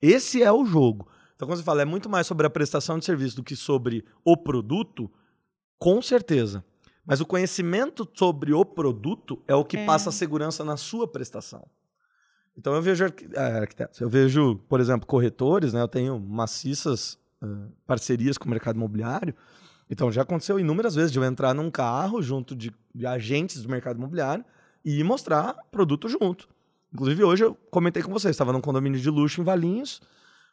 Esse 0.00 0.42
é 0.42 0.52
o 0.52 0.64
jogo. 0.64 1.08
Então, 1.34 1.48
quando 1.48 1.58
você 1.58 1.64
fala 1.64 1.82
é 1.82 1.84
muito 1.84 2.08
mais 2.08 2.26
sobre 2.26 2.46
a 2.46 2.50
prestação 2.50 2.98
de 2.98 3.04
serviço 3.04 3.36
do 3.36 3.44
que 3.44 3.56
sobre 3.56 4.04
o 4.24 4.36
produto, 4.36 5.10
com 5.78 6.02
certeza. 6.02 6.64
Mas 7.06 7.20
o 7.20 7.26
conhecimento 7.26 8.06
sobre 8.12 8.52
o 8.52 8.64
produto 8.64 9.42
é 9.48 9.54
o 9.54 9.64
que 9.64 9.78
é. 9.78 9.86
passa 9.86 10.10
a 10.10 10.12
segurança 10.12 10.62
na 10.62 10.76
sua 10.76 11.08
prestação. 11.08 11.66
Então 12.54 12.74
eu 12.74 12.82
vejo 12.82 13.04
é, 13.04 13.40
arquitetos, 13.60 14.00
eu 14.00 14.10
vejo, 14.10 14.56
por 14.68 14.80
exemplo, 14.80 15.06
corretores, 15.06 15.72
né? 15.72 15.80
Eu 15.80 15.88
tenho 15.88 16.18
maciças 16.18 17.16
parcerias 17.86 18.36
com 18.38 18.46
o 18.46 18.50
mercado 18.50 18.76
imobiliário. 18.76 19.34
Então 19.90 20.12
já 20.12 20.22
aconteceu 20.22 20.58
inúmeras 20.60 20.94
vezes 20.94 21.12
de 21.12 21.18
eu 21.18 21.24
entrar 21.24 21.54
num 21.54 21.70
carro 21.70 22.20
junto 22.20 22.54
de, 22.54 22.72
de 22.94 23.06
agentes 23.06 23.62
do 23.62 23.68
mercado 23.68 23.96
imobiliário 23.96 24.44
e 24.84 25.02
mostrar 25.02 25.54
produto 25.70 26.08
junto. 26.08 26.48
Inclusive 26.92 27.24
hoje 27.24 27.44
eu 27.44 27.54
comentei 27.70 28.02
com 28.02 28.12
vocês, 28.12 28.32
estava 28.32 28.52
num 28.52 28.60
condomínio 28.60 28.98
de 28.98 29.10
luxo 29.10 29.40
em 29.40 29.44
Valinhos, 29.44 30.00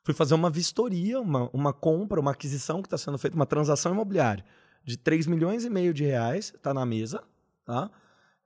fui 0.04 0.14
fazer 0.14 0.34
uma 0.34 0.50
vistoria, 0.50 1.20
uma, 1.20 1.50
uma 1.54 1.74
compra, 1.74 2.20
uma 2.20 2.32
aquisição 2.32 2.82
que 2.82 2.88
está 2.88 2.98
sendo 2.98 3.18
feita, 3.18 3.36
uma 3.36 3.46
transação 3.46 3.94
imobiliária 3.94 4.44
de 4.84 4.98
3 4.98 5.26
milhões 5.26 5.66
e 5.66 5.70
meio 5.70 5.94
de 5.94 6.04
reais, 6.04 6.54
está 6.56 6.74
na 6.74 6.86
mesa, 6.86 7.24
tá? 7.66 7.90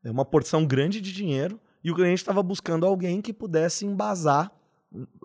É 0.02 0.10
uma 0.10 0.24
porção 0.24 0.66
grande 0.66 1.02
de 1.02 1.12
dinheiro 1.12 1.60
e 1.84 1.92
o 1.92 1.96
cliente 1.96 2.22
estava 2.22 2.42
buscando 2.42 2.86
alguém 2.86 3.22
que 3.22 3.34
pudesse 3.34 3.86
embasar 3.86 4.50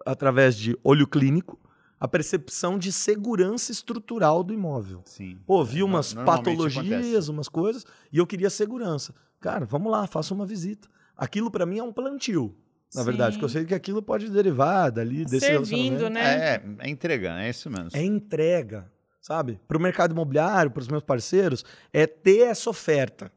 através 0.05 0.57
de 0.57 0.77
olho 0.83 1.07
clínico 1.07 1.59
a 1.99 2.09
percepção 2.09 2.79
de 2.79 2.93
segurança 2.93 3.73
estrutural 3.73 4.43
do 4.43 4.53
imóvel. 4.53 5.03
Sim. 5.05 5.39
Pô, 5.47 5.65
vi 5.65 5.83
umas 5.83 6.13
patologias, 6.13 6.87
acontece. 6.93 7.31
umas 7.31 7.49
coisas, 7.49 7.87
e 8.13 8.19
eu 8.19 8.27
queria 8.27 8.51
segurança. 8.51 9.15
Cara, 9.41 9.65
vamos 9.65 9.91
lá, 9.91 10.07
faça 10.07 10.35
uma 10.35 10.47
visita. 10.47 10.89
Aquilo 11.17 11.51
para 11.51 11.67
mim 11.67 11.79
é 11.79 11.83
um 11.83 11.93
plantio. 11.93 12.55
Na 12.95 13.01
Sim. 13.01 13.07
verdade, 13.07 13.33
porque 13.33 13.45
eu 13.45 13.49
sei 13.49 13.65
que 13.65 13.75
aquilo 13.75 14.03
pode 14.03 14.31
derivar 14.31 14.91
dali, 14.91 15.25
desse 15.25 15.47
Servindo, 15.47 16.09
né? 16.09 16.55
É, 16.55 16.63
é 16.79 16.89
entrega, 16.89 17.41
é 17.43 17.51
isso 17.51 17.69
mesmo. 17.69 17.91
É 17.93 18.03
entrega, 18.03 18.91
sabe? 19.21 19.61
Para 19.67 19.77
o 19.77 19.81
mercado 19.81 20.13
imobiliário, 20.13 20.71
para 20.71 20.81
os 20.81 20.89
meus 20.89 21.03
parceiros, 21.03 21.65
é 21.93 22.07
ter 22.07 22.47
essa 22.47 22.71
oferta. 22.71 23.33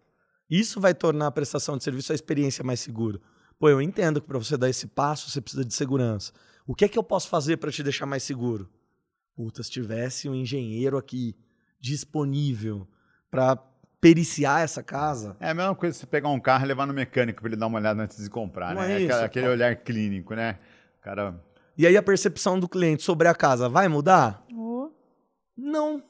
Isso 0.50 0.80
vai 0.80 0.94
tornar 0.94 1.28
a 1.28 1.32
prestação 1.32 1.76
de 1.76 1.84
serviço 1.84 2.12
a 2.12 2.16
experiência 2.16 2.64
mais 2.64 2.80
segura. 2.80 3.20
Pô, 3.60 3.68
eu 3.68 3.82
entendo 3.82 4.22
que 4.22 4.28
para 4.28 4.38
você 4.38 4.56
dar 4.56 4.70
esse 4.70 4.86
passo, 4.88 5.30
você 5.30 5.42
precisa 5.42 5.66
de 5.66 5.74
segurança. 5.74 6.32
O 6.68 6.76
que 6.76 6.84
é 6.84 6.88
que 6.90 7.00
eu 7.00 7.04
posso 7.04 7.30
fazer 7.30 7.58
para 7.58 7.72
te 7.72 7.82
deixar 7.82 8.06
mais 8.06 8.24
seguro? 8.24 8.70
Puta, 9.34 9.64
se 9.64 9.72
tivesse 9.72 10.28
um 10.28 10.36
engenheiro 10.36 10.98
aqui 10.98 11.34
disponível 11.80 12.86
para 13.32 13.58
periciar 14.02 14.64
essa 14.64 14.84
casa. 14.84 15.38
É 15.40 15.52
a 15.52 15.54
mesma 15.54 15.74
coisa 15.74 15.98
você 15.98 16.06
pegar 16.06 16.28
um 16.28 16.40
carro 16.40 16.66
e 16.66 16.68
levar 16.68 16.86
no 16.86 16.94
mecânico 16.94 17.42
para 17.42 17.50
ele 17.50 17.56
dar 17.56 17.68
uma 17.68 17.80
olhada 17.80 18.04
antes 18.04 18.22
de 18.22 18.30
comprar, 18.30 18.76
Não 18.76 18.82
né? 18.82 18.96
É 18.96 19.02
isso, 19.02 19.14
aquele, 19.14 19.48
olhar 19.48 19.76
clínico, 19.78 20.36
né? 20.36 20.60
cara. 21.02 21.42
E 21.78 21.88
aí 21.88 21.96
a 21.96 22.04
percepção 22.04 22.60
do 22.60 22.68
cliente 22.68 23.02
sobre 23.02 23.28
a 23.28 23.36
casa 23.36 23.70
vai 23.70 23.88
mudar? 23.88 24.44
Oh. 24.54 24.90
Não. 25.56 26.04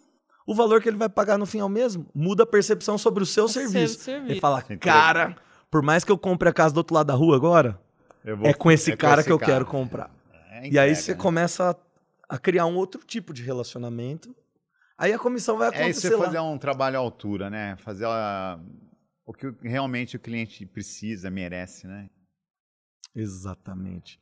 O 0.46 0.56
valor 0.56 0.82
que 0.82 0.90
ele 0.90 0.98
vai 0.98 1.10
pagar 1.10 1.38
no 1.38 1.46
fim 1.46 1.60
é 1.60 1.64
o 1.64 1.70
mesmo. 1.70 2.08
Muda 2.16 2.44
a 2.44 2.48
percepção 2.48 2.98
sobre 2.98 3.22
o 3.22 3.26
seu, 3.26 3.46
o 3.46 3.50
serviço. 3.50 3.96
seu 3.96 4.04
serviço. 4.06 4.32
Ele 4.32 4.40
fala, 4.40 4.62
cara, 4.80 5.36
por 5.70 5.84
mais 5.84 6.04
que 6.04 6.12
eu 6.12 6.18
compre 6.18 6.50
a 6.50 6.54
casa 6.54 6.74
do 6.74 6.78
outro 6.78 6.96
lado 6.96 7.08
da 7.08 7.14
rua 7.14 7.36
agora, 7.36 7.80
vou, 8.24 8.48
é 8.48 8.54
com 8.54 8.72
esse 8.72 8.92
é 8.92 8.96
cara 8.96 9.16
com 9.16 9.20
esse 9.20 9.28
que 9.28 9.34
eu 9.34 9.40
cara. 9.40 9.52
quero 9.52 9.66
comprar. 9.66 10.17
É, 10.58 10.70
e 10.70 10.80
aí 10.80 10.96
você 10.96 11.14
né? 11.14 11.18
começa 11.18 11.72
a, 11.72 12.36
a, 12.36 12.40
criar 12.40 12.66
um 12.66 12.76
outro 12.76 13.04
tipo 13.06 13.34
de 13.34 13.44
relacionamento. 13.44 14.36
Aí 14.98 15.14
a 15.14 15.20
comissão 15.20 15.58
vai 15.58 15.68
acontecer. 15.68 15.88
É 15.88 15.92
isso 15.92 16.02
você 16.02 16.18
fazer 16.18 16.40
um 16.40 16.58
trabalho 16.58 16.98
à 16.98 17.00
altura, 17.00 17.50
né? 17.50 17.76
Fazer 17.78 18.06
a, 18.06 18.60
o 19.26 19.34
que 19.34 19.54
realmente 19.62 20.16
o 20.16 20.20
cliente 20.20 20.66
precisa, 20.66 21.30
merece, 21.30 21.86
né? 21.86 22.10
Exatamente. 23.16 24.20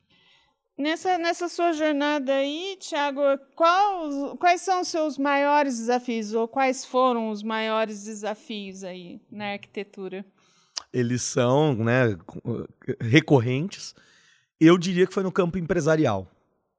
Nessa, 0.78 1.16
nessa 1.16 1.48
sua 1.48 1.72
jornada 1.72 2.34
aí, 2.34 2.76
Thiago, 2.78 3.22
qual, 3.54 4.36
quais 4.36 4.60
são 4.60 4.82
os 4.82 4.88
seus 4.88 5.16
maiores 5.16 5.78
desafios 5.78 6.34
ou 6.34 6.46
quais 6.46 6.84
foram 6.84 7.30
os 7.30 7.42
maiores 7.42 8.04
desafios 8.04 8.84
aí 8.84 9.18
na 9.30 9.52
arquitetura? 9.52 10.22
Eles 10.92 11.22
são 11.22 11.74
né, 11.74 12.18
recorrentes. 13.00 13.94
Eu 14.60 14.78
diria 14.78 15.06
que 15.06 15.14
foi 15.14 15.22
no 15.22 15.32
campo 15.32 15.58
empresarial. 15.58 16.30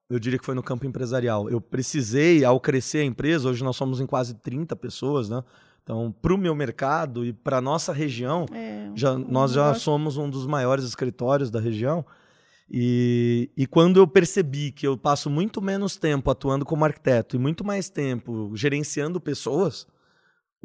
Eu 0.09 0.19
diria 0.19 0.39
que 0.39 0.45
foi 0.45 0.55
no 0.55 0.63
campo 0.63 0.85
empresarial. 0.85 1.49
Eu 1.49 1.59
precisei, 1.59 2.45
ao 2.45 2.59
crescer 2.59 2.99
a 2.99 3.03
empresa, 3.03 3.49
hoje 3.49 3.63
nós 3.63 3.75
somos 3.75 3.99
em 3.99 4.05
quase 4.05 4.35
30 4.35 4.75
pessoas, 4.75 5.29
né? 5.29 5.43
Então, 5.83 6.13
para 6.21 6.33
o 6.33 6.37
meu 6.37 6.53
mercado 6.55 7.25
e 7.25 7.31
para 7.31 7.57
a 7.57 7.61
nossa 7.61 7.93
região, 7.93 8.45
é, 8.51 8.91
já, 8.95 9.13
um 9.13 9.19
nós 9.19 9.51
já 9.51 9.73
somos 9.73 10.17
um 10.17 10.29
dos 10.29 10.45
maiores 10.45 10.83
escritórios 10.85 11.49
da 11.49 11.59
região. 11.59 12.05
E, 12.69 13.49
e 13.55 13.65
quando 13.65 13.97
eu 13.97 14.07
percebi 14.07 14.71
que 14.71 14.85
eu 14.85 14.97
passo 14.97 15.29
muito 15.29 15.61
menos 15.61 15.95
tempo 15.95 16.29
atuando 16.29 16.65
como 16.65 16.83
arquiteto 16.83 17.35
e 17.37 17.39
muito 17.39 17.63
mais 17.63 17.89
tempo 17.89 18.51
gerenciando 18.53 19.21
pessoas, 19.21 19.87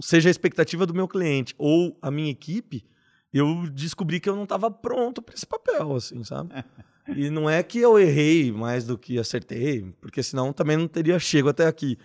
seja 0.00 0.28
a 0.28 0.32
expectativa 0.32 0.84
do 0.84 0.94
meu 0.94 1.06
cliente 1.06 1.54
ou 1.56 1.96
a 2.02 2.10
minha 2.10 2.30
equipe, 2.30 2.84
eu 3.32 3.68
descobri 3.70 4.18
que 4.18 4.28
eu 4.28 4.34
não 4.34 4.42
estava 4.44 4.70
pronto 4.70 5.22
para 5.22 5.34
esse 5.34 5.46
papel, 5.46 5.94
assim, 5.94 6.22
sabe? 6.24 6.52
E 7.09 7.30
não 7.30 7.50
é 7.50 7.62
que 7.62 7.78
eu 7.78 7.98
errei 7.98 8.53
mais 8.53 8.84
do 8.84 8.96
que 8.96 9.18
acertei, 9.18 9.92
porque 10.00 10.22
senão 10.22 10.53
também 10.53 10.76
não 10.76 10.86
teria 10.86 11.18
chego 11.18 11.48
até 11.48 11.66
aqui. 11.66 11.98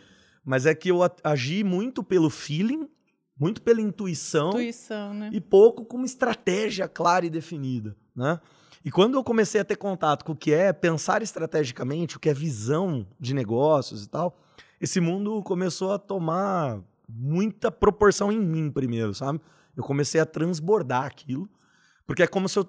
Mas 0.44 0.66
é 0.66 0.74
que 0.74 0.90
eu 0.90 1.00
agi 1.24 1.64
muito 1.64 2.04
pelo 2.04 2.30
feeling, 2.30 2.88
muito 3.40 3.62
pela 3.62 3.82
intuição, 3.82 4.50
intuição 4.50 5.14
né? 5.14 5.30
e 5.32 5.40
pouco 5.40 5.86
com 5.86 5.98
uma 5.98 6.06
estratégia 6.06 6.88
clara 6.88 7.26
e 7.26 7.30
definida, 7.30 7.96
né? 8.16 8.40
E 8.84 8.90
quando 8.90 9.16
eu 9.16 9.24
comecei 9.24 9.60
a 9.60 9.66
ter 9.66 9.76
contato 9.76 10.24
com 10.24 10.32
o 10.32 10.36
que 10.36 10.54
é 10.54 10.72
pensar 10.72 11.22
estrategicamente, 11.22 12.16
o 12.16 12.20
que 12.20 12.30
é 12.30 12.34
visão 12.34 13.06
de 13.20 13.34
negócios 13.34 14.06
e 14.06 14.10
tal, 14.10 14.40
esse 14.80 15.02
mundo 15.02 15.44
começou 15.44 15.92
a 15.92 16.00
tomar 16.00 16.80
muita 17.08 17.70
proporção 17.70 18.32
em 18.32 18.40
mim 18.40 18.72
primeiro, 18.72 19.14
sabe? 19.14 19.42
Eu 19.76 19.84
comecei 19.84 20.22
a 20.22 20.26
transbordar 20.26 21.06
aquilo, 21.06 21.50
porque 22.06 22.24
é 22.24 22.28
como 22.28 22.48
se 22.48 22.58
eu 22.58 22.64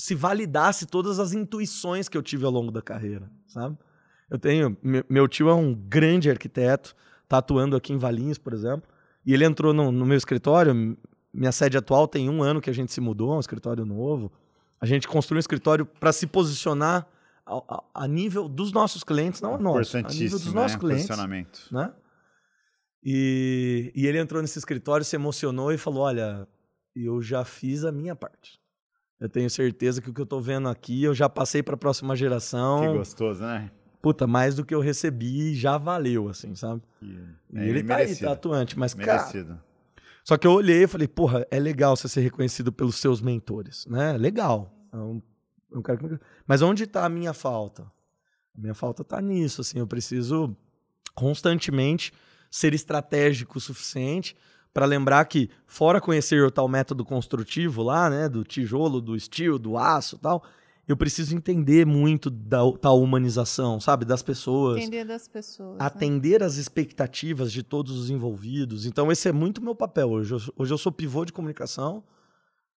se 0.00 0.14
validasse 0.14 0.86
todas 0.86 1.20
as 1.20 1.34
intuições 1.34 2.08
que 2.08 2.16
eu 2.16 2.22
tive 2.22 2.46
ao 2.46 2.50
longo 2.50 2.70
da 2.72 2.80
carreira, 2.80 3.30
sabe? 3.46 3.76
Eu 4.30 4.38
tenho 4.38 4.76
meu 5.08 5.28
tio 5.28 5.50
é 5.50 5.54
um 5.54 5.74
grande 5.74 6.30
arquiteto, 6.30 6.94
tá 7.28 7.38
atuando 7.38 7.76
aqui 7.76 7.92
em 7.92 7.98
Valinhos, 7.98 8.38
por 8.38 8.54
exemplo, 8.54 8.88
e 9.26 9.34
ele 9.34 9.44
entrou 9.44 9.74
no, 9.74 9.92
no 9.92 10.06
meu 10.06 10.16
escritório. 10.16 10.96
Minha 11.32 11.52
sede 11.52 11.76
atual 11.76 12.08
tem 12.08 12.30
um 12.30 12.42
ano 12.42 12.60
que 12.60 12.70
a 12.70 12.72
gente 12.72 12.92
se 12.92 13.00
mudou, 13.00 13.36
um 13.36 13.40
escritório 13.40 13.84
novo. 13.84 14.32
A 14.80 14.86
gente 14.86 15.06
construiu 15.06 15.36
um 15.36 15.40
escritório 15.40 15.84
para 15.84 16.12
se 16.12 16.26
posicionar 16.26 17.06
a, 17.44 17.56
a, 17.56 17.84
a, 18.04 18.08
nível 18.08 18.48
dos 18.48 18.72
nossos 18.72 19.04
clientes, 19.04 19.42
não 19.42 19.56
a 19.56 19.58
nosso, 19.58 19.98
a 19.98 20.02
nível 20.02 20.38
dos 20.38 20.54
nossos 20.54 20.76
né? 20.76 20.80
clientes. 20.80 21.06
Posicionamento. 21.06 21.68
Né? 21.70 21.92
E, 23.04 23.92
e 23.94 24.06
ele 24.06 24.18
entrou 24.18 24.40
nesse 24.40 24.58
escritório, 24.58 25.04
se 25.04 25.14
emocionou 25.14 25.72
e 25.72 25.76
falou: 25.76 26.04
Olha, 26.04 26.48
eu 26.96 27.20
já 27.20 27.44
fiz 27.44 27.84
a 27.84 27.92
minha 27.92 28.16
parte. 28.16 28.59
Eu 29.20 29.28
tenho 29.28 29.50
certeza 29.50 30.00
que 30.00 30.08
o 30.08 30.14
que 30.14 30.20
eu 30.20 30.24
estou 30.24 30.40
vendo 30.40 30.68
aqui 30.68 31.04
eu 31.04 31.14
já 31.14 31.28
passei 31.28 31.62
para 31.62 31.74
a 31.74 31.78
próxima 31.78 32.16
geração. 32.16 32.80
Que 32.80 32.98
gostoso, 32.98 33.42
né? 33.42 33.70
Puta, 34.00 34.26
mais 34.26 34.54
do 34.54 34.64
que 34.64 34.74
eu 34.74 34.80
recebi 34.80 35.54
já 35.54 35.76
valeu, 35.76 36.28
assim, 36.28 36.54
sabe? 36.54 36.80
E, 37.02 37.18
e 37.52 37.58
é, 37.58 37.68
ele 37.68 37.82
tá 37.82 37.96
merecido. 37.96 38.18
aí, 38.18 38.26
tá 38.26 38.32
atuante, 38.32 38.78
mas 38.78 38.94
merecido. 38.94 39.48
cara. 39.48 39.64
Só 40.24 40.38
que 40.38 40.46
eu 40.46 40.52
olhei 40.52 40.84
e 40.84 40.86
falei, 40.86 41.06
porra, 41.06 41.46
é 41.50 41.58
legal 41.58 41.94
você 41.96 42.08
ser 42.08 42.20
reconhecido 42.22 42.72
pelos 42.72 42.96
seus 42.96 43.20
mentores, 43.20 43.84
né? 43.86 44.16
Legal. 44.16 44.74
É 44.90 44.96
um, 44.96 45.20
é 45.72 45.78
um 45.78 45.82
cara 45.82 46.20
Mas 46.46 46.62
onde 46.62 46.84
está 46.84 47.04
a 47.04 47.08
minha 47.08 47.34
falta? 47.34 47.82
A 48.56 48.60
minha 48.60 48.74
falta 48.74 49.02
está 49.02 49.20
nisso, 49.20 49.60
assim, 49.60 49.78
eu 49.78 49.86
preciso 49.86 50.56
constantemente 51.14 52.12
ser 52.50 52.72
estratégico 52.74 53.58
o 53.58 53.60
suficiente 53.60 54.34
para 54.72 54.86
lembrar 54.86 55.24
que, 55.24 55.50
fora 55.66 56.00
conhecer 56.00 56.42
o 56.44 56.50
tal 56.50 56.68
método 56.68 57.04
construtivo 57.04 57.82
lá, 57.82 58.08
né, 58.08 58.28
do 58.28 58.44
tijolo, 58.44 59.00
do 59.00 59.16
estilo, 59.16 59.58
do 59.58 59.76
aço 59.76 60.18
tal, 60.18 60.44
eu 60.86 60.96
preciso 60.96 61.36
entender 61.36 61.86
muito 61.86 62.28
da 62.28 62.60
tal 62.80 63.00
humanização, 63.00 63.78
sabe? 63.78 64.04
Das 64.04 64.22
pessoas. 64.22 64.78
Entender 64.78 65.04
das 65.04 65.28
pessoas. 65.28 65.78
Né? 65.78 65.84
Atender 65.84 66.40
né? 66.40 66.46
as 66.46 66.56
expectativas 66.56 67.52
de 67.52 67.62
todos 67.62 67.96
os 67.96 68.10
envolvidos. 68.10 68.86
Então, 68.86 69.10
esse 69.10 69.28
é 69.28 69.32
muito 69.32 69.62
meu 69.62 69.74
papel 69.74 70.10
hoje. 70.10 70.34
Hoje 70.56 70.74
eu 70.74 70.78
sou 70.78 70.90
pivô 70.90 71.24
de 71.24 71.32
comunicação. 71.32 72.02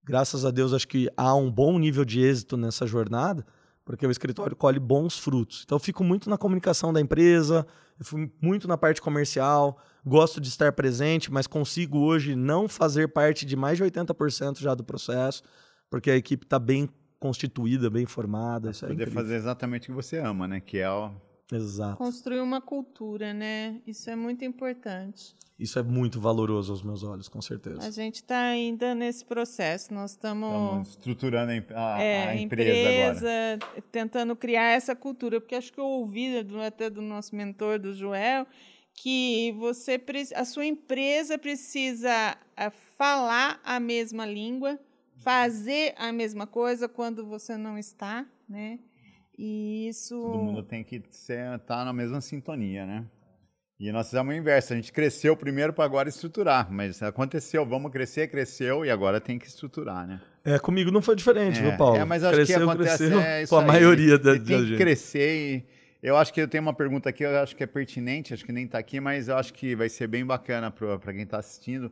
Graças 0.02 0.44
a 0.44 0.50
Deus, 0.50 0.72
acho 0.72 0.88
que 0.88 1.08
há 1.16 1.34
um 1.34 1.50
bom 1.50 1.78
nível 1.78 2.04
de 2.04 2.20
êxito 2.20 2.56
nessa 2.56 2.86
jornada, 2.86 3.46
porque 3.90 4.06
o 4.06 4.10
escritório 4.10 4.54
colhe 4.54 4.78
bons 4.78 5.18
frutos. 5.18 5.62
Então, 5.64 5.74
eu 5.74 5.80
fico 5.80 6.04
muito 6.04 6.30
na 6.30 6.38
comunicação 6.38 6.92
da 6.92 7.00
empresa, 7.00 7.66
eu 7.98 8.04
fico 8.04 8.30
muito 8.40 8.68
na 8.68 8.78
parte 8.78 9.02
comercial, 9.02 9.76
gosto 10.06 10.40
de 10.40 10.46
estar 10.46 10.70
presente, 10.70 11.28
mas 11.32 11.48
consigo 11.48 11.98
hoje 11.98 12.36
não 12.36 12.68
fazer 12.68 13.08
parte 13.08 13.44
de 13.44 13.56
mais 13.56 13.78
de 13.78 13.82
80% 13.82 14.60
já 14.60 14.76
do 14.76 14.84
processo, 14.84 15.42
porque 15.90 16.08
a 16.08 16.14
equipe 16.14 16.46
está 16.46 16.56
bem 16.56 16.88
constituída, 17.18 17.90
bem 17.90 18.06
formada. 18.06 18.70
Isso 18.70 18.84
é 18.84 18.88
poder 18.88 19.10
fazer 19.10 19.34
exatamente 19.34 19.90
o 19.90 19.92
que 19.92 19.92
você 19.92 20.18
ama, 20.18 20.46
né? 20.46 20.60
Que 20.60 20.78
é 20.78 20.88
o... 20.88 21.10
Exato. 21.52 21.96
Construir 21.96 22.40
uma 22.40 22.60
cultura, 22.60 23.32
né? 23.32 23.80
Isso 23.86 24.08
é 24.10 24.16
muito 24.16 24.44
importante. 24.44 25.34
Isso 25.60 25.78
é 25.78 25.82
muito 25.82 26.18
valoroso 26.18 26.72
aos 26.72 26.82
meus 26.82 27.02
olhos, 27.02 27.28
com 27.28 27.42
certeza. 27.42 27.86
A 27.86 27.90
gente 27.90 28.16
está 28.16 28.40
ainda 28.40 28.94
nesse 28.94 29.22
processo. 29.22 29.92
Nós 29.92 30.12
estamos 30.12 30.88
estruturando 30.88 31.52
a, 31.74 32.02
é, 32.02 32.28
a 32.28 32.36
empresa, 32.36 32.70
empresa 32.70 33.28
agora. 33.28 33.82
tentando 33.92 34.34
criar 34.34 34.70
essa 34.70 34.96
cultura, 34.96 35.38
porque 35.38 35.54
acho 35.54 35.70
que 35.70 35.78
eu 35.78 35.84
ouvi 35.84 36.30
até 36.66 36.88
do 36.88 37.02
nosso 37.02 37.36
mentor, 37.36 37.78
do 37.78 37.92
Joel, 37.92 38.46
que 38.94 39.52
você 39.58 40.02
a 40.34 40.46
sua 40.46 40.64
empresa 40.64 41.36
precisa 41.36 42.38
falar 42.96 43.60
a 43.62 43.78
mesma 43.78 44.24
língua, 44.24 44.78
fazer 45.16 45.94
a 45.98 46.10
mesma 46.10 46.46
coisa 46.46 46.88
quando 46.88 47.26
você 47.26 47.58
não 47.58 47.76
está, 47.76 48.26
né? 48.48 48.78
E 49.42 49.88
isso. 49.88 50.14
Todo 50.20 50.36
mundo 50.36 50.62
tem 50.62 50.84
que 50.84 50.96
estar 50.96 51.58
tá 51.60 51.82
na 51.82 51.94
mesma 51.94 52.20
sintonia, 52.20 52.84
né? 52.84 53.06
E 53.78 53.90
nós 53.90 54.10
fizemos 54.10 54.34
o 54.34 54.36
inverso. 54.36 54.74
A 54.74 54.76
gente 54.76 54.92
cresceu 54.92 55.34
primeiro 55.34 55.72
para 55.72 55.82
agora 55.82 56.10
estruturar, 56.10 56.70
mas 56.70 57.02
aconteceu, 57.02 57.64
vamos 57.64 57.90
crescer, 57.90 58.28
cresceu 58.28 58.84
e 58.84 58.90
agora 58.90 59.18
tem 59.18 59.38
que 59.38 59.46
estruturar, 59.46 60.06
né? 60.06 60.20
É, 60.44 60.58
comigo 60.58 60.90
não 60.90 61.00
foi 61.00 61.16
diferente, 61.16 61.58
é, 61.58 61.62
viu, 61.62 61.76
Paulo? 61.78 61.96
É, 61.96 62.04
mas 62.04 62.22
acho 62.22 62.34
cresceu, 62.34 62.58
que 62.58 62.62
acontece 62.64 62.98
cresceu, 62.98 63.18
é 63.18 63.46
com 63.46 63.56
a 63.56 63.62
aí. 63.62 63.66
maioria 63.66 64.18
da, 64.18 64.34
da 64.34 64.38
tem 64.38 64.66
que 64.66 64.76
crescer 64.76 65.64
e 66.02 66.06
eu 66.06 66.18
acho 66.18 66.34
que 66.34 66.42
eu 66.42 66.46
tenho 66.46 66.60
uma 66.60 66.74
pergunta 66.74 67.08
aqui, 67.08 67.24
eu 67.24 67.38
acho 67.38 67.56
que 67.56 67.64
é 67.64 67.66
pertinente, 67.66 68.34
acho 68.34 68.44
que 68.44 68.52
nem 68.52 68.66
está 68.66 68.78
aqui, 68.78 69.00
mas 69.00 69.28
eu 69.28 69.38
acho 69.38 69.54
que 69.54 69.74
vai 69.74 69.88
ser 69.88 70.06
bem 70.06 70.26
bacana 70.26 70.70
para 70.70 71.14
quem 71.14 71.22
está 71.22 71.38
assistindo 71.38 71.90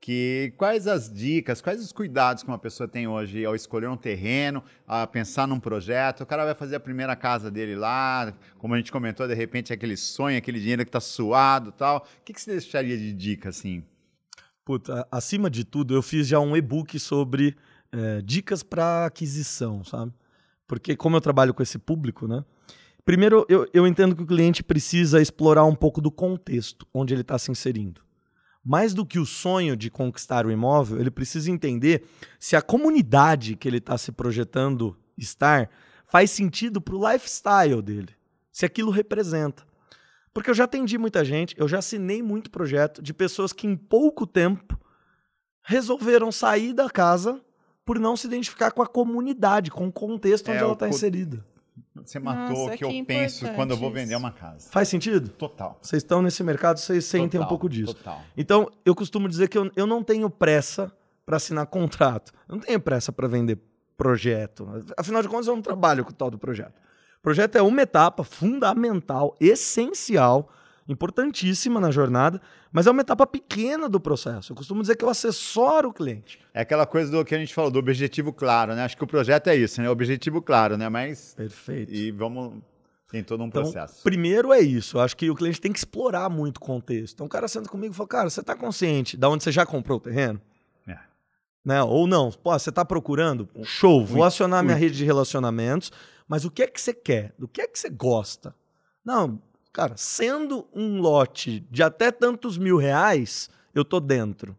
que 0.00 0.54
quais 0.56 0.86
as 0.86 1.12
dicas, 1.12 1.60
quais 1.60 1.80
os 1.80 1.92
cuidados 1.92 2.42
que 2.42 2.48
uma 2.48 2.58
pessoa 2.58 2.88
tem 2.88 3.06
hoje 3.06 3.44
ao 3.44 3.54
escolher 3.54 3.88
um 3.88 3.96
terreno, 3.96 4.64
a 4.86 5.06
pensar 5.06 5.46
num 5.46 5.60
projeto. 5.60 6.22
O 6.22 6.26
cara 6.26 6.44
vai 6.44 6.54
fazer 6.54 6.76
a 6.76 6.80
primeira 6.80 7.14
casa 7.14 7.50
dele 7.50 7.76
lá, 7.76 8.32
como 8.56 8.74
a 8.74 8.78
gente 8.78 8.90
comentou, 8.90 9.28
de 9.28 9.34
repente 9.34 9.72
aquele 9.72 9.96
sonho, 9.96 10.38
aquele 10.38 10.58
dinheiro 10.58 10.84
que 10.84 10.88
está 10.88 11.00
suado 11.00 11.70
tal. 11.70 11.98
O 11.98 12.24
que, 12.24 12.32
que 12.32 12.40
você 12.40 12.52
deixaria 12.52 12.96
de 12.96 13.12
dica 13.12 13.50
assim? 13.50 13.84
Puta, 14.64 15.06
acima 15.10 15.50
de 15.50 15.64
tudo, 15.64 15.94
eu 15.94 16.02
fiz 16.02 16.26
já 16.26 16.40
um 16.40 16.56
e-book 16.56 16.98
sobre 16.98 17.54
é, 17.92 18.22
dicas 18.22 18.62
para 18.62 19.04
aquisição, 19.04 19.84
sabe? 19.84 20.12
Porque 20.66 20.96
como 20.96 21.16
eu 21.16 21.20
trabalho 21.20 21.52
com 21.52 21.62
esse 21.62 21.78
público, 21.78 22.26
né? 22.26 22.42
Primeiro, 23.04 23.44
eu, 23.48 23.68
eu 23.74 23.86
entendo 23.86 24.14
que 24.14 24.22
o 24.22 24.26
cliente 24.26 24.62
precisa 24.62 25.20
explorar 25.20 25.64
um 25.64 25.74
pouco 25.74 26.00
do 26.00 26.10
contexto 26.10 26.86
onde 26.94 27.12
ele 27.12 27.22
está 27.22 27.38
se 27.38 27.50
inserindo 27.50 28.00
mais 28.64 28.92
do 28.92 29.06
que 29.06 29.18
o 29.18 29.26
sonho 29.26 29.76
de 29.76 29.90
conquistar 29.90 30.44
o 30.46 30.50
imóvel, 30.50 31.00
ele 31.00 31.10
precisa 31.10 31.50
entender 31.50 32.04
se 32.38 32.56
a 32.56 32.62
comunidade 32.62 33.56
que 33.56 33.66
ele 33.66 33.78
está 33.78 33.96
se 33.96 34.12
projetando 34.12 34.96
estar 35.16 35.70
faz 36.06 36.30
sentido 36.30 36.80
para 36.80 36.94
o 36.94 37.10
lifestyle 37.10 37.80
dele, 37.80 38.14
se 38.52 38.66
aquilo 38.66 38.90
representa. 38.90 39.64
Porque 40.32 40.50
eu 40.50 40.54
já 40.54 40.64
atendi 40.64 40.98
muita 40.98 41.24
gente, 41.24 41.54
eu 41.58 41.66
já 41.66 41.78
assinei 41.78 42.22
muito 42.22 42.50
projeto 42.50 43.02
de 43.02 43.12
pessoas 43.12 43.52
que 43.52 43.66
em 43.66 43.76
pouco 43.76 44.26
tempo 44.26 44.78
resolveram 45.62 46.30
sair 46.30 46.72
da 46.72 46.88
casa 46.88 47.40
por 47.84 47.98
não 47.98 48.16
se 48.16 48.26
identificar 48.26 48.70
com 48.70 48.82
a 48.82 48.86
comunidade, 48.86 49.70
com 49.70 49.88
o 49.88 49.92
contexto 49.92 50.48
onde 50.50 50.58
é, 50.58 50.62
ela 50.62 50.74
está 50.74 50.88
inserida. 50.88 51.44
Você 51.94 52.18
matou 52.18 52.68
o 52.68 52.76
que, 52.76 52.84
eu 52.84 53.04
penso 53.04 53.46
quando 53.54 53.72
eu 53.72 53.76
vou 53.76 53.90
vender 53.90 54.14
uma 54.16 54.30
casa. 54.30 54.70
Faz 54.70 54.88
sentido? 54.88 55.28
Total. 55.30 55.78
Vocês 55.80 56.02
estão 56.02 56.22
nesse 56.22 56.42
mercado, 56.42 56.78
vocês 56.78 57.04
sentem 57.04 57.30
total, 57.30 57.44
um 57.44 57.48
pouco 57.48 57.68
disso. 57.68 57.94
Total. 57.94 58.20
Então, 58.36 58.70
eu 58.84 58.94
costumo 58.94 59.28
dizer 59.28 59.48
que 59.48 59.58
eu, 59.58 59.70
eu 59.76 59.86
não 59.86 60.02
tenho 60.02 60.28
pressa 60.30 60.92
para 61.24 61.36
assinar 61.36 61.66
contrato. 61.66 62.32
Eu 62.48 62.56
não 62.56 62.62
tenho 62.62 62.80
pressa 62.80 63.12
para 63.12 63.28
vender 63.28 63.58
projeto. 63.96 64.66
Afinal 64.96 65.22
de 65.22 65.28
contas, 65.28 65.46
eu 65.46 65.54
não 65.54 65.62
trabalho 65.62 66.04
com 66.04 66.10
o 66.10 66.14
tal 66.14 66.30
do 66.30 66.38
projeto. 66.38 66.80
O 67.18 67.22
projeto 67.22 67.56
é 67.56 67.62
uma 67.62 67.82
etapa 67.82 68.24
fundamental, 68.24 69.36
essencial, 69.38 70.50
importantíssima 70.92 71.80
na 71.80 71.90
jornada, 71.90 72.40
mas 72.72 72.86
é 72.86 72.90
uma 72.90 73.00
etapa 73.00 73.26
pequena 73.26 73.88
do 73.88 74.00
processo. 74.00 74.52
Eu 74.52 74.56
costumo 74.56 74.80
dizer 74.82 74.96
que 74.96 75.04
eu 75.04 75.08
assessoro 75.08 75.90
o 75.90 75.92
cliente. 75.92 76.38
É 76.52 76.62
aquela 76.62 76.86
coisa 76.86 77.10
do 77.10 77.24
que 77.24 77.34
a 77.34 77.38
gente 77.38 77.54
falou, 77.54 77.70
do 77.70 77.78
objetivo 77.78 78.32
claro, 78.32 78.74
né? 78.74 78.84
Acho 78.84 78.96
que 78.96 79.04
o 79.04 79.06
projeto 79.06 79.48
é 79.48 79.56
isso, 79.56 79.80
né? 79.80 79.88
Objetivo 79.88 80.42
claro, 80.42 80.76
né? 80.76 80.88
Mas. 80.88 81.34
Perfeito. 81.34 81.92
E 81.92 82.10
vamos. 82.10 82.62
Tem 83.10 83.24
todo 83.24 83.42
um 83.42 83.46
então, 83.46 83.62
processo. 83.62 84.02
Primeiro 84.04 84.52
é 84.52 84.60
isso. 84.60 84.96
Eu 84.96 85.00
acho 85.00 85.16
que 85.16 85.28
o 85.28 85.34
cliente 85.34 85.60
tem 85.60 85.72
que 85.72 85.78
explorar 85.78 86.28
muito 86.30 86.58
o 86.58 86.60
contexto. 86.60 87.14
Então 87.14 87.26
o 87.26 87.28
cara 87.28 87.48
senta 87.48 87.68
comigo 87.68 87.92
e 87.92 87.96
fala, 87.96 88.08
cara, 88.08 88.30
você 88.30 88.40
está 88.40 88.54
consciente 88.54 89.16
da 89.16 89.28
onde 89.28 89.42
você 89.42 89.50
já 89.50 89.66
comprou 89.66 89.98
o 89.98 90.00
terreno? 90.00 90.40
É. 90.86 90.96
Né? 91.64 91.82
Ou 91.82 92.06
não, 92.06 92.30
pô, 92.30 92.56
você 92.56 92.70
está 92.70 92.84
procurando? 92.84 93.48
Show, 93.64 94.06
vou 94.06 94.22
acionar 94.22 94.62
minha 94.62 94.76
rede 94.76 94.96
de 94.96 95.04
relacionamentos, 95.04 95.90
mas 96.28 96.44
o 96.44 96.50
que 96.52 96.62
é 96.62 96.68
que 96.68 96.80
você 96.80 96.94
quer? 96.94 97.34
Do 97.36 97.48
que 97.48 97.60
é 97.60 97.66
que 97.66 97.76
você 97.76 97.90
gosta? 97.90 98.54
Não, 99.04 99.42
cara, 99.72 99.96
sendo 99.96 100.66
um 100.74 101.00
lote 101.00 101.60
de 101.70 101.82
até 101.82 102.10
tantos 102.10 102.58
mil 102.58 102.76
reais, 102.76 103.48
eu 103.74 103.84
tô 103.84 104.00
dentro. 104.00 104.56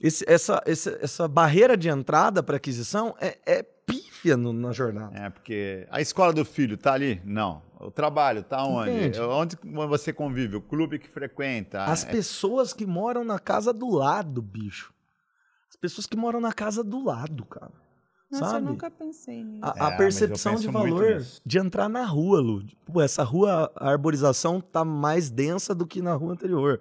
Esse, 0.00 0.24
essa, 0.28 0.62
essa, 0.66 0.98
essa 1.00 1.28
barreira 1.28 1.76
de 1.76 1.88
entrada 1.88 2.42
para 2.42 2.56
aquisição 2.56 3.14
é, 3.20 3.38
é 3.46 3.62
pífia 3.62 4.36
no, 4.36 4.52
na 4.52 4.72
jornada. 4.72 5.16
É, 5.18 5.30
porque 5.30 5.86
a 5.90 6.00
escola 6.00 6.32
do 6.32 6.44
filho 6.44 6.76
tá 6.76 6.92
ali? 6.92 7.20
Não. 7.24 7.62
O 7.80 7.90
trabalho 7.90 8.42
tá 8.42 8.62
onde? 8.64 8.90
Entende? 8.90 9.20
Onde 9.20 9.56
você 9.88 10.12
convive? 10.12 10.56
O 10.56 10.60
clube 10.62 10.98
que 10.98 11.08
frequenta? 11.08 11.84
As 11.84 12.04
É- 12.04 12.10
pessoas 12.10 12.72
que 12.72 12.84
moram 12.86 13.24
na 13.24 13.38
casa 13.38 13.72
do 13.72 13.88
lado, 13.90 14.42
bicho. 14.42 14.92
As 15.70 15.76
pessoas 15.76 16.06
que 16.06 16.16
moram 16.16 16.40
na 16.40 16.52
casa 16.52 16.82
do 16.82 17.04
lado, 17.04 17.44
cara. 17.44 17.72
Nossa, 18.30 18.44
sabe? 18.52 18.66
eu 18.66 18.70
nunca 18.72 18.90
pensei 18.90 19.44
nisso. 19.44 19.64
A, 19.64 19.68
É, 19.76 19.82
a 19.82 19.90
eu 19.92 19.96
percepção 19.96 20.56
de 20.56 20.66
valor 20.68 21.22
de 21.44 21.58
entrar 21.58 21.88
na 21.88 22.04
rua, 22.04 22.40
Lu. 22.40 22.64
Pô, 22.84 23.00
essa 23.00 23.22
rua, 23.22 23.70
a 23.76 23.90
arborização 23.90 24.60
tá 24.60 24.84
mais 24.84 25.30
densa 25.30 25.74
do 25.74 25.86
que 25.86 26.02
na 26.02 26.14
rua 26.14 26.32
anterior. 26.32 26.80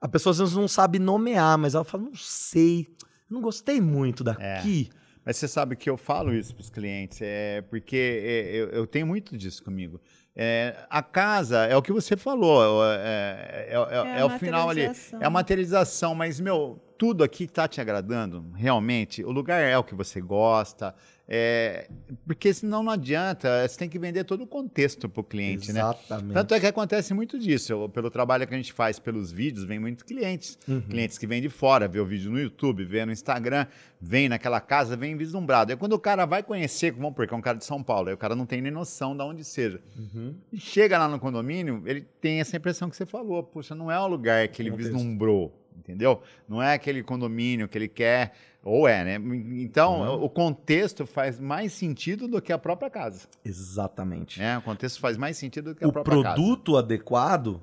A 0.00 0.08
pessoa 0.08 0.30
às 0.30 0.38
vezes 0.38 0.54
não 0.54 0.68
sabe 0.68 0.98
nomear, 0.98 1.58
mas 1.58 1.74
ela 1.74 1.84
fala, 1.84 2.04
não 2.04 2.14
sei, 2.14 2.86
não 3.28 3.40
gostei 3.40 3.80
muito 3.80 4.22
daqui. 4.22 4.90
Mas 5.24 5.36
você 5.38 5.48
sabe 5.48 5.74
que 5.74 5.90
eu 5.90 5.96
falo 5.96 6.32
isso 6.32 6.54
para 6.54 6.62
os 6.62 6.70
clientes, 6.70 7.18
é 7.20 7.60
porque 7.62 7.96
é, 8.22 8.54
eu, 8.56 8.68
eu 8.68 8.86
tenho 8.86 9.06
muito 9.08 9.36
disso 9.36 9.64
comigo. 9.64 10.00
É, 10.36 10.86
a 10.88 11.02
casa 11.02 11.64
é 11.64 11.74
o 11.76 11.82
que 11.82 11.90
você 11.92 12.16
falou, 12.16 12.84
é, 12.84 13.66
é- 13.70 13.74
é- 13.74 14.20
é 14.20 14.24
o 14.24 14.30
final 14.38 14.70
ali, 14.70 14.82
é 14.82 15.26
a 15.26 15.30
materialização, 15.30 16.14
mas, 16.14 16.38
meu, 16.38 16.80
tudo 16.98 17.22
aqui 17.24 17.44
está 17.44 17.66
te 17.68 17.80
agradando, 17.80 18.44
realmente. 18.54 19.24
O 19.24 19.30
lugar 19.30 19.60
é 19.62 19.76
o 19.76 19.84
que 19.84 19.94
você 19.94 20.20
gosta, 20.20 20.94
é, 21.28 21.88
porque 22.24 22.54
senão 22.54 22.82
não 22.84 22.92
adianta, 22.92 23.66
você 23.66 23.76
tem 23.76 23.88
que 23.88 23.98
vender 23.98 24.22
todo 24.24 24.42
o 24.44 24.46
contexto 24.46 25.08
para 25.08 25.20
o 25.20 25.24
cliente, 25.24 25.72
né? 25.72 25.80
Exatamente. 25.80 26.34
Tanto 26.34 26.54
é 26.54 26.60
que 26.60 26.66
acontece 26.66 27.12
muito 27.12 27.38
disso. 27.38 27.72
Eu- 27.72 27.88
pelo 27.88 28.10
trabalho 28.10 28.46
que 28.46 28.54
a 28.54 28.56
gente 28.56 28.72
faz 28.72 28.98
pelos 28.98 29.32
vídeos, 29.32 29.64
vem 29.64 29.78
muitos 29.78 30.04
clientes. 30.04 30.56
Uhum. 30.68 30.80
Clientes 30.82 31.18
que 31.18 31.26
vêm 31.26 31.42
de 31.42 31.48
fora, 31.48 31.88
vê 31.88 31.98
o 31.98 32.06
vídeo 32.06 32.30
no 32.30 32.38
YouTube, 32.40 32.84
vê 32.84 33.04
no 33.04 33.10
Instagram, 33.12 33.66
vem 34.00 34.28
naquela 34.28 34.60
casa, 34.60 34.96
vem 34.96 35.16
vislumbrado. 35.16 35.72
Aí 35.72 35.76
quando 35.76 35.94
o 35.94 35.98
cara 35.98 36.24
vai 36.26 36.42
conhecer, 36.42 36.92
vamos 36.92 37.14
porque 37.14 37.34
é 37.34 37.36
um 37.36 37.40
cara 37.40 37.58
de 37.58 37.64
São 37.64 37.82
Paulo, 37.82 38.08
aí 38.08 38.14
o 38.14 38.18
cara 38.18 38.36
não 38.36 38.46
tem 38.46 38.60
nem 38.62 38.70
noção 38.70 39.16
de 39.16 39.22
onde 39.22 39.42
seja. 39.42 39.80
Uhum. 39.98 40.34
E 40.52 40.58
chega 40.60 40.96
lá 40.96 41.08
no 41.08 41.18
condomínio, 41.18 41.82
ele 41.86 42.02
tem 42.20 42.40
essa 42.40 42.56
impressão 42.56 42.88
que 42.88 42.96
você 42.96 43.04
falou. 43.04 43.42
Puxa, 43.42 43.74
não 43.74 43.90
é 43.90 43.98
um 44.00 44.06
lugar 44.06 44.46
que 44.48 44.62
ele 44.62 44.70
Contexto. 44.70 44.92
vislumbrou, 44.92 45.52
entendeu? 45.78 46.20
Não 46.48 46.62
é 46.62 46.74
aquele 46.74 47.02
condomínio 47.02 47.68
que 47.68 47.76
ele 47.78 47.88
quer, 47.88 48.32
ou 48.62 48.88
é, 48.88 49.04
né? 49.04 49.14
Então, 49.60 50.00
Uhum. 50.00 50.24
o 50.24 50.28
contexto 50.30 51.06
faz 51.06 51.38
mais 51.38 51.72
sentido 51.72 52.26
do 52.26 52.40
que 52.42 52.52
a 52.52 52.58
própria 52.58 52.90
casa. 52.90 53.28
Exatamente. 53.44 54.38
Né? 54.40 54.58
O 54.58 54.62
contexto 54.62 54.98
faz 55.00 55.16
mais 55.16 55.36
sentido 55.36 55.70
do 55.72 55.74
que 55.76 55.84
a 55.84 55.88
O 55.88 55.92
própria 55.92 56.22
casa. 56.22 56.34
produto 56.34 56.76
adequado 56.76 57.60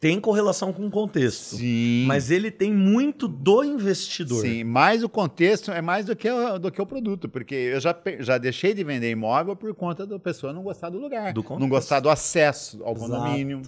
tem 0.00 0.18
correlação 0.20 0.72
com 0.72 0.86
o 0.86 0.90
contexto. 0.90 1.56
Sim. 1.56 2.04
Mas 2.06 2.30
ele 2.30 2.50
tem 2.50 2.72
muito 2.72 3.28
do 3.28 3.62
investidor. 3.64 4.40
Sim, 4.42 4.64
mas 4.64 5.02
o 5.02 5.08
contexto 5.08 5.70
é 5.70 5.80
mais 5.80 6.06
do 6.06 6.16
que, 6.16 6.28
o- 6.30 6.58
do 6.58 6.70
que 6.72 6.80
o 6.82 6.86
produto, 6.86 7.28
porque 7.28 7.54
eu 7.54 7.80
já, 7.80 7.96
já 8.20 8.36
deixei 8.38 8.74
de 8.74 8.82
vender 8.84 9.10
imóvel 9.10 9.54
por 9.56 9.72
conta 9.74 10.06
da 10.06 10.18
pessoa 10.18 10.52
não 10.52 10.62
gostar 10.62 10.90
do 10.90 10.98
lugar, 10.98 11.32
Do 11.32 11.44
não 11.58 11.68
gostar 11.68 12.00
do 12.00 12.08
acesso 12.10 12.82
ao 12.84 12.94
Exato. 12.94 13.10
condomínio. 13.12 13.62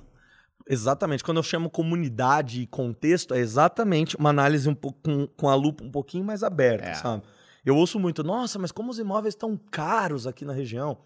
Exatamente. 0.69 1.25
Quando 1.25 1.39
eu 1.39 1.43
chamo 1.43 1.71
comunidade 1.71 2.61
e 2.63 2.67
contexto, 2.67 3.33
é 3.35 3.39
exatamente 3.39 4.17
uma 4.17 4.31
análise 4.31 4.69
um 4.69 4.75
pouco 4.75 4.99
com, 5.03 5.27
com 5.29 5.49
a 5.49 5.55
lupa 5.55 5.83
um 5.83 5.91
pouquinho 5.91 6.25
mais 6.25 6.43
aberta, 6.43 6.89
É. 6.91 6.95
sabe? 6.95 7.23
Eu 7.65 7.77
ouço 7.77 7.99
muito, 7.99 8.23
nossa, 8.23 8.59
mas 8.59 8.71
como 8.73 8.91
os 8.91 8.99
imóveis 8.99 9.35
estão 9.35 9.59
caros 9.71 10.27
aqui 10.27 10.45
na 10.45 10.53
região? 10.53 10.99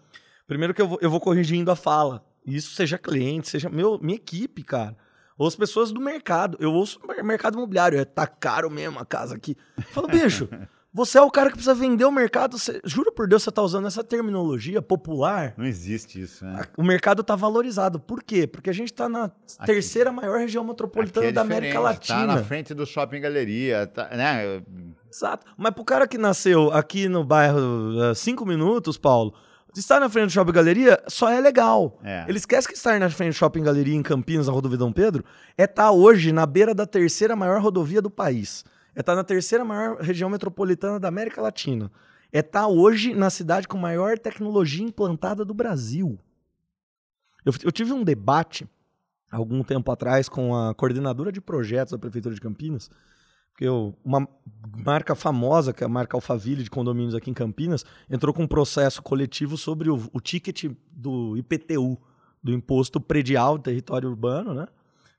Primeiro 0.47 0.73
que 0.73 0.81
eu 0.81 0.87
vou, 0.87 0.97
eu 1.01 1.09
vou 1.09 1.19
corrigindo 1.19 1.71
a 1.71 1.75
fala. 1.75 2.23
Isso 2.45 2.75
seja 2.75 2.97
cliente, 2.97 3.49
seja 3.49 3.69
meu, 3.69 3.97
minha 4.01 4.15
equipe, 4.15 4.63
cara. 4.63 4.95
Ou 5.37 5.47
as 5.47 5.55
pessoas 5.55 5.91
do 5.91 5.99
mercado. 5.99 6.57
Eu 6.61 6.71
ouço 6.73 6.99
o 7.01 7.23
mercado 7.23 7.55
imobiliário, 7.57 7.99
é, 7.99 8.05
tá 8.05 8.27
caro 8.27 8.69
mesmo 8.69 8.99
a 8.99 9.05
casa 9.05 9.35
aqui. 9.35 9.57
Eu 9.77 9.83
falo, 9.83 10.07
bicho, 10.07 10.47
você 10.93 11.17
é 11.17 11.21
o 11.21 11.31
cara 11.31 11.49
que 11.49 11.55
precisa 11.55 11.73
vender 11.73 12.05
o 12.05 12.11
mercado. 12.11 12.57
Você, 12.57 12.79
juro 12.85 13.11
por 13.11 13.27
Deus, 13.27 13.41
você 13.41 13.51
tá 13.51 13.63
usando 13.63 13.87
essa 13.87 14.03
terminologia 14.03 14.81
popular. 14.81 15.55
Não 15.57 15.65
existe 15.65 16.21
isso, 16.21 16.45
né? 16.45 16.65
O 16.77 16.83
mercado 16.83 17.21
está 17.21 17.35
valorizado. 17.35 17.99
Por 17.99 18.21
quê? 18.21 18.45
Porque 18.45 18.69
a 18.69 18.73
gente 18.73 18.91
está 18.91 19.09
na 19.09 19.29
terceira 19.65 20.11
maior 20.11 20.37
região 20.37 20.63
metropolitana 20.63 21.25
Aqui 21.25 21.31
é 21.31 21.33
da 21.33 21.41
América 21.41 21.79
diferente, 21.79 21.83
Latina. 21.83 22.19
Tá 22.19 22.25
na 22.27 22.43
frente 22.43 22.73
do 22.75 22.85
shopping 22.85 23.21
galeria, 23.21 23.87
tá, 23.87 24.07
né? 24.15 24.61
Exato. 25.11 25.47
Mas 25.57 25.71
pro 25.73 25.83
cara 25.83 26.07
que 26.07 26.17
nasceu 26.17 26.71
aqui 26.71 27.07
no 27.09 27.23
bairro 27.23 27.59
uh, 27.59 28.15
Cinco 28.15 28.45
Minutos, 28.45 28.97
Paulo, 28.97 29.33
estar 29.75 29.99
na 29.99 30.09
frente 30.09 30.27
do 30.27 30.31
Shopping 30.31 30.51
Galeria 30.51 31.01
só 31.07 31.29
é 31.29 31.39
legal. 31.39 31.99
É. 32.03 32.25
Ele 32.27 32.37
esquece 32.37 32.67
que 32.67 32.73
estar 32.73 32.99
na 32.99 33.09
frente 33.09 33.33
do 33.33 33.35
Shopping 33.35 33.63
Galeria 33.63 33.95
em 33.95 34.03
Campinas, 34.03 34.47
na 34.47 34.53
rodovia 34.53 34.77
Dom 34.77 34.91
Pedro, 34.91 35.23
é 35.57 35.63
estar 35.63 35.91
hoje 35.91 36.31
na 36.31 36.45
beira 36.45 36.73
da 36.73 36.85
terceira 36.85 37.35
maior 37.35 37.61
rodovia 37.61 38.01
do 38.01 38.09
país. 38.09 38.63
É 38.95 38.99
estar 38.99 39.15
na 39.15 39.23
terceira 39.23 39.65
maior 39.65 39.97
região 39.97 40.29
metropolitana 40.29 40.99
da 40.99 41.07
América 41.07 41.41
Latina. 41.41 41.91
É 42.31 42.39
estar 42.39 42.67
hoje 42.67 43.13
na 43.13 43.29
cidade 43.29 43.67
com 43.67 43.77
maior 43.77 44.17
tecnologia 44.17 44.85
implantada 44.85 45.43
do 45.43 45.53
Brasil. 45.53 46.19
Eu, 47.45 47.53
eu 47.63 47.71
tive 47.71 47.91
um 47.93 48.03
debate 48.03 48.67
algum 49.31 49.63
tempo 49.63 49.91
atrás 49.91 50.29
com 50.29 50.55
a 50.55 50.73
coordenadora 50.73 51.31
de 51.31 51.41
projetos 51.41 51.91
da 51.91 51.97
Prefeitura 51.97 52.35
de 52.35 52.41
Campinas, 52.41 52.89
porque 53.51 53.67
uma 54.03 54.27
marca 54.83 55.13
famosa, 55.15 55.73
que 55.73 55.83
é 55.83 55.85
a 55.85 55.89
marca 55.89 56.17
Alphaville 56.17 56.63
de 56.63 56.69
condomínios 56.69 57.13
aqui 57.13 57.29
em 57.29 57.33
Campinas, 57.35 57.85
entrou 58.09 58.33
com 58.33 58.43
um 58.43 58.47
processo 58.47 59.01
coletivo 59.01 59.57
sobre 59.57 59.89
o, 59.89 60.09
o 60.11 60.19
ticket 60.19 60.71
do 60.91 61.37
IPTU, 61.37 61.97
do 62.41 62.51
Imposto 62.51 62.99
Predial 62.99 63.57
do 63.57 63.63
Território 63.63 64.09
Urbano, 64.09 64.53
né? 64.53 64.67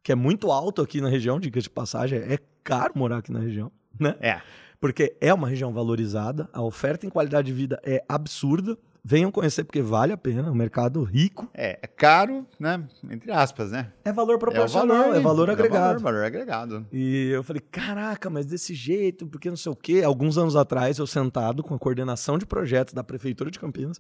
Que 0.04 0.12
é 0.12 0.14
muito 0.14 0.52
alto 0.52 0.82
aqui 0.82 1.00
na 1.00 1.08
região, 1.08 1.40
diga 1.40 1.60
de 1.60 1.70
passagem, 1.70 2.18
é 2.18 2.38
caro 2.62 2.92
morar 2.94 3.16
aqui 3.18 3.32
na 3.32 3.40
região, 3.40 3.72
né? 3.98 4.14
É. 4.20 4.40
Porque 4.78 5.16
é 5.18 5.32
uma 5.32 5.48
região 5.48 5.72
valorizada, 5.72 6.46
a 6.52 6.60
oferta 6.62 7.06
em 7.06 7.08
qualidade 7.08 7.46
de 7.46 7.54
vida 7.54 7.80
é 7.82 8.04
absurda. 8.06 8.76
Venham 9.02 9.30
conhecer 9.30 9.64
porque 9.64 9.80
vale 9.80 10.12
a 10.12 10.16
pena, 10.16 10.48
é 10.48 10.50
um 10.50 10.54
mercado 10.54 11.02
rico. 11.02 11.48
É, 11.54 11.78
é 11.82 11.86
caro, 11.86 12.46
né? 12.58 12.86
Entre 13.10 13.30
aspas, 13.32 13.70
né? 13.70 13.92
É 14.04 14.12
valor 14.12 14.34
É 14.34 14.38
proporcional, 14.38 15.14
é 15.14 15.20
valor, 15.20 15.48
é 15.48 15.52
o 15.52 15.54
agregado. 15.54 16.00
valor, 16.00 16.00
valor 16.00 16.24
agregado. 16.24 16.86
E 16.92 17.30
eu 17.30 17.42
falei, 17.42 17.62
caraca, 17.70 18.28
mas 18.28 18.44
desse 18.44 18.74
jeito, 18.74 19.26
porque 19.26 19.48
não 19.48 19.56
sei 19.56 19.72
o 19.72 19.76
quê. 19.76 20.02
Alguns 20.04 20.36
anos 20.36 20.54
atrás, 20.54 20.98
eu 20.98 21.06
sentado 21.06 21.62
com 21.62 21.74
a 21.74 21.78
coordenação 21.78 22.36
de 22.36 22.44
projetos 22.44 22.92
da 22.92 23.02
Prefeitura 23.04 23.50
de 23.50 23.58
Campinas, 23.58 23.98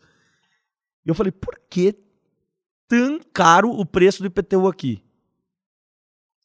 e 1.04 1.08
eu 1.08 1.14
falei, 1.14 1.32
por 1.32 1.58
que 1.70 1.94
tão 2.88 3.20
caro 3.32 3.70
o 3.70 3.86
preço 3.86 4.22
do 4.22 4.26
IPTU 4.26 4.68
aqui? 4.68 5.02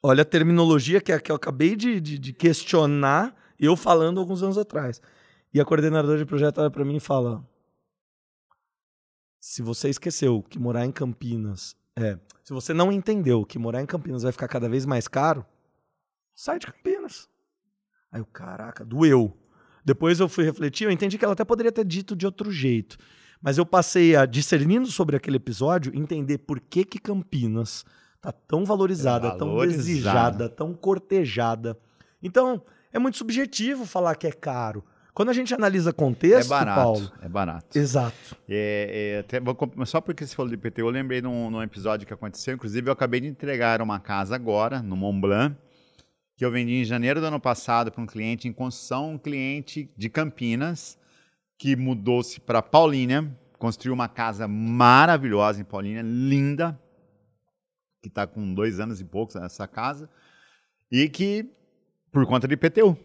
Olha 0.02 0.22
a 0.22 0.26
terminologia 0.26 1.02
que, 1.02 1.18
que 1.20 1.32
eu 1.32 1.36
acabei 1.36 1.76
de, 1.76 2.00
de, 2.00 2.18
de 2.18 2.34
questionar, 2.34 3.36
eu 3.60 3.76
falando 3.76 4.20
alguns 4.20 4.41
anos 4.41 4.58
atrás. 4.58 5.02
E 5.54 5.60
a 5.60 5.66
coordenadora 5.66 6.18
de 6.18 6.26
projeto 6.26 6.60
olha 6.60 6.72
para 6.72 6.86
mim 6.86 6.97
e 6.97 7.02
fala: 7.02 7.45
se 9.39 9.62
você 9.62 9.89
esqueceu 9.89 10.43
que 10.43 10.58
morar 10.58 10.86
em 10.86 10.91
Campinas 10.91 11.76
é, 12.00 12.18
se 12.45 12.54
você 12.54 12.74
não 12.74 12.93
entendeu 12.93 13.45
que 13.45 13.60
morar 13.60 13.82
em 13.82 13.86
Campinas 13.86 14.24
vai 14.24 14.32
ficar 14.32 14.47
cada 14.47 14.70
vez 14.70 14.86
mais 14.86 15.06
caro, 15.06 15.45
sai 16.34 16.58
de 16.58 16.68
Campinas. 16.68 17.28
Aí 18.10 18.22
eu, 18.22 18.26
caraca, 18.26 18.86
doeu. 18.86 19.38
Depois 19.84 20.20
eu 20.20 20.30
fui 20.30 20.45
refletir, 20.45 20.86
eu 20.86 20.91
entendi 20.91 21.18
que 21.18 21.26
ela 21.26 21.34
até 21.34 21.43
poderia 21.43 21.72
ter 21.72 21.84
dito 21.84 22.16
de 22.16 22.26
outro 22.26 22.52
jeito. 22.52 22.97
Mas 23.41 23.58
eu 23.58 23.66
passei 23.66 24.16
a, 24.16 24.26
discernindo 24.26 24.88
sobre 24.88 25.18
aquele 25.18 25.36
episódio, 25.36 25.91
entender 25.93 26.38
por 26.39 26.60
que 26.62 26.86
que 26.86 27.00
Campinas 27.00 27.84
tá 28.22 28.32
tão 28.32 28.66
valorizada, 28.66 29.32
tão 29.38 29.50
Valorizada. 29.50 29.78
desejada, 29.84 30.50
tão 30.50 30.74
cortejada. 30.74 31.78
Então, 32.22 32.62
é 32.92 33.00
muito 33.00 33.18
subjetivo 33.18 33.86
falar 33.86 34.16
que 34.16 34.28
é 34.28 34.32
caro. 34.32 34.84
Quando 35.14 35.30
a 35.30 35.34
gente 35.34 35.54
analisa 35.54 35.90
É 35.90 35.94
contexto, 35.94 36.50
barato. 36.50 36.82
Paulo... 36.82 37.12
É 37.22 37.28
barato. 37.28 37.78
Exato. 37.78 38.38
É, 38.48 39.16
é, 39.16 39.20
até 39.20 39.40
vou 39.40 39.56
só 39.86 40.00
porque 40.00 40.26
você 40.26 40.36
falou 40.36 40.50
de 40.50 40.56
IPTU, 40.56 40.82
eu 40.82 40.90
lembrei 40.90 41.22
num, 41.22 41.50
num 41.50 41.62
episódio 41.62 42.08
que 42.08 42.14
aconteceu. 42.14 42.56
Inclusive, 42.56 42.88
eu 42.88 42.94
acabei 42.94 43.20
de 43.20 43.28
entregar 43.28 43.82
uma 43.82 44.00
casa 44.00 44.36
agora, 44.36 44.82
no 44.82 44.96
Mont 44.96 45.20
Blanc, 45.20 45.56
que 46.38 46.46
eu 46.46 46.52
vendi 46.52 46.76
em 46.76 46.86
janeiro 46.86 47.20
do 47.20 47.26
ano 47.26 47.40
passado 47.40 47.92
para 47.92 48.02
um 48.02 48.06
cliente 48.06 48.48
em 48.48 48.54
construção, 48.54 49.14
um 49.14 49.18
cliente 49.18 49.92
de 49.98 50.08
Campinas, 50.10 50.98
que 51.58 51.76
mudou-se 51.76 52.40
para 52.40 52.62
Paulínia, 52.62 53.30
construiu 53.58 53.94
uma 53.94 54.08
casa 54.08 54.48
maravilhosa 54.48 55.60
em 55.60 55.66
Paulínia, 55.66 56.02
linda, 56.02 56.80
que 58.02 58.08
está 58.08 58.26
com 58.26 58.54
dois 58.54 58.80
anos 58.80 59.00
e 59.02 59.06
poucos 59.06 59.36
essa 59.36 59.68
casa, 59.68 60.10
e 60.91 61.08
que, 61.10 61.50
por 62.12 62.26
conta 62.26 62.47
de 62.47 62.54
IPTU. 62.56 62.97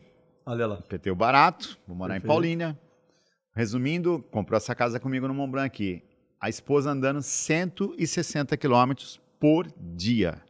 Olha 0.47 0.67
lá. 0.67 0.79
IPTU 0.79 1.15
barato, 1.15 1.79
vou 1.87 1.97
morar 1.97 2.15
Perfeito. 2.15 2.27
em 2.27 2.29
Paulínia. 2.35 2.79
Resumindo, 3.55 4.23
comprou 4.31 4.57
essa 4.57 4.75
casa 4.75 4.99
comigo 4.99 5.29
no 5.29 5.35
Mont 5.35 5.51
Blanc 5.51 5.67
aqui. 5.67 6.03
A 6.41 6.49
esposa 6.49 6.91
andando 6.91 7.23
160 7.23 8.57
quilômetros 8.57 9.21
por 9.39 9.67
dia. 9.79 10.43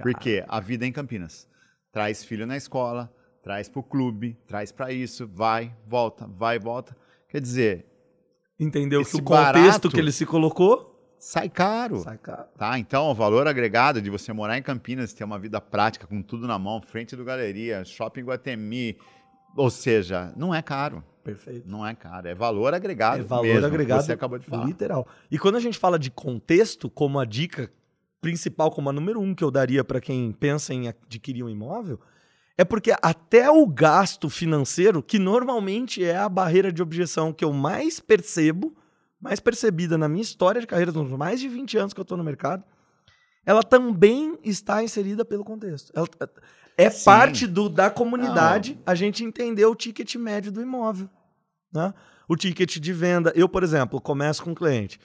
Porque 0.00 0.44
a 0.48 0.60
vida 0.60 0.84
é 0.84 0.88
em 0.88 0.92
Campinas. 0.92 1.48
Traz 1.92 2.22
filho 2.24 2.46
na 2.46 2.56
escola, 2.56 3.12
traz 3.42 3.68
para 3.68 3.80
o 3.80 3.82
clube, 3.82 4.38
traz 4.46 4.70
para 4.70 4.92
isso, 4.92 5.26
vai, 5.26 5.74
volta, 5.86 6.26
vai, 6.26 6.58
volta. 6.58 6.96
Quer 7.28 7.40
dizer, 7.40 7.86
Entendeu 8.58 9.02
que 9.04 9.16
o 9.16 9.22
contexto 9.22 9.52
barato- 9.54 9.90
que 9.90 9.98
ele 9.98 10.12
se 10.12 10.24
colocou. 10.26 10.89
Sai 11.20 11.48
caro. 11.48 11.98
Sai 12.00 12.18
caro. 12.18 12.48
Tá, 12.56 12.78
então 12.78 13.10
o 13.10 13.14
valor 13.14 13.46
agregado 13.46 14.00
de 14.00 14.10
você 14.10 14.32
morar 14.32 14.58
em 14.58 14.62
Campinas, 14.62 15.12
ter 15.12 15.22
uma 15.22 15.38
vida 15.38 15.60
prática 15.60 16.06
com 16.06 16.22
tudo 16.22 16.48
na 16.48 16.58
mão, 16.58 16.80
frente 16.80 17.14
do 17.14 17.24
galeria, 17.24 17.84
shopping 17.84 18.22
Guatemi, 18.22 18.96
ou 19.56 19.70
seja, 19.70 20.32
não 20.36 20.54
é 20.54 20.62
caro, 20.62 21.04
Perfeito. 21.22 21.68
não 21.68 21.86
é 21.86 21.94
caro, 21.94 22.26
é 22.26 22.34
valor 22.34 22.72
agregado 22.72 23.20
É 23.20 23.24
valor 23.24 23.44
mesmo, 23.44 23.60
que 23.60 23.66
agregado 23.66 24.02
você 24.02 24.12
acabou 24.12 24.38
de 24.38 24.46
falar. 24.46 24.64
Literal. 24.64 25.06
E 25.30 25.38
quando 25.38 25.56
a 25.56 25.60
gente 25.60 25.78
fala 25.78 25.98
de 25.98 26.10
contexto, 26.10 26.88
como 26.88 27.20
a 27.20 27.24
dica 27.24 27.70
principal, 28.20 28.70
como 28.70 28.88
a 28.88 28.92
número 28.92 29.20
um 29.20 29.34
que 29.34 29.44
eu 29.44 29.50
daria 29.50 29.84
para 29.84 30.00
quem 30.00 30.32
pensa 30.32 30.72
em 30.72 30.88
adquirir 30.88 31.42
um 31.42 31.48
imóvel, 31.48 32.00
é 32.56 32.64
porque 32.64 32.92
até 33.00 33.50
o 33.50 33.66
gasto 33.66 34.28
financeiro, 34.28 35.02
que 35.02 35.18
normalmente 35.18 36.04
é 36.04 36.16
a 36.16 36.28
barreira 36.28 36.72
de 36.72 36.82
objeção 36.82 37.32
que 37.32 37.44
eu 37.44 37.52
mais 37.52 38.00
percebo, 38.00 38.76
mais 39.20 39.38
percebida 39.40 39.98
na 39.98 40.08
minha 40.08 40.22
história 40.22 40.60
de 40.60 40.66
carreira, 40.66 40.92
nos 40.92 41.10
mais 41.10 41.40
de 41.40 41.48
20 41.48 41.76
anos 41.78 41.92
que 41.92 42.00
eu 42.00 42.02
estou 42.02 42.16
no 42.16 42.24
mercado, 42.24 42.64
ela 43.44 43.62
também 43.62 44.38
está 44.42 44.82
inserida 44.82 45.24
pelo 45.24 45.44
contexto. 45.44 45.92
Ela- 45.94 46.08
é 46.76 46.88
Sim. 46.88 47.04
parte 47.04 47.46
do, 47.46 47.68
da 47.68 47.90
comunidade 47.90 48.78
a 48.86 48.94
gente 48.94 49.22
entender 49.24 49.66
o 49.66 49.74
ticket 49.74 50.14
médio 50.16 50.50
do 50.50 50.62
imóvel. 50.62 51.10
Né? 51.72 51.92
O 52.26 52.36
ticket 52.36 52.78
de 52.78 52.92
venda. 52.92 53.32
Eu, 53.36 53.48
por 53.48 53.62
exemplo, 53.62 54.00
começo 54.00 54.42
com 54.42 54.50
um 54.50 54.54
cliente. 54.54 54.98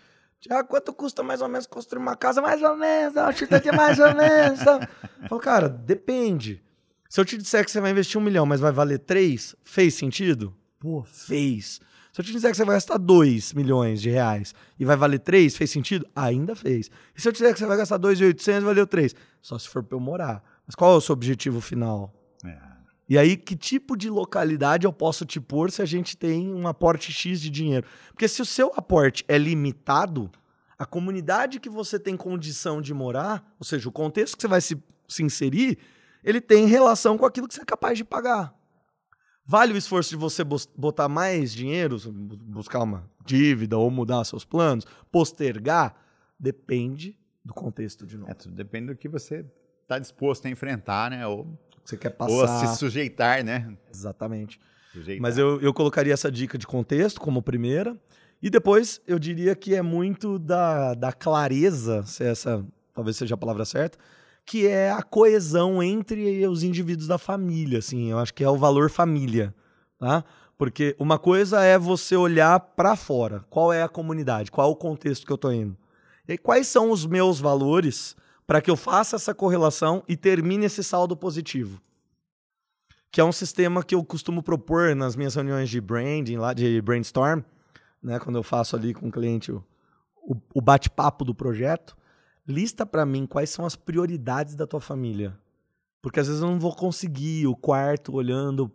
Ah, 0.50 0.64
quanto 0.64 0.94
custa 0.94 1.24
mais 1.24 1.42
ou 1.42 1.50
menos 1.50 1.66
construir 1.66 2.02
uma 2.02 2.16
casa? 2.16 2.42
Mais 2.42 2.62
ou 2.62 2.76
menos, 2.78 3.18
acho 3.18 3.48
que 3.48 3.70
é 3.70 3.72
mais 3.72 4.00
ou 4.00 4.14
menos. 4.16 4.60
Eu 4.62 5.28
Falo, 5.28 5.42
cara, 5.42 5.68
depende. 5.68 6.64
Se 7.10 7.20
eu 7.20 7.26
te 7.26 7.38
disser 7.38 7.66
que 7.66 7.72
você 7.72 7.82
vai 7.82 7.92
investir 7.92 8.20
um 8.20 8.24
milhão, 8.24 8.46
mas 8.46 8.60
vai 8.60 8.72
valer 8.72 9.00
três, 9.00 9.56
fez 9.64 9.96
sentido? 9.96 10.56
Pô, 10.80 11.04
fez. 11.04 11.80
Se 12.16 12.22
eu 12.22 12.26
te 12.26 12.32
disser 12.32 12.50
que 12.50 12.56
você 12.56 12.64
vai 12.64 12.78
gastar 12.78 12.98
dois 12.98 13.52
milhões 13.52 14.02
de 14.02 14.10
reais 14.10 14.56
e 14.80 14.86
vai 14.86 14.96
valer 14.96 15.20
três, 15.20 15.58
fez 15.58 15.70
sentido? 15.70 16.08
Ainda 16.16 16.56
fez. 16.56 16.90
E 17.14 17.22
se 17.22 17.28
eu 17.28 17.34
te 17.34 17.40
disser 17.40 17.52
que 17.52 17.60
você 17.60 17.66
vai 17.66 17.76
gastar 17.76 17.98
dois 17.98 18.22
e 18.22 18.24
oitocentos, 18.24 18.64
valeu 18.64 18.88
três? 18.88 19.14
Só 19.42 19.60
se 19.60 19.68
for 19.68 19.84
para 19.84 19.98
eu 19.98 20.00
morar. 20.00 20.42
Mas 20.66 20.76
qual 20.76 20.94
é 20.94 20.96
o 20.96 21.02
seu 21.02 21.12
objetivo 21.12 21.60
final? 21.60 22.14
É. 22.46 22.58
E 23.10 23.18
aí, 23.18 23.36
que 23.36 23.54
tipo 23.54 23.98
de 23.98 24.10
localidade 24.10 24.86
eu 24.86 24.94
posso 24.94 25.26
te 25.26 25.42
pôr 25.42 25.70
se 25.70 25.82
a 25.82 25.86
gente 25.86 26.16
tem 26.16 26.54
um 26.54 26.70
aporte 26.70 27.12
X 27.12 27.42
de 27.42 27.50
dinheiro? 27.50 27.86
Porque 28.12 28.30
se 28.30 28.42
o 28.42 28.46
seu 28.46 28.72
aporte 28.78 29.26
é 29.28 29.38
limitado, 29.38 30.32
a 30.80 30.86
comunidade 30.86 31.60
que 31.60 31.70
você 31.70 32.00
tem 32.00 32.16
condição 32.16 32.82
de 32.82 32.94
morar, 32.94 33.46
ou 33.60 33.66
seja, 33.66 33.90
o 33.90 33.92
contexto 33.92 34.38
que 34.38 34.42
você 34.42 34.48
vai 34.48 34.62
se, 34.62 34.82
se 35.06 35.22
inserir, 35.22 35.78
ele 36.24 36.40
tem 36.40 36.66
relação 36.66 37.18
com 37.18 37.26
aquilo 37.26 37.46
que 37.46 37.56
você 37.56 37.62
é 37.62 37.66
capaz 37.66 37.98
de 37.98 38.06
pagar. 38.06 38.55
Vale 39.46 39.74
o 39.74 39.78
esforço 39.78 40.10
de 40.10 40.16
você 40.16 40.44
botar 40.44 41.08
mais 41.08 41.54
dinheiro, 41.54 41.98
bu- 42.12 42.38
buscar 42.38 42.82
uma 42.82 43.10
dívida 43.26 43.78
ou 43.78 43.92
mudar 43.92 44.24
seus 44.24 44.44
planos, 44.44 44.86
postergar? 45.12 45.96
Depende 46.40 47.18
do 47.44 47.54
contexto 47.54 48.06
de 48.06 48.18
novo. 48.18 48.32
É, 48.32 48.34
tudo 48.34 48.56
depende 48.56 48.88
do 48.88 48.96
que 48.96 49.08
você 49.08 49.46
está 49.84 50.00
disposto 50.00 50.46
a 50.48 50.50
enfrentar, 50.50 51.12
né? 51.12 51.26
Ou, 51.28 51.48
Você 51.84 51.96
quer 51.96 52.16
ou 52.20 52.44
a 52.44 52.48
passar. 52.48 52.68
se 52.74 52.80
sujeitar, 52.80 53.44
né? 53.44 53.76
Exatamente. 53.94 54.60
Sujeitar. 54.92 55.22
Mas 55.22 55.38
eu, 55.38 55.62
eu 55.62 55.74
colocaria 55.74 56.14
essa 56.14 56.32
dica 56.32 56.58
de 56.58 56.66
contexto 56.66 57.22
como 57.22 57.42
primeira. 57.42 57.96
E 58.42 58.50
depois 58.50 59.00
eu 59.08 59.18
diria 59.18 59.56
que 59.56 59.74
é 59.76 59.82
muito 59.82 60.38
da, 60.40 60.94
da 60.94 61.14
clareza, 61.14 62.04
se 62.04 62.24
essa 62.24 62.66
talvez 62.94 63.16
seja 63.18 63.36
a 63.36 63.38
palavra 63.38 63.64
certa, 63.66 63.98
que 64.46 64.68
é 64.68 64.92
a 64.92 65.02
coesão 65.02 65.82
entre 65.82 66.46
os 66.48 66.64
indivíduos 66.64 67.08
da 67.08 67.18
família. 67.18 67.80
Assim, 67.80 68.12
eu 68.12 68.20
acho 68.20 68.34
que 68.34 68.44
é 68.44 68.50
o 68.50 68.58
valor 68.58 68.90
família. 68.90 69.54
Tá? 69.98 70.24
Porque 70.58 70.96
uma 71.00 71.18
coisa 71.18 71.64
é 71.64 71.78
você 71.78 72.16
olhar 72.16 72.60
para 72.60 72.96
fora. 72.96 73.44
Qual 73.50 73.74
é 73.74 73.82
a 73.82 73.90
comunidade? 73.90 74.52
Qual 74.52 74.70
é 74.70 74.72
o 74.72 74.76
contexto 74.76 75.26
que 75.26 75.32
eu 75.32 75.36
estou 75.36 75.52
indo? 75.52 75.76
E 76.28 76.38
quais 76.38 76.68
são 76.68 76.92
os 76.92 77.06
meus 77.06 77.40
valores 77.40 78.16
para 78.46 78.62
que 78.62 78.70
eu 78.70 78.76
faça 78.76 79.16
essa 79.16 79.34
correlação 79.34 80.04
e 80.08 80.16
termine 80.16 80.66
esse 80.66 80.84
saldo 80.84 81.16
positivo? 81.16 81.82
que 83.16 83.22
é 83.22 83.24
um 83.24 83.32
sistema 83.32 83.82
que 83.82 83.96
eu 83.96 84.04
costumo 84.04 84.44
propor 84.44 84.94
nas 84.94 85.16
minhas 85.16 85.36
reuniões 85.36 85.70
de 85.70 85.80
branding, 85.80 86.36
lá 86.36 86.54
de 86.54 86.82
brainstorm, 86.82 87.44
né, 88.04 88.20
quando 88.20 88.36
eu 88.36 88.44
faço 88.44 88.76
ali 88.76 88.94
com 88.94 89.08
o 89.08 89.12
cliente 89.12 89.54
o, 89.54 89.64
o 90.54 90.60
bate-papo 90.60 91.24
do 91.24 91.34
projeto, 91.34 91.96
lista 92.48 92.86
para 92.86 93.06
mim 93.06 93.26
quais 93.26 93.50
são 93.50 93.66
as 93.66 93.76
prioridades 93.76 94.56
da 94.56 94.68
tua 94.68 94.82
família. 94.82 95.38
Porque 96.02 96.20
às 96.20 96.28
vezes 96.28 96.42
eu 96.42 96.50
não 96.50 96.60
vou 96.60 96.76
conseguir 96.76 97.48
o 97.48 97.56
quarto 97.56 98.14
olhando 98.14 98.70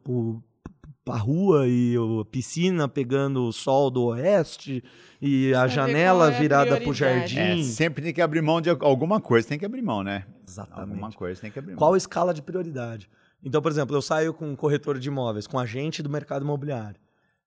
para 1.04 1.14
a 1.14 1.18
rua 1.18 1.68
e 1.68 1.94
a 1.96 2.24
piscina 2.24 2.88
pegando 2.88 3.44
o 3.44 3.52
sol 3.52 3.90
do 3.90 4.06
oeste 4.06 4.82
e 5.20 5.54
a 5.54 5.60
Saber 5.60 5.72
janela 5.72 6.30
é 6.30 6.34
a 6.34 6.38
virada 6.38 6.80
para 6.80 6.90
o 6.90 6.94
jardim. 6.94 7.60
É, 7.60 7.62
sempre 7.62 8.02
tem 8.02 8.12
que 8.12 8.20
abrir 8.20 8.42
mão 8.42 8.60
de 8.60 8.70
alguma 8.70 9.20
coisa, 9.20 9.46
tem 9.46 9.58
que 9.58 9.64
abrir 9.64 9.82
mão, 9.82 10.02
né? 10.02 10.26
Exatamente. 10.46 10.90
Alguma 10.90 11.12
coisa 11.12 11.40
tem 11.40 11.50
que 11.50 11.58
abrir 11.58 11.72
mão. 11.72 11.78
Qual 11.78 11.94
a 11.94 11.96
escala 11.96 12.34
de 12.34 12.42
prioridade? 12.42 13.08
Então, 13.42 13.62
por 13.62 13.70
exemplo, 13.70 13.96
eu 13.96 14.02
saio 14.02 14.34
com 14.34 14.50
um 14.50 14.56
corretor 14.56 14.98
de 14.98 15.08
imóveis, 15.08 15.46
com 15.46 15.56
um 15.56 15.60
agente 15.60 16.02
do 16.02 16.10
mercado 16.10 16.44
imobiliário. 16.44 17.00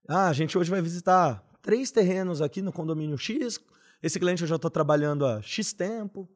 Ah, 0.08 0.28
a 0.28 0.32
gente 0.32 0.56
hoje 0.58 0.70
vai 0.70 0.82
visitar 0.82 1.42
três 1.62 1.90
terrenos 1.90 2.42
aqui 2.42 2.60
no 2.60 2.72
condomínio 2.72 3.16
X. 3.16 3.60
Esse 4.04 4.20
cliente 4.20 4.42
eu 4.42 4.46
já 4.46 4.56
estou 4.56 4.70
trabalhando 4.70 5.24
há 5.24 5.40
X 5.40 5.72
tempo. 5.72 6.28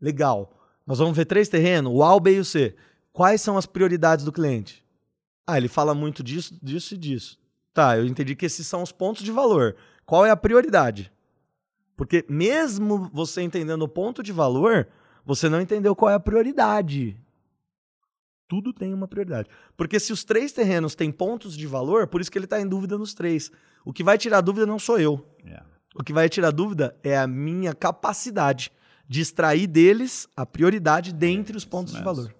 Legal. 0.00 0.58
Nós 0.86 0.98
vamos 1.00 1.14
ver 1.14 1.26
três 1.26 1.50
terrenos, 1.50 1.92
o 1.94 2.02
A, 2.02 2.14
o 2.14 2.18
B 2.18 2.36
e 2.36 2.40
o 2.40 2.44
C. 2.46 2.74
Quais 3.12 3.42
são 3.42 3.58
as 3.58 3.66
prioridades 3.66 4.24
do 4.24 4.32
cliente? 4.32 4.82
Ah, 5.46 5.58
ele 5.58 5.68
fala 5.68 5.94
muito 5.94 6.22
disso, 6.22 6.58
disso 6.62 6.94
e 6.94 6.96
disso. 6.96 7.38
Tá, 7.74 7.98
eu 7.98 8.06
entendi 8.06 8.34
que 8.34 8.46
esses 8.46 8.66
são 8.66 8.82
os 8.82 8.90
pontos 8.90 9.22
de 9.22 9.30
valor. 9.30 9.76
Qual 10.06 10.24
é 10.24 10.30
a 10.30 10.36
prioridade? 10.36 11.12
Porque 11.94 12.24
mesmo 12.26 13.10
você 13.12 13.42
entendendo 13.42 13.82
o 13.82 13.88
ponto 13.88 14.22
de 14.22 14.32
valor, 14.32 14.88
você 15.22 15.46
não 15.46 15.60
entendeu 15.60 15.94
qual 15.94 16.10
é 16.10 16.14
a 16.14 16.20
prioridade. 16.20 17.20
Tudo 18.48 18.72
tem 18.72 18.94
uma 18.94 19.06
prioridade. 19.06 19.50
Porque 19.76 20.00
se 20.00 20.10
os 20.10 20.24
três 20.24 20.52
terrenos 20.52 20.94
têm 20.94 21.12
pontos 21.12 21.54
de 21.54 21.66
valor, 21.66 22.06
por 22.06 22.22
isso 22.22 22.32
que 22.32 22.38
ele 22.38 22.46
está 22.46 22.58
em 22.58 22.66
dúvida 22.66 22.96
nos 22.96 23.12
três. 23.12 23.52
O 23.84 23.92
que 23.92 24.02
vai 24.02 24.16
tirar 24.16 24.40
dúvida 24.40 24.64
não 24.64 24.78
sou 24.78 24.98
eu. 24.98 25.22
É. 25.44 25.69
O 25.94 26.04
que 26.04 26.12
vai 26.12 26.28
tirar 26.28 26.50
dúvida 26.50 26.96
é 27.02 27.18
a 27.18 27.26
minha 27.26 27.74
capacidade 27.74 28.70
de 29.08 29.20
extrair 29.20 29.66
deles 29.66 30.28
a 30.36 30.46
prioridade 30.46 31.12
dentre 31.12 31.56
os 31.56 31.64
pontos 31.64 31.94
de 31.94 32.02
valor. 32.02 32.32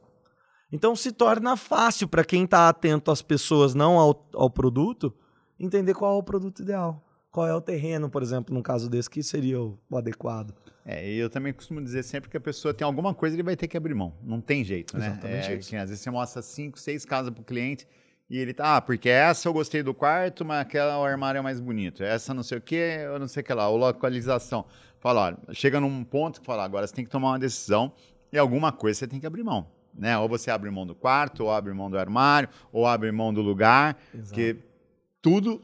Então 0.72 0.94
se 0.94 1.10
torna 1.10 1.56
fácil 1.56 2.06
para 2.06 2.24
quem 2.24 2.44
está 2.44 2.68
atento 2.68 3.10
às 3.10 3.20
pessoas, 3.22 3.74
não 3.74 3.98
ao, 3.98 4.28
ao 4.34 4.48
produto, 4.48 5.12
entender 5.58 5.94
qual 5.94 6.14
é 6.14 6.18
o 6.18 6.22
produto 6.22 6.62
ideal. 6.62 7.04
Qual 7.30 7.46
é 7.46 7.54
o 7.54 7.60
terreno, 7.60 8.08
por 8.08 8.22
exemplo, 8.22 8.54
num 8.54 8.62
caso 8.62 8.88
desse, 8.88 9.08
que 9.10 9.22
seria 9.22 9.60
o, 9.60 9.78
o 9.88 9.96
adequado. 9.96 10.54
É, 10.84 11.08
e 11.08 11.16
eu 11.16 11.28
também 11.28 11.52
costumo 11.52 11.80
dizer 11.80 12.02
sempre 12.02 12.30
que 12.30 12.36
a 12.36 12.40
pessoa 12.40 12.72
tem 12.74 12.84
alguma 12.84 13.14
coisa 13.14 13.36
ele 13.36 13.42
vai 13.42 13.56
ter 13.56 13.68
que 13.68 13.76
abrir 13.76 13.94
mão. 13.94 14.14
Não 14.22 14.40
tem 14.40 14.64
jeito, 14.64 14.96
né? 14.96 15.06
Exatamente 15.06 15.52
É, 15.52 15.56
isso. 15.56 15.76
às 15.76 15.90
vezes 15.90 16.00
você 16.00 16.10
mostra 16.10 16.42
cinco, 16.42 16.78
seis 16.78 17.04
casas 17.04 17.32
pro 17.32 17.44
cliente 17.44 17.86
e 18.30 18.38
ele 18.38 18.54
tá, 18.54 18.76
ah, 18.76 18.80
porque 18.80 19.08
essa 19.08 19.48
eu 19.48 19.52
gostei 19.52 19.82
do 19.82 19.92
quarto, 19.92 20.44
mas 20.44 20.60
aquela 20.60 20.96
o 21.00 21.04
armário 21.04 21.40
é 21.40 21.42
mais 21.42 21.58
bonito. 21.58 22.04
Essa 22.04 22.32
não 22.32 22.44
sei 22.44 22.58
o 22.58 22.60
que, 22.60 22.76
eu 22.76 23.18
não 23.18 23.26
sei 23.26 23.42
o 23.42 23.44
que 23.44 23.52
lá, 23.52 23.68
ou 23.68 23.76
localização. 23.76 24.64
Fala, 25.00 25.22
olha, 25.22 25.38
chega 25.52 25.80
num 25.80 26.04
ponto 26.04 26.40
que 26.40 26.46
fala, 26.46 26.62
agora 26.64 26.86
você 26.86 26.94
tem 26.94 27.04
que 27.04 27.10
tomar 27.10 27.30
uma 27.30 27.38
decisão 27.40 27.92
e 28.32 28.38
alguma 28.38 28.70
coisa 28.70 29.00
você 29.00 29.08
tem 29.08 29.18
que 29.18 29.26
abrir 29.26 29.42
mão. 29.42 29.66
Né? 29.92 30.16
Ou 30.16 30.28
você 30.28 30.48
abre 30.48 30.70
mão 30.70 30.86
do 30.86 30.94
quarto, 30.94 31.42
ou 31.42 31.50
abre 31.50 31.72
mão 31.72 31.90
do 31.90 31.98
armário, 31.98 32.48
ou 32.72 32.86
abre 32.86 33.10
mão 33.10 33.34
do 33.34 33.42
lugar, 33.42 33.98
Exato. 34.14 34.32
que 34.32 34.56
tudo, 35.20 35.60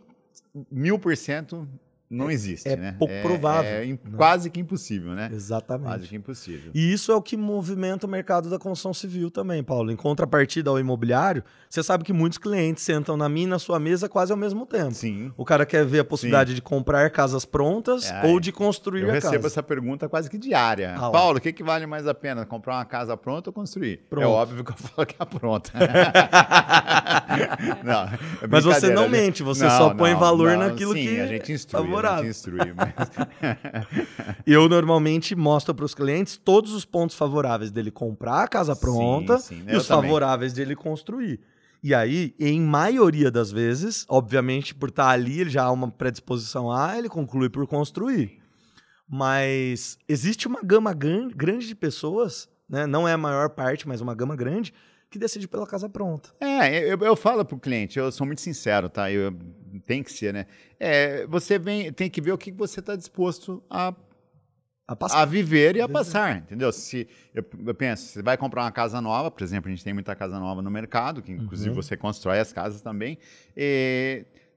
mil 0.68 0.98
por 0.98 1.16
cento, 1.16 1.68
não 2.08 2.30
existe, 2.30 2.68
é 2.68 2.76
né? 2.76 2.96
pouco 2.96 3.12
provável. 3.20 3.70
É, 3.70 3.90
é 3.90 3.98
quase 4.16 4.48
que 4.48 4.60
impossível, 4.60 5.12
né? 5.12 5.28
Exatamente. 5.32 5.88
Quase 5.88 6.06
que 6.06 6.16
impossível. 6.16 6.70
E 6.72 6.92
isso 6.92 7.10
é 7.10 7.14
o 7.14 7.22
que 7.22 7.36
movimenta 7.36 8.06
o 8.06 8.10
mercado 8.10 8.48
da 8.48 8.58
construção 8.58 8.94
civil 8.94 9.30
também, 9.30 9.62
Paulo. 9.62 9.90
Em 9.90 9.96
contrapartida 9.96 10.70
ao 10.70 10.78
imobiliário, 10.78 11.42
você 11.68 11.82
sabe 11.82 12.04
que 12.04 12.12
muitos 12.12 12.38
clientes 12.38 12.84
sentam 12.84 13.16
na 13.16 13.28
minha 13.28 13.46
e 13.46 13.48
na 13.48 13.58
sua 13.58 13.80
mesa 13.80 14.08
quase 14.08 14.30
ao 14.30 14.38
mesmo 14.38 14.64
tempo. 14.64 14.94
Sim. 14.94 15.32
O 15.36 15.44
cara 15.44 15.66
quer 15.66 15.84
ver 15.84 16.00
a 16.00 16.04
possibilidade 16.04 16.50
Sim. 16.50 16.56
de 16.56 16.62
comprar 16.62 17.10
casas 17.10 17.44
prontas 17.44 18.10
é, 18.10 18.26
ou 18.26 18.38
de 18.38 18.52
construir 18.52 19.02
a 19.02 19.06
casa. 19.06 19.26
Eu 19.26 19.30
recebo 19.30 19.46
essa 19.48 19.62
pergunta 19.62 20.08
quase 20.08 20.30
que 20.30 20.38
diária. 20.38 20.94
Ah, 20.96 21.10
Paulo, 21.10 21.38
o 21.38 21.40
que, 21.40 21.52
que 21.52 21.64
vale 21.64 21.86
mais 21.86 22.06
a 22.06 22.14
pena, 22.14 22.46
comprar 22.46 22.76
uma 22.76 22.84
casa 22.84 23.16
pronta 23.16 23.50
ou 23.50 23.52
construir? 23.52 24.04
Pronto. 24.08 24.24
É 24.24 24.26
óbvio 24.26 24.64
que 24.64 24.70
eu 24.70 24.76
falo 24.76 25.06
que 25.06 25.16
é 25.18 25.24
pronta. 25.24 25.72
não, 27.82 28.04
é 28.04 28.46
Mas 28.48 28.64
você 28.64 28.90
não 28.90 29.08
mente, 29.08 29.42
você 29.42 29.64
não, 29.64 29.70
só 29.70 29.94
põe 29.94 30.12
não, 30.12 30.20
valor 30.20 30.52
não, 30.52 30.68
naquilo 30.68 30.92
sim, 30.92 31.04
que 31.04 31.20
a 31.20 31.26
gente 31.26 31.52
instrui, 31.52 31.95
favorável. 31.96 32.20
A 32.20 32.24
gente 32.24 32.36
instrui, 32.36 32.72
mas... 32.74 32.94
eu 34.46 34.68
normalmente 34.68 35.34
mostro 35.34 35.74
para 35.74 35.84
os 35.84 35.94
clientes 35.94 36.36
todos 36.36 36.72
os 36.72 36.84
pontos 36.84 37.16
favoráveis 37.16 37.70
dele 37.70 37.90
comprar 37.90 38.44
a 38.44 38.48
casa 38.48 38.76
pronta 38.76 39.38
sim, 39.38 39.56
sim, 39.56 39.64
e 39.68 39.76
os 39.76 39.86
também. 39.86 40.02
favoráveis 40.08 40.52
dele 40.52 40.76
construir. 40.76 41.40
E 41.82 41.94
aí, 41.94 42.34
em 42.40 42.60
maioria 42.60 43.30
das 43.30 43.50
vezes, 43.50 44.04
obviamente, 44.08 44.74
por 44.74 44.88
estar 44.88 45.08
ali, 45.08 45.40
ele 45.40 45.50
já 45.50 45.64
há 45.64 45.70
uma 45.70 45.90
predisposição 45.90 46.70
a, 46.70 46.98
ele 46.98 47.08
conclui 47.08 47.48
por 47.48 47.66
construir. 47.66 48.40
Mas 49.08 49.96
existe 50.08 50.48
uma 50.48 50.60
gama 50.62 50.92
grande 50.92 51.68
de 51.68 51.74
pessoas, 51.74 52.48
né? 52.68 52.86
não 52.86 53.06
é 53.06 53.12
a 53.12 53.18
maior 53.18 53.50
parte, 53.50 53.86
mas 53.86 54.00
uma 54.00 54.14
gama 54.14 54.34
grande, 54.34 54.74
que 55.16 55.20
decide 55.20 55.48
pela 55.48 55.66
casa 55.66 55.88
pronta. 55.88 56.30
É, 56.40 56.92
eu, 56.92 56.98
eu 56.98 57.16
falo 57.16 57.44
para 57.44 57.56
o 57.56 57.60
cliente, 57.60 57.98
eu 57.98 58.12
sou 58.12 58.26
muito 58.26 58.40
sincero, 58.40 58.88
tá? 58.88 59.10
Eu, 59.10 59.34
tem 59.86 60.02
que 60.02 60.12
ser, 60.12 60.32
né? 60.32 60.46
É, 60.78 61.26
você 61.26 61.58
vem, 61.58 61.92
tem 61.92 62.08
que 62.10 62.20
ver 62.20 62.32
o 62.32 62.38
que 62.38 62.52
você 62.52 62.80
está 62.80 62.94
disposto 62.94 63.62
a 63.68 63.94
a, 64.88 65.22
a, 65.22 65.24
viver 65.24 65.74
e 65.74 65.80
a 65.80 65.88
passar, 65.88 66.36
entendeu? 66.36 66.70
Se 66.70 67.08
eu, 67.34 67.44
eu, 67.66 67.74
penso, 67.74 68.04
você 68.04 68.22
vai 68.22 68.36
comprar 68.36 68.62
uma 68.62 68.70
casa 68.70 69.00
nova, 69.00 69.32
por 69.32 69.42
exemplo, 69.42 69.68
a 69.68 69.74
gente 69.74 69.82
tem 69.82 69.92
muita 69.92 70.14
casa 70.14 70.38
nova 70.38 70.62
no 70.62 70.70
mercado, 70.70 71.20
que 71.22 71.32
inclusive 71.32 71.70
uhum. 71.70 71.74
você 71.74 71.96
constrói 71.96 72.38
as 72.38 72.52
casas 72.52 72.80
também. 72.80 73.18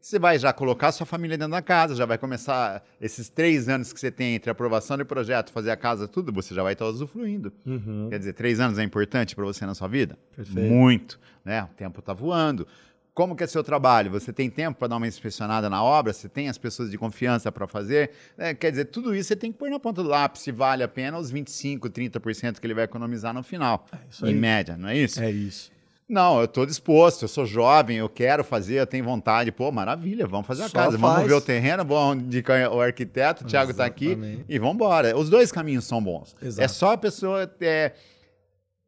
Você 0.01 0.17
vai 0.17 0.39
já 0.39 0.53
colocar 0.53 0.91
sua 0.91 1.05
família 1.05 1.37
dentro 1.37 1.51
da 1.51 1.61
casa, 1.61 1.93
já 1.93 2.05
vai 2.05 2.17
começar 2.17 2.83
esses 3.01 3.27
três 3.27 3.67
anos 3.67 3.91
que 3.91 3.99
você 3.99 4.09
tem 4.09 4.35
entre 4.35 4.49
aprovação 4.49 4.97
de 4.97 5.03
projeto, 5.03 5.51
fazer 5.51 5.71
a 5.71 5.77
casa, 5.77 6.07
tudo, 6.07 6.31
você 6.31 6.55
já 6.55 6.63
vai 6.63 6.73
estar 6.73 6.85
usufruindo. 6.85 7.51
Uhum. 7.65 8.07
Quer 8.09 8.19
dizer, 8.19 8.33
três 8.33 8.59
anos 8.61 8.79
é 8.79 8.83
importante 8.83 9.35
para 9.35 9.43
você 9.43 9.65
na 9.65 9.75
sua 9.75 9.89
vida? 9.89 10.17
Perfeito. 10.35 10.73
Muito. 10.73 11.19
Né? 11.43 11.63
O 11.63 11.67
tempo 11.67 11.99
está 11.99 12.13
voando. 12.13 12.65
Como 13.13 13.35
que 13.35 13.43
é 13.43 13.47
seu 13.47 13.61
trabalho? 13.61 14.09
Você 14.11 14.31
tem 14.31 14.49
tempo 14.49 14.79
para 14.79 14.87
dar 14.87 14.95
uma 14.95 15.07
inspecionada 15.07 15.69
na 15.69 15.83
obra? 15.83 16.13
Você 16.13 16.29
tem 16.29 16.47
as 16.47 16.57
pessoas 16.57 16.89
de 16.89 16.97
confiança 16.97 17.51
para 17.51 17.67
fazer? 17.67 18.11
É, 18.37 18.53
quer 18.53 18.71
dizer, 18.71 18.85
tudo 18.85 19.13
isso 19.13 19.27
você 19.27 19.35
tem 19.35 19.51
que 19.51 19.57
pôr 19.57 19.69
na 19.69 19.77
ponta 19.77 20.01
do 20.01 20.07
lápis 20.07 20.43
se 20.43 20.53
vale 20.53 20.83
a 20.83 20.87
pena 20.87 21.17
os 21.17 21.29
25%, 21.29 21.89
30% 21.89 22.59
que 22.61 22.65
ele 22.65 22.73
vai 22.73 22.85
economizar 22.85 23.33
no 23.33 23.43
final. 23.43 23.85
É 24.23 24.29
em 24.29 24.35
média, 24.35 24.77
não 24.77 24.87
é 24.87 24.97
isso? 24.97 25.21
É 25.21 25.29
isso. 25.29 25.69
Não, 26.09 26.39
eu 26.39 26.45
estou 26.45 26.65
disposto, 26.65 27.21
eu 27.21 27.27
sou 27.27 27.45
jovem, 27.45 27.97
eu 27.97 28.09
quero 28.09 28.43
fazer, 28.43 28.79
eu 28.79 28.87
tenho 28.87 29.05
vontade. 29.05 29.51
Pô, 29.51 29.71
maravilha, 29.71 30.25
vamos 30.25 30.47
fazer 30.47 30.63
a 30.63 30.67
Só 30.67 30.73
casa, 30.73 30.97
faz. 30.97 31.13
vamos 31.13 31.29
ver 31.29 31.35
o 31.35 31.41
terreno, 31.41 31.85
vamos 31.85 32.23
indicar 32.23 32.73
o 32.73 32.81
arquiteto, 32.81 33.43
o 33.43 33.47
Thiago 33.47 33.69
está 33.69 33.85
aqui 33.85 34.17
e 34.49 34.57
vamos 34.57 34.73
embora. 34.73 35.15
Os 35.15 35.29
dois 35.29 35.51
caminhos 35.51 35.85
são 35.85 36.01
bons. 36.03 36.35
É 36.41 36.47
Exato. 36.47 36.65
É 36.65 36.67
só 36.67 36.93
a 36.93 36.97
pessoa 36.97 37.45
ter, 37.45 37.93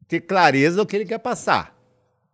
ter 0.07 0.21
clareza 0.21 0.77
do 0.77 0.85
que 0.85 0.95
ele 0.95 1.05
quer 1.05 1.19
passar. 1.19 1.79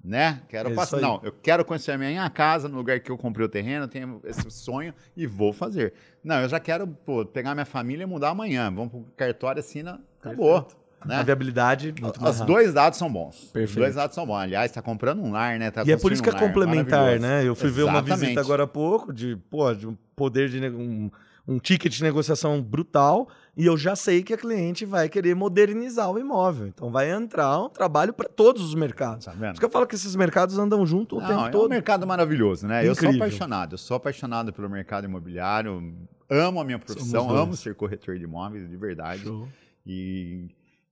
Né? 0.01 0.41
Quero 0.47 0.71
é 0.71 0.73
passar. 0.73 1.01
Não, 1.01 1.19
eu 1.21 1.33
quero 1.33 1.65
conhecer 1.65 1.91
a 1.91 1.97
minha 1.97 2.29
casa, 2.29 2.69
no 2.69 2.77
lugar 2.77 2.97
que 3.01 3.11
eu 3.11 3.17
comprei 3.17 3.45
o 3.45 3.49
terreno, 3.49 3.89
tenho 3.89 4.21
esse 4.23 4.49
sonho 4.49 4.93
e 5.17 5.27
vou 5.27 5.51
fazer. 5.51 5.93
Não, 6.23 6.39
eu 6.39 6.47
já 6.47 6.61
quero 6.61 6.87
pô, 6.87 7.25
pegar 7.25 7.53
minha 7.53 7.65
família 7.65 8.03
e 8.03 8.05
mudar 8.05 8.29
amanhã. 8.29 8.73
Vamos 8.73 8.91
para 8.91 8.99
o 8.99 9.05
cartório, 9.17 9.59
assina, 9.59 9.99
acabou. 10.21 10.61
Perfeito. 10.61 10.86
Né? 11.05 11.15
A 11.15 11.23
viabilidade. 11.23 11.93
Muito 12.01 12.23
Os 12.23 12.41
dois 12.41 12.73
dados 12.73 12.97
são 12.97 13.11
bons. 13.11 13.35
Perfeito. 13.53 13.69
Os 13.69 13.75
dois 13.75 13.95
dados 13.95 14.15
são 14.15 14.25
bons. 14.25 14.37
Aliás, 14.37 14.71
está 14.71 14.81
comprando 14.81 15.21
um 15.21 15.31
lar, 15.31 15.57
né? 15.59 15.71
Tá 15.71 15.83
e 15.85 15.91
é 15.91 15.97
por 15.97 16.11
isso 16.11 16.23
que 16.23 16.29
é 16.29 16.33
complementar, 16.33 17.19
né? 17.19 17.47
Eu 17.47 17.55
fui 17.55 17.69
Exatamente. 17.69 17.75
ver 17.75 17.83
uma 17.83 18.17
visita 18.17 18.41
agora 18.41 18.63
há 18.63 18.67
pouco 18.67 19.13
de, 19.13 19.35
pô, 19.49 19.73
de 19.73 19.87
um 19.87 19.95
poder 20.15 20.49
de 20.49 20.59
um, 20.69 21.11
um 21.47 21.59
ticket 21.59 21.93
de 21.93 22.03
negociação 22.03 22.61
brutal 22.61 23.27
e 23.55 23.65
eu 23.65 23.77
já 23.77 23.95
sei 23.95 24.21
que 24.21 24.33
a 24.33 24.37
cliente 24.37 24.85
vai 24.85 25.07
querer 25.07 25.35
modernizar 25.35 26.11
o 26.11 26.19
imóvel. 26.19 26.67
Então 26.67 26.91
vai 26.91 27.09
entrar 27.09 27.59
um 27.59 27.69
trabalho 27.69 28.11
para 28.11 28.27
todos 28.27 28.61
os 28.61 28.75
mercados. 28.75 29.25
Tá 29.25 29.31
Por 29.31 29.49
isso 29.49 29.59
que 29.59 29.65
eu 29.65 29.69
falo 29.69 29.87
que 29.87 29.95
esses 29.95 30.15
mercados 30.15 30.59
andam 30.59 30.85
junto 30.85 31.17
o 31.17 31.21
Não, 31.21 31.27
tempo 31.27 31.45
é 31.45 31.49
todo. 31.49 31.63
É 31.63 31.65
um 31.67 31.69
mercado 31.69 32.05
maravilhoso, 32.05 32.67
né? 32.67 32.85
Incrível. 32.85 33.09
Eu 33.09 33.13
sou 33.13 33.23
apaixonado. 33.23 33.73
Eu 33.73 33.77
sou 33.77 33.97
apaixonado 33.97 34.51
pelo 34.51 34.69
mercado 34.69 35.05
imobiliário. 35.05 35.93
Amo 36.29 36.59
a 36.59 36.63
minha 36.65 36.77
profissão, 36.77 37.29
amo 37.29 37.55
ser 37.55 37.73
corretor 37.73 38.17
de 38.17 38.25
imóveis, 38.25 38.69
de 38.69 38.75
verdade. 38.75 39.23
Show. 39.23 39.47
E 39.85 40.49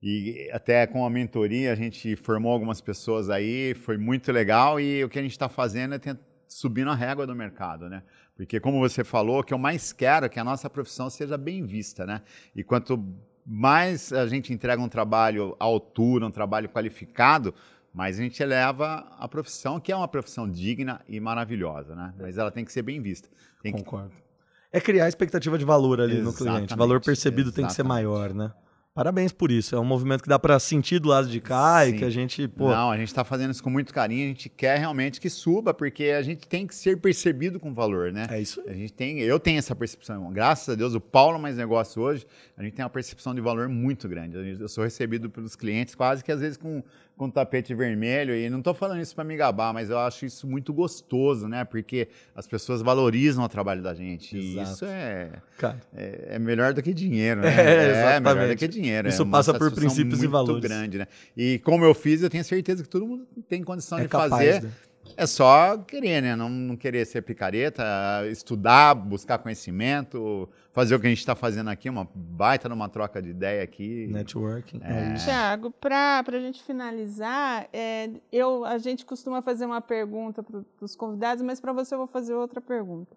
e 0.07 0.51
até 0.51 0.85
com 0.85 1.03
a 1.03 1.09
mentoria 1.09 1.71
a 1.71 1.75
gente 1.75 2.15
formou 2.15 2.51
algumas 2.51 2.79
pessoas 2.79 3.27
aí, 3.27 3.73
foi 3.73 3.97
muito 3.97 4.31
legal 4.31 4.79
e 4.79 5.03
o 5.03 5.09
que 5.09 5.17
a 5.17 5.21
gente 5.23 5.31
está 5.31 5.49
fazendo 5.49 5.95
é 5.95 5.97
tentar 5.97 6.21
subir 6.47 6.85
na 6.85 6.93
régua 6.93 7.25
do 7.25 7.33
mercado, 7.33 7.89
né? 7.89 8.03
Porque 8.37 8.59
como 8.59 8.79
você 8.79 9.03
falou, 9.03 9.39
o 9.39 9.43
que 9.43 9.51
eu 9.51 9.57
mais 9.57 9.91
quero 9.91 10.27
é 10.27 10.29
que 10.29 10.39
a 10.39 10.43
nossa 10.43 10.69
profissão 10.69 11.09
seja 11.09 11.39
bem 11.39 11.65
vista, 11.65 12.05
né? 12.05 12.21
E 12.55 12.63
quanto 12.63 13.03
mais 13.43 14.13
a 14.13 14.27
gente 14.27 14.53
entrega 14.53 14.79
um 14.79 14.87
trabalho 14.87 15.55
à 15.59 15.63
altura, 15.63 16.27
um 16.27 16.31
trabalho 16.31 16.69
qualificado, 16.69 17.51
mais 17.91 18.19
a 18.19 18.21
gente 18.21 18.43
eleva 18.43 19.07
a 19.17 19.27
profissão, 19.27 19.79
que 19.79 19.91
é 19.91 19.95
uma 19.95 20.07
profissão 20.07 20.47
digna 20.47 21.01
e 21.09 21.19
maravilhosa, 21.19 21.95
né? 21.95 22.13
Mas 22.19 22.37
ela 22.37 22.51
tem 22.51 22.63
que 22.63 22.71
ser 22.71 22.83
bem 22.83 23.01
vista. 23.01 23.27
Tem 23.63 23.71
Concordo. 23.71 24.09
Que... 24.09 24.23
É 24.71 24.79
criar 24.79 25.07
expectativa 25.07 25.57
de 25.57 25.65
valor 25.65 25.99
ali 25.99 26.17
exatamente, 26.17 26.43
no 26.43 26.51
cliente. 26.51 26.73
O 26.75 26.77
valor 26.77 27.01
percebido 27.01 27.49
exatamente. 27.49 27.55
tem 27.55 27.65
que 27.65 27.73
ser 27.73 27.83
maior, 27.83 28.35
né? 28.35 28.53
Parabéns 28.95 29.33
por 29.33 29.51
isso. 29.51 29.75
É 29.75 29.79
um 29.79 29.83
movimento 29.83 30.23
que 30.23 30.29
dá 30.29 30.39
para 30.39 30.57
sentir 30.57 30.99
do 30.99 31.09
lado 31.09 31.27
de 31.27 31.41
cá 31.41 31.83
Sim. 31.83 31.89
e 31.89 31.97
que 31.97 32.05
a 32.05 32.09
gente. 32.09 32.47
Pô... 32.47 32.69
Não, 32.69 32.89
a 32.89 32.95
gente 32.97 33.09
está 33.09 33.25
fazendo 33.25 33.51
isso 33.51 33.61
com 33.61 33.69
muito 33.69 33.93
carinho. 33.93 34.23
A 34.23 34.27
gente 34.29 34.47
quer 34.47 34.79
realmente 34.79 35.19
que 35.19 35.29
suba, 35.29 35.73
porque 35.73 36.05
a 36.05 36.21
gente 36.21 36.47
tem 36.47 36.65
que 36.65 36.73
ser 36.73 37.01
percebido 37.01 37.59
com 37.59 37.73
valor, 37.73 38.13
né? 38.13 38.25
É 38.29 38.39
isso. 38.39 38.63
A 38.65 38.71
gente 38.71 38.93
tem, 38.93 39.19
eu 39.19 39.37
tenho 39.37 39.59
essa 39.59 39.75
percepção. 39.75 40.31
Graças 40.31 40.69
a 40.69 40.75
Deus, 40.75 40.93
o 40.93 41.01
Paulo 41.01 41.37
Mais 41.37 41.57
Negócio 41.57 42.01
hoje, 42.01 42.25
a 42.55 42.63
gente 42.63 42.71
tem 42.71 42.85
uma 42.85 42.89
percepção 42.89 43.35
de 43.35 43.41
valor 43.41 43.67
muito 43.67 44.07
grande. 44.07 44.37
Eu 44.57 44.69
sou 44.69 44.85
recebido 44.85 45.29
pelos 45.29 45.57
clientes 45.57 45.93
quase 45.93 46.23
que 46.23 46.31
às 46.31 46.39
vezes 46.39 46.55
com 46.55 46.81
com 47.17 47.29
tapete 47.29 47.73
vermelho. 47.73 48.35
E 48.35 48.49
não 48.49 48.59
estou 48.59 48.73
falando 48.73 49.01
isso 49.01 49.15
para 49.15 49.23
me 49.23 49.35
gabar, 49.35 49.73
mas 49.73 49.89
eu 49.89 49.97
acho 49.97 50.25
isso 50.25 50.47
muito 50.47 50.73
gostoso, 50.73 51.47
né? 51.47 51.63
Porque 51.63 52.07
as 52.35 52.47
pessoas 52.47 52.81
valorizam 52.81 53.43
o 53.43 53.49
trabalho 53.49 53.81
da 53.81 53.93
gente. 53.93 54.37
Exato. 54.37 54.69
E 54.69 54.73
isso 54.73 54.85
é, 54.85 55.29
é, 55.95 56.27
é, 56.31 56.39
melhor 56.39 56.73
do 56.73 56.81
que 56.81 56.93
dinheiro, 56.93 57.41
né? 57.41 57.55
É, 57.65 58.15
é 58.15 58.19
melhor 58.19 58.47
do 58.47 58.55
que 58.55 58.67
dinheiro. 58.67 59.07
Isso 59.07 59.21
é 59.21 59.25
passa 59.25 59.53
por 59.53 59.71
princípios 59.71 60.21
e 60.21 60.27
valores. 60.27 60.53
muito 60.53 60.67
grande, 60.67 60.97
né? 60.97 61.07
E 61.35 61.59
como 61.59 61.83
eu 61.85 61.93
fiz, 61.93 62.21
eu 62.21 62.29
tenho 62.29 62.43
certeza 62.43 62.83
que 62.83 62.89
todo 62.89 63.05
mundo 63.05 63.25
tem 63.47 63.63
condição 63.63 63.97
é 63.97 64.03
de 64.03 64.07
fazer. 64.07 64.61
De... 64.61 64.67
É 65.17 65.25
só 65.25 65.77
querer, 65.77 66.21
né? 66.21 66.35
Não, 66.35 66.49
não 66.49 66.75
querer 66.75 67.05
ser 67.05 67.21
picareta, 67.21 67.83
estudar, 68.29 68.93
buscar 68.93 69.37
conhecimento, 69.37 70.49
fazer 70.73 70.95
o 70.95 70.99
que 70.99 71.07
a 71.07 71.09
gente 71.09 71.19
está 71.19 71.35
fazendo 71.35 71.69
aqui, 71.69 71.89
uma 71.89 72.07
baita 72.13 72.67
numa 72.67 72.89
troca 72.89 73.21
de 73.21 73.29
ideia 73.29 73.63
aqui. 73.63 74.07
Networking. 74.07 74.81
É. 74.83 75.11
é 75.11 75.13
Tiago, 75.13 75.71
para 75.71 76.23
a 76.27 76.39
gente 76.39 76.63
finalizar, 76.63 77.69
é, 77.71 78.09
eu, 78.31 78.65
a 78.65 78.77
gente 78.77 79.05
costuma 79.05 79.41
fazer 79.41 79.65
uma 79.65 79.81
pergunta 79.81 80.43
para 80.43 80.63
os 80.81 80.95
convidados, 80.95 81.43
mas 81.43 81.59
para 81.59 81.71
você 81.71 81.93
eu 81.93 81.99
vou 81.99 82.07
fazer 82.07 82.33
outra 82.33 82.59
pergunta. 82.59 83.15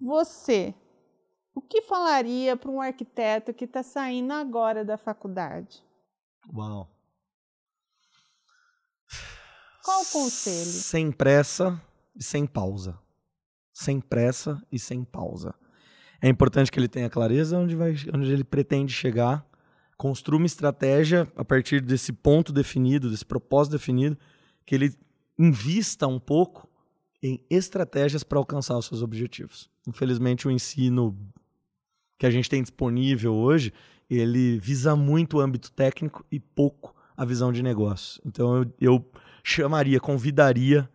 Você, 0.00 0.74
o 1.54 1.60
que 1.60 1.82
falaria 1.82 2.56
para 2.56 2.70
um 2.70 2.80
arquiteto 2.80 3.52
que 3.52 3.64
está 3.64 3.82
saindo 3.82 4.32
agora 4.32 4.84
da 4.84 4.96
faculdade? 4.96 5.82
Uau! 6.54 6.97
Qual 9.88 10.02
o 10.02 10.06
conselho? 10.06 10.66
Sem 10.66 11.10
pressa 11.10 11.80
e 12.14 12.22
sem 12.22 12.44
pausa. 12.44 12.98
Sem 13.72 14.02
pressa 14.02 14.62
e 14.70 14.78
sem 14.78 15.02
pausa. 15.02 15.54
É 16.20 16.28
importante 16.28 16.70
que 16.70 16.78
ele 16.78 16.88
tenha 16.88 17.08
clareza 17.08 17.56
onde, 17.56 17.74
vai, 17.74 17.96
onde 18.12 18.30
ele 18.30 18.44
pretende 18.44 18.92
chegar, 18.92 19.48
construa 19.96 20.36
uma 20.36 20.44
estratégia 20.44 21.26
a 21.34 21.42
partir 21.42 21.80
desse 21.80 22.12
ponto 22.12 22.52
definido, 22.52 23.10
desse 23.10 23.24
propósito 23.24 23.78
definido, 23.78 24.18
que 24.66 24.74
ele 24.74 24.92
invista 25.38 26.06
um 26.06 26.20
pouco 26.20 26.68
em 27.22 27.42
estratégias 27.48 28.22
para 28.22 28.38
alcançar 28.38 28.76
os 28.76 28.84
seus 28.84 29.00
objetivos. 29.00 29.70
Infelizmente, 29.86 30.46
o 30.46 30.50
ensino 30.50 31.18
que 32.18 32.26
a 32.26 32.30
gente 32.30 32.50
tem 32.50 32.60
disponível 32.60 33.34
hoje, 33.34 33.72
ele 34.10 34.58
visa 34.58 34.94
muito 34.94 35.38
o 35.38 35.40
âmbito 35.40 35.72
técnico 35.72 36.26
e 36.30 36.38
pouco 36.38 36.94
a 37.16 37.24
visão 37.24 37.50
de 37.50 37.62
negócio. 37.62 38.20
Então, 38.26 38.58
eu, 38.58 38.74
eu 38.78 39.10
chamaria, 39.48 39.98
convidaria 39.98 40.88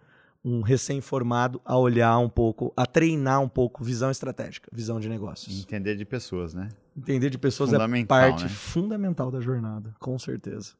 um 0.45 0.61
recém-formado 0.61 1.61
a 1.63 1.77
olhar 1.77 2.17
um 2.19 2.29
pouco, 2.29 2.73
a 2.75 2.85
treinar 2.85 3.41
um 3.41 3.47
pouco 3.47 3.83
visão 3.83 4.11
estratégica, 4.11 4.69
visão 4.71 4.99
de 4.99 5.07
negócios. 5.07 5.61
Entender 5.61 5.95
de 5.95 6.05
pessoas, 6.05 6.53
né? 6.53 6.69
Entender 6.95 7.29
de 7.29 7.37
pessoas 7.37 7.71
é 7.73 8.05
parte 8.05 8.43
né? 8.43 8.49
fundamental 8.49 9.31
da 9.31 9.39
jornada, 9.39 9.95
com 9.99 10.19
certeza. 10.19 10.73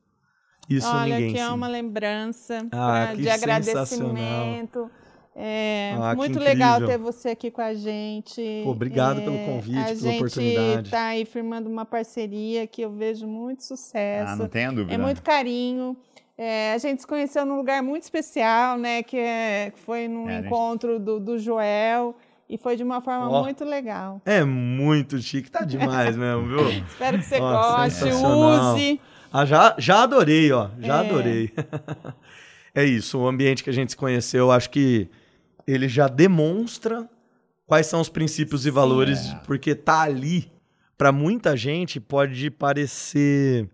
Isso 0.69 0.87
Olha, 0.87 1.15
ninguém 1.15 1.33
que 1.33 1.39
é 1.39 1.49
uma 1.49 1.67
lembrança 1.67 2.65
ah, 2.71 3.07
pra, 3.07 3.15
de 3.15 3.29
agradecimento. 3.29 4.89
É 5.35 5.95
ah, 5.99 6.13
muito 6.15 6.37
legal 6.37 6.85
ter 6.85 6.97
você 6.97 7.29
aqui 7.29 7.49
com 7.49 7.61
a 7.61 7.73
gente. 7.73 8.61
Pô, 8.63 8.69
obrigado 8.69 9.19
é, 9.19 9.23
pelo 9.23 9.39
convite, 9.39 9.95
pela 9.99 10.15
oportunidade. 10.15 10.59
A 10.59 10.75
gente 10.75 10.85
está 10.85 11.05
aí 11.07 11.25
firmando 11.25 11.69
uma 11.69 11.85
parceria 11.85 12.67
que 12.67 12.83
eu 12.83 12.91
vejo 12.91 13.25
muito 13.25 13.63
sucesso. 13.63 14.31
Ah, 14.31 14.35
não 14.35 14.47
tenha 14.47 14.71
dúvida. 14.71 14.93
É 14.93 14.97
muito 14.97 15.23
carinho. 15.23 15.97
É, 16.37 16.73
a 16.73 16.77
gente 16.77 17.01
se 17.01 17.07
conheceu 17.07 17.45
num 17.45 17.57
lugar 17.57 17.81
muito 17.83 18.03
especial, 18.03 18.77
né? 18.77 19.03
Que, 19.03 19.17
é, 19.17 19.71
que 19.71 19.79
foi 19.79 20.07
num 20.07 20.29
é, 20.29 20.39
encontro 20.39 20.93
gente... 20.93 21.03
do, 21.03 21.19
do 21.19 21.39
Joel. 21.39 22.15
E 22.49 22.57
foi 22.57 22.75
de 22.75 22.83
uma 22.83 23.01
forma 23.01 23.29
oh, 23.29 23.43
muito 23.43 23.63
legal. 23.63 24.21
É 24.25 24.43
muito 24.43 25.17
chique, 25.19 25.49
tá 25.49 25.63
demais 25.63 26.15
mesmo, 26.15 26.45
viu? 26.45 26.69
Espero 26.87 27.17
que 27.17 27.25
você 27.25 27.39
goste, 27.39 28.03
use. 28.05 29.01
Ah, 29.31 29.45
já, 29.45 29.75
já 29.79 30.03
adorei, 30.03 30.51
ó. 30.51 30.69
Já 30.79 30.97
é. 30.97 31.07
adorei. 31.07 31.53
é 32.75 32.83
isso, 32.83 33.19
o 33.19 33.27
ambiente 33.27 33.63
que 33.63 33.69
a 33.69 33.73
gente 33.73 33.91
se 33.91 33.97
conheceu, 33.97 34.51
acho 34.51 34.69
que 34.69 35.09
ele 35.65 35.87
já 35.87 36.07
demonstra 36.07 37.09
quais 37.65 37.87
são 37.87 38.01
os 38.01 38.09
princípios 38.09 38.65
e 38.65 38.69
valores, 38.69 39.31
é. 39.31 39.35
porque 39.45 39.73
tá 39.73 40.01
ali, 40.01 40.51
para 40.97 41.11
muita 41.11 41.57
gente, 41.57 41.99
pode 41.99 42.51
parecer 42.51 43.67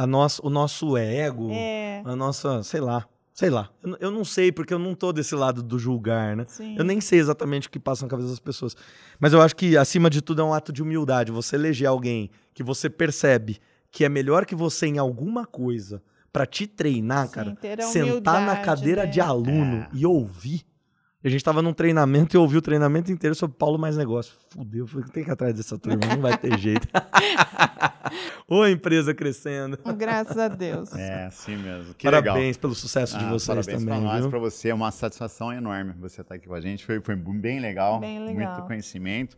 a 0.00 0.06
nossa, 0.06 0.40
o 0.42 0.48
nosso 0.48 0.96
ego, 0.96 1.50
é. 1.52 2.00
a 2.06 2.16
nossa, 2.16 2.62
sei 2.62 2.80
lá, 2.80 3.06
sei 3.34 3.50
lá. 3.50 3.68
Eu, 3.82 3.96
eu, 4.00 4.10
não 4.10 4.24
sei, 4.24 4.50
porque 4.50 4.72
eu 4.72 4.78
não 4.78 4.94
tô 4.94 5.12
desse 5.12 5.34
lado 5.34 5.62
do 5.62 5.78
julgar, 5.78 6.34
né? 6.34 6.46
Sim. 6.48 6.74
Eu 6.78 6.84
nem 6.84 7.02
sei 7.02 7.18
exatamente 7.18 7.68
o 7.68 7.70
que 7.70 7.78
passa 7.78 8.06
na 8.06 8.08
cabeça 8.08 8.30
das 8.30 8.38
pessoas. 8.38 8.74
Mas 9.18 9.34
eu 9.34 9.42
acho 9.42 9.54
que, 9.54 9.76
acima 9.76 10.08
de 10.08 10.22
tudo, 10.22 10.40
é 10.40 10.44
um 10.44 10.54
ato 10.54 10.72
de 10.72 10.82
humildade. 10.82 11.30
Você 11.30 11.56
eleger 11.56 11.86
alguém 11.86 12.30
que 12.54 12.62
você 12.62 12.88
percebe 12.88 13.58
que 13.90 14.02
é 14.02 14.08
melhor 14.08 14.46
que 14.46 14.54
você 14.54 14.86
em 14.86 14.96
alguma 14.96 15.44
coisa 15.44 16.02
para 16.32 16.46
te 16.46 16.66
treinar, 16.66 17.26
Sim, 17.26 17.32
cara. 17.34 17.58
Sentar 17.92 18.46
na 18.46 18.56
cadeira 18.56 19.04
né? 19.04 19.10
de 19.10 19.20
aluno 19.20 19.82
é. 19.82 19.88
e 19.92 20.06
ouvir 20.06 20.62
a 21.22 21.28
gente 21.28 21.44
tava 21.44 21.60
num 21.60 21.72
treinamento 21.72 22.34
e 22.34 22.38
eu 22.38 22.42
ouvi 22.42 22.56
o 22.56 22.62
treinamento 22.62 23.12
inteiro 23.12 23.34
sobre 23.34 23.56
Paulo 23.56 23.78
Mais 23.78 23.96
Negócio. 23.96 24.34
Fudeu, 24.50 24.86
tem 25.12 25.22
que 25.22 25.30
ir 25.30 25.32
atrás 25.32 25.54
dessa 25.54 25.78
turma, 25.78 26.00
não 26.06 26.22
vai 26.22 26.36
ter 26.38 26.58
jeito. 26.58 26.88
Ô, 28.48 28.66
empresa 28.66 29.14
crescendo. 29.14 29.78
Graças 29.96 30.38
a 30.38 30.48
Deus. 30.48 30.92
É, 30.94 31.26
assim 31.26 31.56
mesmo. 31.56 31.94
Que 31.94 32.04
parabéns 32.04 32.56
legal. 32.56 32.60
pelo 32.60 32.74
sucesso 32.74 33.16
ah, 33.16 33.18
de 33.18 33.24
vocês 33.26 33.46
parabéns 33.46 33.66
também. 33.66 33.86
Parabéns 33.86 34.10
para 34.10 34.20
nós, 34.20 34.30
para 34.30 34.38
você. 34.38 34.68
É 34.70 34.74
uma 34.74 34.90
satisfação 34.90 35.52
enorme 35.52 35.94
você 35.98 36.22
estar 36.22 36.34
aqui 36.34 36.48
com 36.48 36.54
a 36.54 36.60
gente. 36.60 36.84
Foi, 36.84 37.00
foi 37.00 37.16
bem 37.16 37.60
legal. 37.60 38.00
Bem 38.00 38.24
legal. 38.24 38.54
Muito 38.54 38.66
conhecimento. 38.66 39.36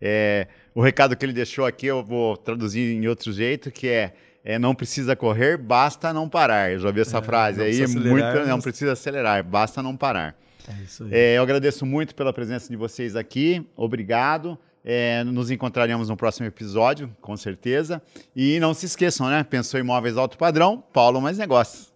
É, 0.00 0.48
o 0.74 0.82
recado 0.82 1.14
que 1.14 1.24
ele 1.24 1.32
deixou 1.32 1.64
aqui 1.64 1.86
eu 1.86 2.02
vou 2.02 2.36
traduzir 2.36 2.96
em 2.96 3.06
outro 3.06 3.32
jeito, 3.32 3.70
que 3.70 3.86
é 3.86 4.14
é, 4.44 4.58
não 4.58 4.74
precisa 4.74 5.14
correr, 5.14 5.56
basta 5.56 6.12
não 6.12 6.28
parar. 6.28 6.72
Eu 6.72 6.80
já 6.80 6.88
ouvi 6.88 7.00
essa 7.00 7.18
é, 7.18 7.22
frase 7.22 7.62
aí, 7.62 7.86
muito, 7.86 8.46
não 8.46 8.60
precisa 8.60 8.92
acelerar, 8.92 9.44
basta 9.44 9.82
não 9.82 9.96
parar. 9.96 10.36
É 10.68 10.82
isso 10.82 11.04
aí. 11.04 11.10
É, 11.12 11.38
eu 11.38 11.42
agradeço 11.42 11.84
muito 11.84 12.14
pela 12.14 12.32
presença 12.32 12.68
de 12.68 12.76
vocês 12.76 13.16
aqui. 13.16 13.66
Obrigado. 13.76 14.58
É, 14.84 15.22
nos 15.24 15.50
encontraremos 15.50 16.08
no 16.08 16.16
próximo 16.16 16.46
episódio, 16.46 17.14
com 17.20 17.36
certeza. 17.36 18.02
E 18.34 18.58
não 18.58 18.74
se 18.74 18.86
esqueçam, 18.86 19.28
né? 19.28 19.44
Pensou 19.44 19.78
Imóveis 19.78 20.16
Alto 20.16 20.36
Padrão, 20.36 20.82
Paulo 20.92 21.20
Mais 21.20 21.38
Negócios. 21.38 21.92